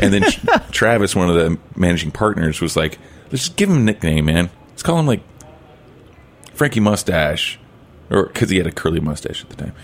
And 0.00 0.12
then 0.12 0.22
Travis, 0.70 1.16
one 1.16 1.28
of 1.28 1.34
the 1.34 1.58
managing 1.74 2.12
partners, 2.12 2.60
was 2.60 2.76
like, 2.76 2.98
let's 3.30 3.44
just 3.44 3.56
give 3.56 3.70
him 3.70 3.76
a 3.78 3.80
nickname, 3.80 4.26
man. 4.26 4.50
Let's 4.70 4.82
call 4.82 4.98
him 4.98 5.06
like 5.06 5.22
Frankie 6.54 6.80
Mustache. 6.80 7.58
Or 8.10 8.26
because 8.26 8.50
he 8.50 8.56
had 8.56 8.66
a 8.66 8.72
curly 8.72 9.00
mustache 9.00 9.42
at 9.42 9.50
the 9.50 9.56
time. 9.56 9.74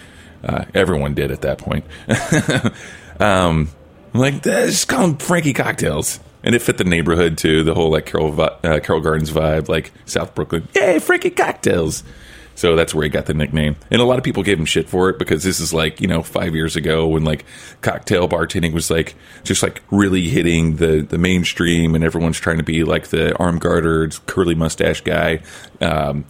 Uh, 0.43 0.65
everyone 0.75 1.15
did 1.15 1.31
at 1.31 1.43
that 1.43 1.59
point. 1.59 1.85
um, 3.21 3.69
I'm 4.13 4.21
like, 4.21 4.47
"Eh, 4.47 4.67
just 4.67 4.89
call 4.89 5.05
him 5.05 5.17
Frankie 5.17 5.53
Cocktails. 5.53 6.21
And 6.43 6.55
it 6.55 6.61
fit 6.61 6.77
the 6.77 6.85
neighborhood 6.85 7.39
too, 7.39 7.65
the 7.65 7.75
whole 7.75 7.91
like 7.91 8.05
Carroll, 8.07 8.31
vi- 8.31 8.57
uh, 8.65 8.81
Carroll 8.81 9.01
Gardens 9.01 9.31
vibe, 9.31 9.69
like 9.69 9.93
South 10.05 10.35
Brooklyn. 10.35 10.69
Yay, 10.75 10.99
Frankie 10.99 11.31
Cocktails. 11.31 12.05
So 12.55 12.77
that's 12.77 12.95
where 12.95 13.03
he 13.03 13.11
got 13.11 13.27
the 13.27 13.35
nickname. 13.35 13.77
And 13.91 14.01
a 14.01 14.05
lot 14.05 14.19
of 14.19 14.25
people 14.25 14.43
gave 14.43 14.59
him 14.59 14.65
shit 14.65 14.89
for 14.89 15.11
it 15.11 15.19
because 15.19 15.43
this 15.43 15.59
is 15.61 15.75
like, 15.75 16.01
you 16.01 16.07
know, 16.07 16.23
five 16.23 16.55
years 16.55 16.77
ago 16.77 17.07
when 17.07 17.25
like 17.25 17.45
cocktail 17.81 18.29
bartending 18.29 18.73
was 18.73 18.91
like 18.91 19.15
just 19.43 19.63
like 19.63 19.83
really 19.91 20.29
hitting 20.29 20.77
the, 20.77 21.01
the 21.01 21.19
mainstream 21.19 21.95
and 21.95 22.05
everyone's 22.05 22.39
trying 22.39 22.59
to 22.59 22.63
be 22.63 22.85
like 22.85 23.09
the 23.09 23.37
arm 23.39 23.59
gartered, 23.59 24.17
curly 24.27 24.55
mustache 24.55 25.01
guy. 25.01 25.41
Um, 25.81 26.25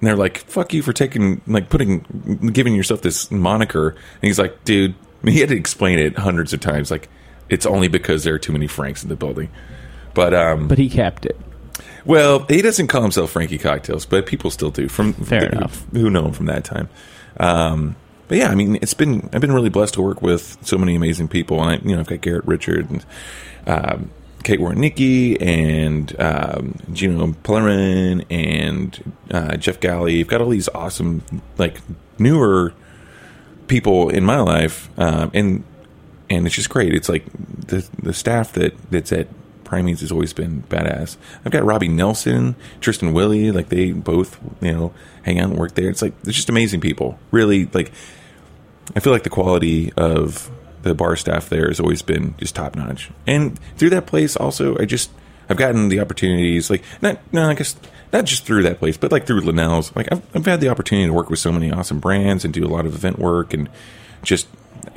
and 0.00 0.08
they're 0.08 0.16
like, 0.16 0.38
fuck 0.38 0.72
you 0.72 0.82
for 0.82 0.92
taking, 0.92 1.40
like 1.46 1.68
putting, 1.68 2.50
giving 2.52 2.74
yourself 2.74 3.02
this 3.02 3.30
moniker. 3.30 3.90
And 3.90 4.22
he's 4.22 4.38
like, 4.38 4.64
dude, 4.64 4.94
he 5.24 5.40
had 5.40 5.50
to 5.50 5.56
explain 5.56 5.98
it 5.98 6.18
hundreds 6.18 6.52
of 6.52 6.60
times. 6.60 6.90
Like, 6.90 7.08
it's 7.48 7.66
only 7.66 7.88
because 7.88 8.24
there 8.24 8.34
are 8.34 8.38
too 8.38 8.52
many 8.52 8.66
Franks 8.66 9.02
in 9.02 9.08
the 9.08 9.16
building. 9.16 9.50
But, 10.14 10.32
um, 10.34 10.68
but 10.68 10.78
he 10.78 10.88
kept 10.88 11.26
it. 11.26 11.38
Well, 12.04 12.40
he 12.46 12.62
doesn't 12.62 12.88
call 12.88 13.02
himself 13.02 13.30
Frankie 13.30 13.58
Cocktails, 13.58 14.06
but 14.06 14.26
people 14.26 14.50
still 14.50 14.70
do 14.70 14.88
from 14.88 15.12
Fair 15.12 15.48
who, 15.48 15.56
enough. 15.58 15.86
who 15.92 16.10
know 16.10 16.26
him 16.26 16.32
from 16.32 16.46
that 16.46 16.64
time. 16.64 16.88
Um, 17.38 17.96
but 18.28 18.38
yeah, 18.38 18.48
I 18.48 18.54
mean, 18.54 18.76
it's 18.76 18.94
been 18.94 19.28
I've 19.32 19.40
been 19.40 19.52
really 19.52 19.70
blessed 19.70 19.94
to 19.94 20.02
work 20.02 20.22
with 20.22 20.56
so 20.62 20.78
many 20.78 20.94
amazing 20.94 21.28
people, 21.28 21.60
and 21.62 21.70
I, 21.70 21.88
you 21.88 21.94
know, 21.94 22.00
I've 22.00 22.06
got 22.06 22.20
Garrett 22.20 22.44
Richard 22.44 22.88
and 22.88 23.04
um, 23.66 24.10
Kate 24.44 24.60
Warnicki 24.60 25.40
and 25.40 26.18
um, 26.20 26.76
Gino 26.92 27.32
Pellerin 27.42 28.24
and 28.30 29.12
uh, 29.30 29.56
Jeff 29.56 29.80
Galley. 29.80 30.20
I've 30.20 30.28
got 30.28 30.40
all 30.40 30.48
these 30.48 30.68
awesome, 30.68 31.22
like 31.58 31.80
newer 32.18 32.72
people 33.66 34.08
in 34.10 34.24
my 34.24 34.38
life, 34.40 34.88
um, 34.98 35.30
and 35.34 35.64
and 36.28 36.46
it's 36.46 36.54
just 36.54 36.70
great. 36.70 36.94
It's 36.94 37.08
like 37.08 37.24
the 37.66 37.86
the 38.00 38.14
staff 38.14 38.52
that 38.52 38.74
that's 38.90 39.12
at 39.12 39.26
Prime's 39.70 40.00
has 40.00 40.10
always 40.10 40.32
been 40.32 40.64
badass. 40.64 41.16
I've 41.44 41.52
got 41.52 41.64
Robbie 41.64 41.86
Nelson, 41.86 42.56
Tristan 42.80 43.12
Willey, 43.12 43.52
like 43.52 43.68
they 43.68 43.92
both 43.92 44.36
you 44.60 44.72
know 44.72 44.92
hang 45.22 45.38
out 45.38 45.50
and 45.50 45.58
work 45.60 45.76
there. 45.76 45.88
It's 45.88 46.02
like 46.02 46.20
they're 46.22 46.32
just 46.32 46.48
amazing 46.48 46.80
people. 46.80 47.20
Really, 47.30 47.66
like 47.66 47.92
I 48.96 49.00
feel 49.00 49.12
like 49.12 49.22
the 49.22 49.30
quality 49.30 49.92
of 49.96 50.50
the 50.82 50.92
bar 50.92 51.14
staff 51.14 51.48
there 51.50 51.68
has 51.68 51.78
always 51.78 52.02
been 52.02 52.34
just 52.38 52.56
top 52.56 52.74
notch. 52.74 53.12
And 53.28 53.60
through 53.76 53.90
that 53.90 54.06
place, 54.06 54.34
also, 54.34 54.76
I 54.76 54.86
just 54.86 55.08
I've 55.48 55.56
gotten 55.56 55.88
the 55.88 56.00
opportunities, 56.00 56.68
like 56.68 56.82
not 57.00 57.20
no, 57.32 57.48
I 57.48 57.54
guess 57.54 57.76
not 58.12 58.24
just 58.24 58.44
through 58.44 58.64
that 58.64 58.80
place, 58.80 58.96
but 58.96 59.12
like 59.12 59.24
through 59.24 59.42
LeNell's. 59.42 59.94
Like 59.94 60.10
I've, 60.10 60.22
I've 60.34 60.46
had 60.46 60.60
the 60.60 60.68
opportunity 60.68 61.06
to 61.06 61.12
work 61.12 61.30
with 61.30 61.38
so 61.38 61.52
many 61.52 61.70
awesome 61.70 62.00
brands 62.00 62.44
and 62.44 62.52
do 62.52 62.66
a 62.66 62.66
lot 62.66 62.86
of 62.86 62.94
event 62.96 63.20
work 63.20 63.54
and 63.54 63.68
just 64.24 64.48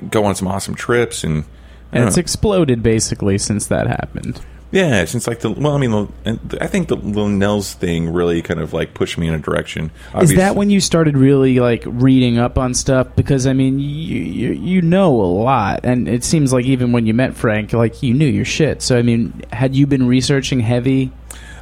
go 0.10 0.26
on 0.26 0.34
some 0.34 0.48
awesome 0.48 0.74
trips 0.74 1.24
and. 1.24 1.46
And 1.92 2.06
it's 2.08 2.18
know. 2.18 2.22
exploded 2.22 2.82
basically 2.82 3.38
since 3.38 3.68
that 3.68 3.86
happened. 3.86 4.42
Yeah, 4.74 5.06
since 5.06 5.28
like 5.28 5.42
the 5.42 5.52
well, 5.52 5.76
I 5.76 5.78
mean, 5.78 6.12
and 6.26 6.58
I 6.60 6.66
think 6.66 6.88
the 6.88 6.98
LeNell's 6.98 7.76
thing 7.76 8.12
really 8.12 8.42
kind 8.42 8.60
of 8.60 8.74
like 8.74 8.96
pushed 8.96 9.20
me 9.20 9.28
in 9.28 9.36
a 9.36 9.38
direction. 9.38 9.92
Is 10.20 10.34
that 10.34 10.56
when 10.56 10.72
you 10.72 10.82
started 10.82 11.16
really 11.16 11.60
like 11.60 11.84
reading 11.86 12.40
up 12.40 12.58
on 12.58 12.74
stuff? 12.74 13.16
Because 13.16 13.46
I 13.46 13.54
mean, 13.54 13.78
you, 13.78 13.86
you 13.86 14.52
you 14.54 14.82
know 14.82 15.12
a 15.12 15.30
lot, 15.30 15.82
and 15.84 16.08
it 16.08 16.24
seems 16.24 16.52
like 16.52 16.66
even 16.66 16.92
when 16.92 17.06
you 17.06 17.14
met 17.14 17.36
Frank, 17.36 17.72
like 17.72 18.02
you 18.02 18.16
knew 18.16 18.26
your 18.26 18.46
shit. 18.46 18.82
So 18.82 18.98
I 18.98 19.04
mean, 19.04 19.44
had 19.52 19.76
you 19.76 19.86
been 19.86 20.08
researching 20.08 20.62
heavy? 20.62 21.12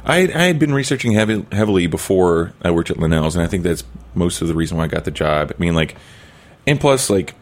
I 0.06 0.20
I 0.20 0.44
had 0.44 0.58
been 0.58 0.72
researching 0.72 1.12
heavy, 1.12 1.44
heavily 1.52 1.88
before 1.88 2.54
I 2.62 2.70
worked 2.70 2.90
at 2.90 2.96
LeNell's, 2.96 3.36
and 3.36 3.44
I 3.44 3.46
think 3.46 3.62
that's 3.62 3.84
most 4.14 4.40
of 4.40 4.48
the 4.48 4.54
reason 4.54 4.78
why 4.78 4.84
I 4.84 4.88
got 4.88 5.04
the 5.04 5.10
job. 5.10 5.52
I 5.54 5.60
mean, 5.60 5.74
like, 5.74 5.96
and 6.66 6.80
plus, 6.80 7.10
like, 7.10 7.34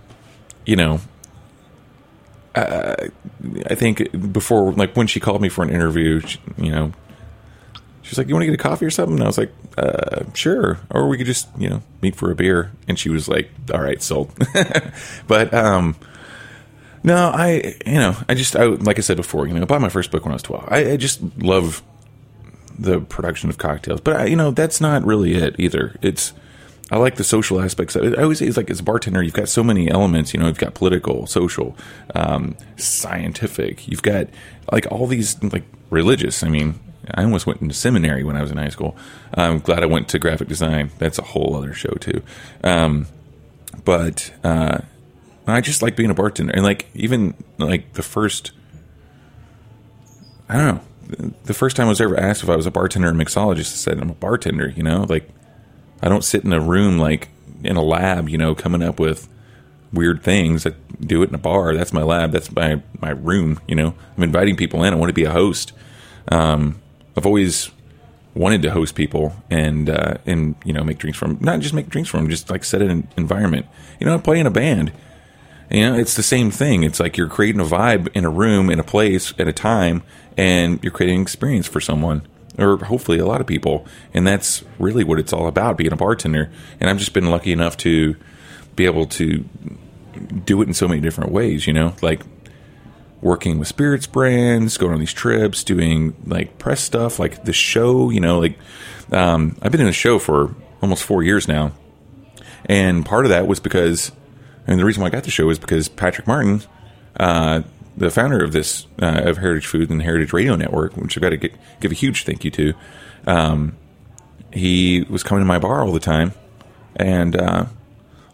you 0.67 0.75
know, 0.75 1.01
uh, 2.55 2.97
I 3.67 3.75
think 3.75 4.33
before, 4.33 4.73
like, 4.73 4.97
when 4.97 5.07
she 5.07 5.21
called 5.21 5.41
me 5.41 5.49
for 5.49 5.63
an 5.63 5.71
interview, 5.71 6.21
she, 6.21 6.39
you 6.59 6.73
know, 6.73 6.93
she 8.03 8.11
was 8.11 8.19
like, 8.19 8.29
"You 8.29 8.35
want 8.35 8.43
to 8.43 8.47
get 8.47 8.55
a 8.55 8.63
coffee 8.63 8.87
or 8.87 8.91
something?" 8.91 9.15
And 9.15 9.23
I 9.23 9.27
was 9.27 9.39
like, 9.39 9.53
uh, 9.79 10.25
"Sure," 10.35 10.79
or 10.91 11.09
we 11.09 11.17
could 11.17 11.27
just, 11.27 11.49
you 11.57 11.69
know, 11.69 11.83
meet 12.03 12.17
for 12.17 12.31
a 12.31 12.35
beer. 12.35 12.73
And 12.89 12.99
she 12.99 13.09
was 13.09 13.29
like, 13.29 13.51
"All 13.73 13.81
right, 13.81 14.03
sold." 14.03 14.33
but 15.29 15.55
um, 15.55 15.95
no, 17.05 17.29
I, 17.29 17.77
you 17.87 17.95
know, 17.95 18.17
I 18.29 18.35
just, 18.35 18.57
I, 18.57 18.65
like 18.65 18.99
I 18.99 19.03
said 19.03 19.17
before, 19.17 19.47
you 19.47 19.55
know, 19.55 19.63
I 19.63 19.65
bought 19.65 19.81
my 19.81 19.89
first 19.89 20.11
book 20.11 20.25
when 20.25 20.33
I 20.33 20.35
was 20.35 20.43
twelve. 20.43 20.65
I, 20.69 20.93
I 20.93 20.97
just 20.97 21.21
love 21.39 21.83
the 22.79 23.01
production 23.01 23.49
of 23.49 23.59
cocktails, 23.59 24.01
but 24.01 24.17
I, 24.17 24.25
you 24.27 24.37
know, 24.37 24.51
that's 24.51 24.81
not 24.81 25.05
really 25.05 25.35
it 25.35 25.57
either. 25.59 25.97
It's 26.03 26.33
I 26.91 26.99
like 26.99 27.17
the 27.17 27.25
social 27.25 27.61
aspects. 27.61 27.97
I 27.97 28.15
always 28.15 28.39
say 28.39 28.47
it's 28.47 28.57
like 28.57 28.71
as 28.71 28.81
a 28.81 28.83
bartender, 28.83 29.23
you've 29.23 29.35
got 29.35 29.49
so 29.49 29.63
many 29.63 29.91
elements. 29.91 30.35
You 30.35 30.41
know, 30.41 30.49
you've 30.49 30.59
got 30.59 30.75
political, 30.75 31.27
social, 31.27 31.77
um, 32.15 32.57
scientific. 32.77 33.87
You've 33.87 34.03
got 34.03 34.27
like 34.73 34.87
all 34.91 35.07
these 35.07 35.41
like 35.43 35.65
religious. 35.91 36.43
I 36.43 36.49
mean, 36.49 36.81
I 37.15 37.23
almost 37.23 37.47
went 37.47 37.61
into 37.61 37.75
seminary 37.75 38.25
when 38.25 38.37
I 38.37 38.43
was 38.43 38.51
in 38.51 38.57
high 38.57 38.69
school. 38.69 38.97
I'm 39.35 39.61
glad 39.61 39.83
I 39.83 39.87
went 39.87 40.09
to 40.09 40.19
graphic 40.19 40.49
design. 40.49 40.91
That's 40.99 41.19
a 41.19 41.23
whole 41.23 41.57
other 41.57 41.73
show 41.73 41.93
too. 41.93 42.23
Um, 42.65 43.07
but 43.85 44.33
uh, 44.43 44.79
I 45.47 45.61
just 45.61 45.83
like 45.83 45.97
being 45.97 46.11
a 46.11 46.15
bartender, 46.15 46.53
and 46.53 46.63
like 46.63 46.87
even 46.95 47.35
like 47.59 47.93
the 47.95 48.03
first, 48.03 48.53
I 50.49 50.57
don't 50.57 50.67
know, 50.67 51.33
the 51.45 51.55
first 51.55 51.77
time 51.77 51.87
I 51.87 51.91
was 51.91 52.01
ever 52.01 52.19
asked 52.19 52.43
if 52.43 52.51
I 52.51 52.57
was 52.57 52.67
a 52.67 52.71
bartender 52.71 53.09
and 53.09 53.21
mixologist, 53.21 53.73
I 53.73 53.77
said 53.77 53.99
I'm 53.99 54.11
a 54.11 54.15
bartender. 54.15 54.73
You 54.77 54.83
know, 54.83 55.07
like 55.09 55.29
I 56.03 56.09
don't 56.09 56.25
sit 56.25 56.45
in 56.45 56.53
a 56.53 56.61
room 56.61 56.99
like 56.99 57.29
in 57.63 57.77
a 57.77 57.83
lab, 57.83 58.29
you 58.29 58.39
know, 58.39 58.55
coming 58.55 58.83
up 58.83 58.99
with 58.99 59.29
weird 59.93 60.23
things. 60.23 60.67
I 60.67 60.73
do 61.01 61.23
it 61.23 61.29
in 61.29 61.35
a 61.35 61.39
bar. 61.39 61.75
That's 61.75 61.93
my 61.93 62.03
lab. 62.03 62.33
That's 62.33 62.51
my 62.53 62.83
my 63.01 63.11
room. 63.11 63.61
You 63.67 63.75
know, 63.75 63.95
I'm 64.17 64.23
inviting 64.23 64.57
people 64.57 64.85
in. 64.85 64.93
I 64.93 64.97
want 64.97 65.11
to 65.11 65.15
be 65.15 65.25
a 65.25 65.31
host. 65.31 65.73
Um, 66.29 66.81
I've 67.17 67.27
always 67.27 67.71
wanted 68.35 68.63
to 68.63 68.71
host 68.71 68.95
people 68.95 69.35
and 69.51 69.91
uh, 69.91 70.15
and 70.27 70.55
you 70.65 70.73
know 70.73 70.85
make 70.85 70.99
drinks 70.99 71.19
from 71.19 71.39
not 71.41 71.61
just 71.61 71.75
make 71.75 71.89
drinks 71.89 72.11
from 72.11 72.21
them, 72.21 72.31
just 72.31 72.51
like 72.51 72.65
set 72.65 72.83
an 72.83 73.09
environment. 73.17 73.67
You 73.99 74.07
know, 74.07 74.15
I 74.15 74.19
play 74.19 74.41
in 74.41 74.47
a 74.47 74.51
band. 74.51 74.93
You 75.71 75.89
know, 75.89 75.95
it's 75.97 76.17
the 76.17 76.25
same 76.25 76.51
thing. 76.51 76.83
It's 76.83 76.99
like 76.99 77.17
you're 77.17 77.29
creating 77.29 77.61
a 77.61 77.65
vibe 77.65 78.09
in 78.15 78.25
a 78.25 78.31
room, 78.31 78.71
in 78.71 78.81
a 78.81 78.85
place, 78.85 79.33
at 79.39 79.47
a 79.47 79.53
time, 79.53 80.03
and 80.37 80.83
you're 80.83 80.91
creating 80.91 81.19
an 81.19 81.23
experience 81.23 81.69
for 81.69 81.81
someone, 81.81 82.23
or 82.61 82.77
hopefully 82.85 83.19
a 83.19 83.27
lot 83.27 83.41
of 83.41 83.47
people. 83.47 83.87
And 84.13 84.27
that's 84.27 84.63
really 84.79 85.05
what 85.05 85.19
it's 85.19 85.33
all 85.33 85.47
about, 85.47 85.77
being 85.77 85.93
a 85.93 85.97
bartender. 85.97 86.51
And 86.79 86.91
I've 86.91 86.99
just 86.99 87.13
been 87.13 87.31
lucky 87.31 87.53
enough 87.53 87.77
to 87.79 88.17
be 88.77 88.85
able 88.85 89.07
to 89.07 89.45
do 90.45 90.61
it 90.63 90.69
in 90.69 90.75
so 90.75 90.89
many 90.89 91.01
different 91.01 91.33
ways, 91.33 91.67
you 91.67 91.73
know, 91.73 91.95
like 92.03 92.23
working 93.21 93.59
with 93.59 93.69
spirits 93.69 94.07
brands, 94.07 94.79
going 94.79 94.93
on 94.93 95.01
these 95.01 95.13
trips, 95.13 95.63
doing 95.65 96.15
like 96.27 96.59
press 96.59 96.81
stuff, 96.81 97.19
like 97.19 97.45
the 97.45 97.53
show, 97.53 98.11
you 98.11 98.21
know, 98.21 98.39
like 98.39 98.59
um, 99.13 99.57
I've 99.63 99.73
been 99.73 99.81
in 99.81 99.87
the 99.87 99.93
show 99.93 100.19
for 100.19 100.55
almost 100.83 101.05
four 101.05 101.23
years 101.23 101.47
now. 101.49 101.73
And 102.67 103.05
part 103.05 103.25
of 103.25 103.31
that 103.31 103.47
was 103.47 103.61
because, 103.61 104.13
and 104.67 104.79
the 104.79 104.85
reason 104.85 105.01
why 105.01 105.09
I 105.09 105.11
got 105.11 105.25
the 105.25 105.31
show 105.31 105.49
is 105.51 105.59
because 105.59 105.89
Patrick 105.89 106.27
Martin, 106.27 106.63
uh, 107.19 107.63
the 107.97 108.11
founder 108.11 108.43
of 108.43 108.53
this, 108.53 108.87
uh, 109.01 109.23
of 109.25 109.39
Heritage 109.39 109.67
Food 109.67 109.91
and 109.91 110.03
Heritage 110.03 110.33
Radio 110.33 110.57
Network, 110.57 110.97
which 110.97 111.17
I've 111.17 111.23
got 111.23 111.31
to 111.31 111.37
get, 111.37 111.53
give 111.81 111.93
a 111.93 111.95
huge 111.95 112.25
thank 112.25 112.45
you 112.45 112.51
to, 112.53 112.75
um, 113.27 113.77
he 114.53 115.03
was 115.09 115.23
coming 115.23 115.43
to 115.43 115.47
my 115.47 115.59
bar 115.59 115.83
all 115.83 115.93
the 115.93 116.01
time. 116.01 116.33
And, 116.97 117.37
uh, 117.37 117.67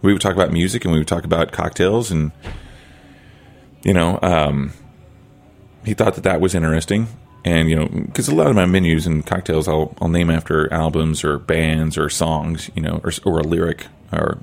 we 0.03 0.13
would 0.13 0.23
talk 0.23 0.35
about 0.35 0.53
music 0.53 0.85
and 0.85 0.93
we 0.93 0.99
would 0.99 1.09
talk 1.09 1.25
about 1.25 1.53
cocktails 1.53 2.11
and 2.11 2.33
you 3.83 3.93
know 3.93 4.19
um, 4.23 4.73
he 5.85 5.95
thought 5.95 6.15
that 6.15 6.25
that 6.25 6.41
was 6.41 6.55
interesting 6.55 7.09
and 7.45 7.69
you 7.69 7.77
know 7.77 7.87
because 7.89 8.29
a 8.29 8.35
lot 8.35 8.47
of 8.47 8.57
my 8.57 8.67
menus 8.67 9.07
and 9.07 9.27
cocktails 9.27 9.69
I'll, 9.69 9.95
I'll 10.01 10.09
name 10.09 10.31
after 10.31 10.73
albums 10.73 11.25
or 11.25 11.39
bands 11.39 11.99
or 11.99 12.09
songs 12.09 12.71
you 12.75 12.83
know 12.83 13.01
or, 13.03 13.13
or 13.25 13.41
a 13.41 13.43
lyric 13.43 13.87
or 14.13 14.39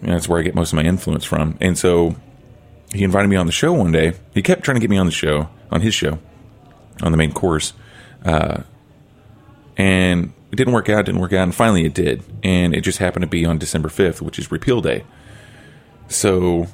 you 0.00 0.06
know, 0.06 0.14
that's 0.14 0.28
where 0.28 0.40
I 0.40 0.42
get 0.42 0.54
most 0.54 0.72
of 0.72 0.76
my 0.76 0.84
influence 0.84 1.24
from 1.24 1.58
and 1.60 1.76
so 1.76 2.16
he 2.92 3.04
invited 3.04 3.28
me 3.28 3.36
on 3.36 3.46
the 3.46 3.52
show 3.52 3.72
one 3.72 3.92
day 3.92 4.12
he 4.34 4.42
kept 4.42 4.62
trying 4.62 4.76
to 4.76 4.80
get 4.80 4.90
me 4.90 4.98
on 4.98 5.06
the 5.06 5.12
show 5.12 5.48
on 5.70 5.80
his 5.80 5.94
show 5.94 6.18
on 7.02 7.12
the 7.12 7.18
main 7.18 7.32
course 7.32 7.72
uh, 8.24 8.62
and 9.76 10.32
it 10.52 10.56
didn't 10.56 10.74
work 10.74 10.90
out, 10.90 11.06
didn't 11.06 11.20
work 11.20 11.32
out, 11.32 11.44
and 11.44 11.54
finally 11.54 11.86
it 11.86 11.94
did. 11.94 12.22
And 12.42 12.74
it 12.74 12.82
just 12.82 12.98
happened 12.98 13.22
to 13.22 13.26
be 13.26 13.46
on 13.46 13.56
December 13.58 13.88
5th, 13.88 14.20
which 14.20 14.38
is 14.38 14.52
Repeal 14.52 14.82
Day. 14.82 15.04
So, 16.08 16.66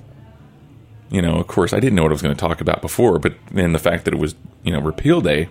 you 1.11 1.23
know, 1.23 1.37
of 1.37 1.47
course, 1.47 1.73
I 1.73 1.79
didn't 1.79 1.95
know 1.95 2.03
what 2.03 2.11
I 2.11 2.14
was 2.14 2.23
going 2.23 2.35
to 2.35 2.41
talk 2.41 2.61
about 2.61 2.83
before, 2.83 3.21
but 3.21 3.35
then 3.53 3.73
the 3.73 3.79
fact 3.79 4.05
that 4.05 4.14
it 4.14 4.19
was, 4.19 4.35
you 4.64 4.73
know, 4.73 4.81
Repeal 4.81 5.21
Day, 5.21 5.49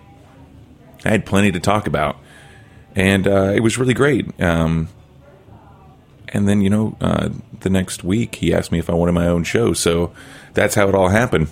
I 1.05 1.09
had 1.09 1.25
plenty 1.25 1.53
to 1.53 1.59
talk 1.61 1.87
about. 1.87 2.17
And 2.95 3.27
uh, 3.27 3.53
it 3.55 3.61
was 3.61 3.77
really 3.77 3.93
great. 3.93 4.39
Um, 4.41 4.89
and 6.27 6.49
then, 6.49 6.59
you 6.59 6.69
know, 6.69 6.97
uh, 6.99 7.29
the 7.61 7.69
next 7.69 8.03
week 8.03 8.35
he 8.35 8.53
asked 8.53 8.73
me 8.73 8.79
if 8.79 8.89
I 8.89 8.93
wanted 8.93 9.13
my 9.13 9.27
own 9.27 9.45
show. 9.45 9.71
So 9.71 10.11
that's 10.57 10.75
how 10.75 10.89
it 10.89 10.95
all 10.95 11.07
happened, 11.07 11.47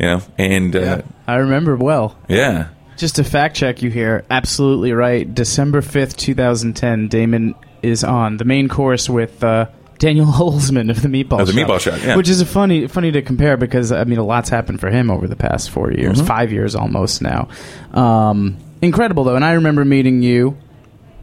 you 0.00 0.06
know? 0.06 0.22
And 0.36 0.74
uh, 0.74 1.02
I 1.28 1.36
remember 1.36 1.76
well. 1.76 2.18
yeah. 2.28 2.70
Just 2.96 3.14
to 3.14 3.22
fact 3.22 3.54
check 3.54 3.80
you 3.80 3.90
here, 3.90 4.24
absolutely 4.28 4.90
right. 4.92 5.32
December 5.32 5.82
5th, 5.82 6.16
2010, 6.16 7.06
Damon 7.06 7.54
is 7.80 8.02
on 8.02 8.38
the 8.38 8.44
main 8.44 8.68
course 8.68 9.08
with 9.08 9.44
uh, 9.44 9.66
Daniel 9.98 10.26
Holzman 10.38 10.90
of 10.90 11.00
the 11.02 11.06
Meatball 11.08 11.40
Of 11.40 11.46
the 11.46 11.52
Meatball 11.52 11.78
Shop, 11.78 12.00
yeah. 12.02 12.16
Which 12.16 12.28
is 12.28 12.40
a 12.40 12.46
funny 12.46 12.88
funny 12.88 13.12
to 13.12 13.22
compare 13.22 13.56
because, 13.56 13.92
I 13.92 14.02
mean, 14.02 14.18
a 14.18 14.24
lot's 14.24 14.48
happened 14.48 14.80
for 14.80 14.90
him 14.90 15.12
over 15.12 15.28
the 15.28 15.36
past 15.36 15.70
four 15.70 15.92
years, 15.92 16.18
Mm-hmm. 16.18 16.26
five 16.26 16.50
years 16.50 16.74
almost 16.74 17.22
now. 17.22 17.46
Um, 17.92 18.56
incredible, 18.82 19.22
though. 19.22 19.36
And 19.36 19.44
I 19.44 19.52
remember 19.52 19.84
meeting 19.84 20.22
you, 20.22 20.56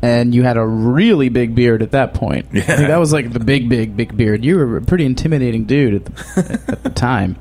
and 0.05 0.35
you 0.35 0.43
had 0.43 0.55
a 0.55 0.65
really 0.65 1.29
big 1.29 1.55
beard 1.55 1.81
at 1.81 1.91
that 1.91 2.13
point. 2.13 2.45
I 2.53 2.61
think 2.61 2.87
that 2.89 2.99
was 2.99 3.11
like 3.11 3.33
the 3.33 3.39
big, 3.39 3.69
big, 3.69 3.97
big 3.97 4.15
beard. 4.15 4.45
You 4.45 4.57
were 4.57 4.77
a 4.77 4.81
pretty 4.81 5.03
intimidating 5.03 5.65
dude 5.65 5.95
at 5.95 6.05
the, 6.05 6.61
at 6.67 6.83
the 6.83 6.89
time. 7.07 7.37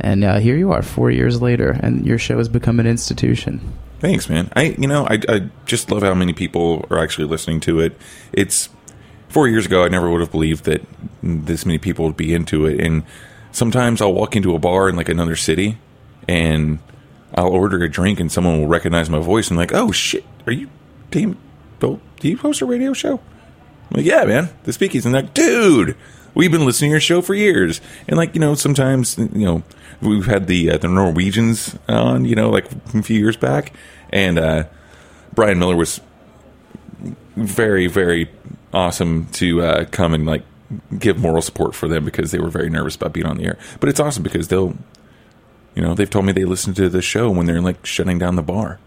And 0.00 0.24
uh, 0.24 0.38
here 0.38 0.56
you 0.56 0.72
are, 0.72 0.82
four 0.82 1.12
years 1.12 1.40
later, 1.40 1.70
and 1.70 2.04
your 2.04 2.18
show 2.18 2.38
has 2.38 2.48
become 2.48 2.80
an 2.80 2.86
institution. 2.86 3.74
Thanks, 4.00 4.28
man. 4.28 4.50
I 4.56 4.74
you 4.78 4.88
know 4.88 5.06
I 5.06 5.20
I 5.28 5.50
just 5.66 5.90
love 5.90 6.02
how 6.02 6.14
many 6.14 6.32
people 6.32 6.86
are 6.90 6.98
actually 6.98 7.28
listening 7.28 7.60
to 7.60 7.80
it. 7.80 7.96
It's 8.32 8.70
four 9.28 9.46
years 9.46 9.66
ago 9.66 9.84
I 9.84 9.88
never 9.88 10.10
would 10.10 10.20
have 10.20 10.32
believed 10.32 10.64
that 10.64 10.82
this 11.22 11.64
many 11.64 11.78
people 11.78 12.06
would 12.06 12.16
be 12.16 12.34
into 12.34 12.66
it. 12.66 12.80
And 12.80 13.04
sometimes 13.52 14.00
I'll 14.00 14.14
walk 14.14 14.34
into 14.34 14.54
a 14.54 14.58
bar 14.58 14.88
in 14.88 14.96
like 14.96 15.10
another 15.10 15.36
city, 15.36 15.78
and 16.26 16.80
I'll 17.34 17.52
order 17.52 17.84
a 17.84 17.90
drink, 17.90 18.18
and 18.18 18.32
someone 18.32 18.58
will 18.58 18.68
recognize 18.68 19.10
my 19.10 19.20
voice 19.20 19.48
and 19.48 19.58
like, 19.58 19.74
oh 19.74 19.92
shit, 19.92 20.24
are 20.46 20.52
you 20.52 20.70
Dame? 21.10 21.36
Do 21.80 22.28
you 22.28 22.36
host 22.36 22.60
a 22.60 22.66
radio 22.66 22.92
show? 22.92 23.14
I'm 23.90 23.96
like, 23.96 24.06
yeah, 24.06 24.24
man, 24.24 24.50
the 24.64 24.72
speakeasy. 24.72 25.08
And 25.08 25.14
like, 25.14 25.34
dude, 25.34 25.96
we've 26.34 26.52
been 26.52 26.64
listening 26.64 26.90
to 26.90 26.92
your 26.92 27.00
show 27.00 27.22
for 27.22 27.34
years. 27.34 27.80
And 28.06 28.16
like, 28.16 28.34
you 28.34 28.40
know, 28.40 28.54
sometimes, 28.54 29.18
you 29.18 29.44
know, 29.44 29.62
we've 30.00 30.26
had 30.26 30.46
the 30.46 30.70
uh, 30.70 30.78
the 30.78 30.88
Norwegians 30.88 31.76
on, 31.88 32.24
you 32.24 32.34
know, 32.34 32.50
like 32.50 32.70
a 32.94 33.02
few 33.02 33.18
years 33.18 33.36
back, 33.36 33.72
and 34.10 34.38
uh, 34.38 34.64
Brian 35.34 35.58
Miller 35.58 35.76
was 35.76 36.00
very, 37.36 37.86
very 37.86 38.30
awesome 38.72 39.26
to 39.32 39.62
uh, 39.62 39.84
come 39.86 40.14
and 40.14 40.26
like 40.26 40.44
give 40.98 41.18
moral 41.18 41.42
support 41.42 41.74
for 41.74 41.88
them 41.88 42.04
because 42.04 42.30
they 42.30 42.38
were 42.38 42.50
very 42.50 42.70
nervous 42.70 42.94
about 42.94 43.12
being 43.12 43.26
on 43.26 43.38
the 43.38 43.44
air. 43.44 43.58
But 43.80 43.88
it's 43.88 44.00
awesome 44.00 44.22
because 44.22 44.48
they'll, 44.48 44.76
you 45.74 45.82
know, 45.82 45.94
they've 45.94 46.10
told 46.10 46.26
me 46.26 46.32
they 46.32 46.44
listen 46.44 46.74
to 46.74 46.88
the 46.88 47.02
show 47.02 47.30
when 47.30 47.46
they're 47.46 47.60
like 47.60 47.84
shutting 47.84 48.18
down 48.18 48.36
the 48.36 48.42
bar, 48.42 48.78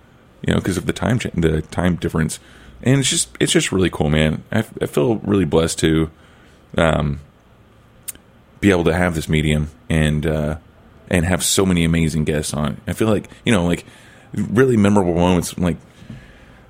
you 0.46 0.54
know, 0.54 0.60
because 0.60 0.78
of 0.78 0.86
the 0.86 0.94
time 0.94 1.20
cha- 1.20 1.32
the 1.34 1.62
time 1.64 1.96
difference, 1.96 2.39
and 2.84 2.99
it's 2.99 3.09
just 3.09 3.29
it's 3.39 3.51
just 3.51 3.71
really 3.71 3.89
cool, 3.89 4.09
man. 4.09 4.43
I, 4.51 4.59
I 4.81 4.86
feel 4.86 5.15
really 5.17 5.45
blessed 5.45 5.79
to, 5.79 6.11
um, 6.77 7.21
be 8.59 8.71
able 8.71 8.84
to 8.84 8.93
have 8.93 9.15
this 9.15 9.27
medium 9.27 9.69
and 9.89 10.25
uh, 10.25 10.57
and 11.09 11.25
have 11.25 11.43
so 11.43 11.65
many 11.65 11.84
amazing 11.84 12.25
guests 12.25 12.53
on. 12.53 12.79
I 12.86 12.93
feel 12.93 13.07
like 13.07 13.29
you 13.45 13.51
know, 13.51 13.65
like 13.65 13.86
really 14.34 14.77
memorable 14.77 15.15
moments, 15.15 15.57
like 15.57 15.77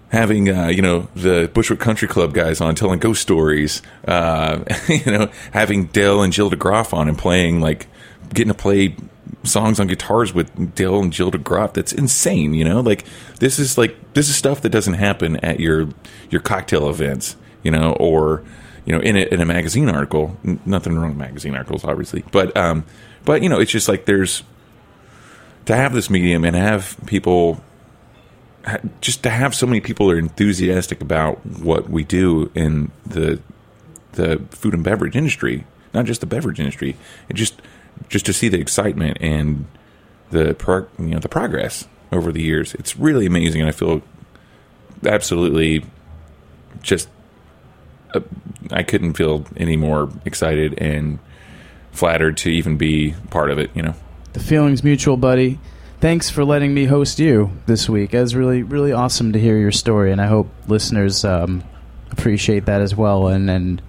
having 0.09 0.49
uh, 0.49 0.67
you 0.67 0.81
know 0.81 1.07
the 1.15 1.49
Bushwick 1.53 1.79
Country 1.79 2.07
Club 2.07 2.33
guys 2.33 2.61
on 2.61 2.75
telling 2.75 2.99
ghost 2.99 3.21
stories. 3.21 3.81
Uh, 4.07 4.63
you 4.87 5.11
know, 5.11 5.31
having 5.51 5.87
Dale 5.87 6.21
and 6.21 6.31
Jill 6.31 6.49
DeGroff 6.51 6.93
on 6.93 7.09
and 7.09 7.17
playing 7.17 7.59
like 7.59 7.87
getting 8.33 8.53
to 8.53 8.57
play 8.57 8.95
songs 9.43 9.79
on 9.79 9.87
guitars 9.87 10.33
with 10.33 10.75
Dale 10.75 10.99
and 11.01 11.11
Jill 11.11 11.31
DeGroff. 11.31 11.73
That's 11.73 11.93
insane. 11.93 12.53
You 12.53 12.65
know, 12.65 12.81
like 12.81 13.05
this 13.39 13.59
is 13.59 13.77
like 13.77 14.13
this 14.13 14.29
is 14.29 14.35
stuff 14.35 14.61
that 14.61 14.69
doesn't 14.69 14.95
happen 14.95 15.37
at 15.37 15.59
your 15.59 15.89
your 16.29 16.41
cocktail 16.41 16.89
events. 16.89 17.35
You 17.63 17.71
know, 17.71 17.93
or 17.93 18.43
you 18.85 18.93
know 18.93 19.01
in 19.01 19.15
a, 19.15 19.21
in 19.21 19.41
a 19.41 19.45
magazine 19.45 19.89
article. 19.89 20.37
N- 20.45 20.59
Nothing 20.65 20.95
wrong 20.95 21.09
with 21.09 21.17
magazine 21.17 21.55
articles, 21.55 21.83
obviously, 21.83 22.23
but 22.31 22.55
um, 22.57 22.85
but 23.25 23.41
you 23.41 23.49
know, 23.49 23.59
it's 23.59 23.71
just 23.71 23.87
like 23.87 24.05
there's 24.05 24.43
to 25.65 25.75
have 25.75 25.93
this 25.93 26.09
medium 26.09 26.43
and 26.43 26.55
have 26.55 26.97
people 27.05 27.63
just 29.01 29.23
to 29.23 29.29
have 29.29 29.53
so 29.53 29.65
many 29.65 29.81
people 29.81 30.07
that 30.07 30.13
are 30.13 30.19
enthusiastic 30.19 31.01
about 31.01 31.45
what 31.45 31.89
we 31.89 32.03
do 32.03 32.51
in 32.55 32.91
the 33.05 33.39
the 34.13 34.41
food 34.51 34.73
and 34.73 34.83
beverage 34.83 35.15
industry, 35.15 35.65
not 35.93 36.05
just 36.05 36.21
the 36.21 36.27
beverage 36.27 36.59
industry. 36.59 36.95
It 37.29 37.33
just 37.33 37.61
just 38.09 38.25
to 38.25 38.33
see 38.33 38.49
the 38.49 38.59
excitement 38.59 39.17
and 39.21 39.65
the 40.31 40.53
pro, 40.53 40.87
you 40.97 41.07
know 41.07 41.19
the 41.19 41.29
progress 41.29 41.87
over 42.11 42.31
the 42.31 42.41
years. 42.41 42.73
It's 42.75 42.97
really 42.97 43.25
amazing, 43.25 43.61
and 43.61 43.69
I 43.69 43.73
feel 43.73 44.01
absolutely 45.05 45.85
just 46.81 47.09
uh, 48.13 48.21
I 48.71 48.83
couldn't 48.83 49.13
feel 49.13 49.45
any 49.57 49.77
more 49.77 50.09
excited 50.25 50.75
and 50.77 51.19
flattered 51.91 52.37
to 52.37 52.49
even 52.49 52.77
be 52.77 53.15
part 53.29 53.51
of 53.51 53.59
it. 53.59 53.71
You 53.75 53.83
know. 53.83 53.95
The 54.33 54.39
feeling's 54.39 54.83
mutual, 54.83 55.17
buddy. 55.17 55.59
Thanks 55.99 56.29
for 56.29 56.43
letting 56.43 56.73
me 56.73 56.85
host 56.85 57.19
you 57.19 57.51
this 57.65 57.87
week. 57.87 58.13
It 58.13 58.19
was 58.19 58.35
really, 58.35 58.61
really 58.61 58.91
awesome 58.91 59.31
to 59.33 59.39
hear 59.39 59.57
your 59.57 59.71
story, 59.71 60.11
and 60.11 60.19
I 60.19 60.25
hope 60.25 60.49
listeners 60.67 61.23
um, 61.23 61.63
appreciate 62.11 62.65
that 62.65 62.81
as 62.81 62.95
well, 62.95 63.27
and 63.27 63.49
and 63.49 63.81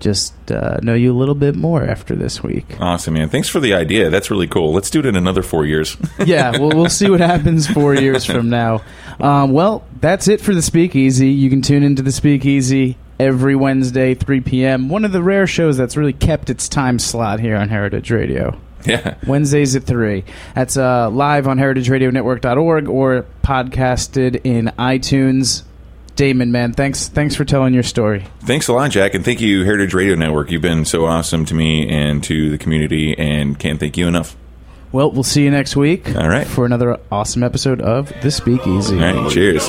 just 0.00 0.34
uh, 0.50 0.78
know 0.82 0.94
you 0.94 1.12
a 1.12 1.16
little 1.16 1.34
bit 1.34 1.56
more 1.56 1.82
after 1.82 2.14
this 2.14 2.42
week. 2.42 2.80
Awesome, 2.80 3.14
man. 3.14 3.28
Thanks 3.28 3.48
for 3.48 3.60
the 3.60 3.74
idea. 3.74 4.10
That's 4.10 4.30
really 4.30 4.46
cool. 4.46 4.72
Let's 4.72 4.90
do 4.90 5.00
it 5.00 5.06
in 5.06 5.16
another 5.16 5.42
four 5.42 5.66
years. 5.66 5.96
yeah, 6.24 6.52
well, 6.52 6.70
we'll 6.70 6.88
see 6.88 7.10
what 7.10 7.20
happens 7.20 7.66
four 7.66 7.94
years 7.94 8.24
from 8.24 8.48
now. 8.48 8.82
Um, 9.20 9.52
well, 9.52 9.84
that's 10.00 10.28
it 10.28 10.40
for 10.40 10.54
the 10.54 10.62
Speakeasy. 10.62 11.30
You 11.30 11.50
can 11.50 11.62
tune 11.62 11.82
into 11.82 12.02
the 12.02 12.12
Speakeasy 12.12 12.96
every 13.18 13.56
Wednesday, 13.56 14.14
3 14.14 14.40
p.m. 14.42 14.88
One 14.88 15.04
of 15.04 15.12
the 15.12 15.22
rare 15.22 15.46
shows 15.46 15.76
that's 15.76 15.96
really 15.96 16.12
kept 16.12 16.50
its 16.50 16.68
time 16.68 16.98
slot 16.98 17.40
here 17.40 17.56
on 17.56 17.68
Heritage 17.68 18.10
Radio. 18.10 18.58
Yeah. 18.86 19.16
Wednesdays 19.26 19.74
at 19.74 19.82
3. 19.82 20.24
That's 20.54 20.76
uh, 20.76 21.10
live 21.10 21.48
on 21.48 21.58
heritageradionetwork.org 21.58 22.88
or 22.88 23.26
podcasted 23.42 24.40
in 24.44 24.66
iTunes. 24.78 25.64
Damon, 26.18 26.50
man, 26.50 26.72
thanks 26.72 27.06
thanks 27.06 27.36
for 27.36 27.44
telling 27.44 27.72
your 27.72 27.84
story. 27.84 28.26
Thanks 28.40 28.66
a 28.66 28.72
lot, 28.72 28.90
Jack, 28.90 29.14
and 29.14 29.24
thank 29.24 29.40
you, 29.40 29.64
Heritage 29.64 29.94
Radio 29.94 30.16
Network. 30.16 30.50
You've 30.50 30.60
been 30.60 30.84
so 30.84 31.06
awesome 31.06 31.44
to 31.44 31.54
me 31.54 31.88
and 31.88 32.24
to 32.24 32.50
the 32.50 32.58
community, 32.58 33.16
and 33.16 33.56
can't 33.56 33.78
thank 33.78 33.96
you 33.96 34.08
enough. 34.08 34.36
Well, 34.90 35.12
we'll 35.12 35.22
see 35.22 35.44
you 35.44 35.50
next 35.52 35.76
week. 35.76 36.16
All 36.16 36.28
right. 36.28 36.44
For 36.44 36.66
another 36.66 36.98
awesome 37.12 37.44
episode 37.44 37.80
of 37.80 38.12
The 38.20 38.32
Speakeasy. 38.32 38.96
All 38.96 39.22
right, 39.22 39.30
cheers. 39.30 39.68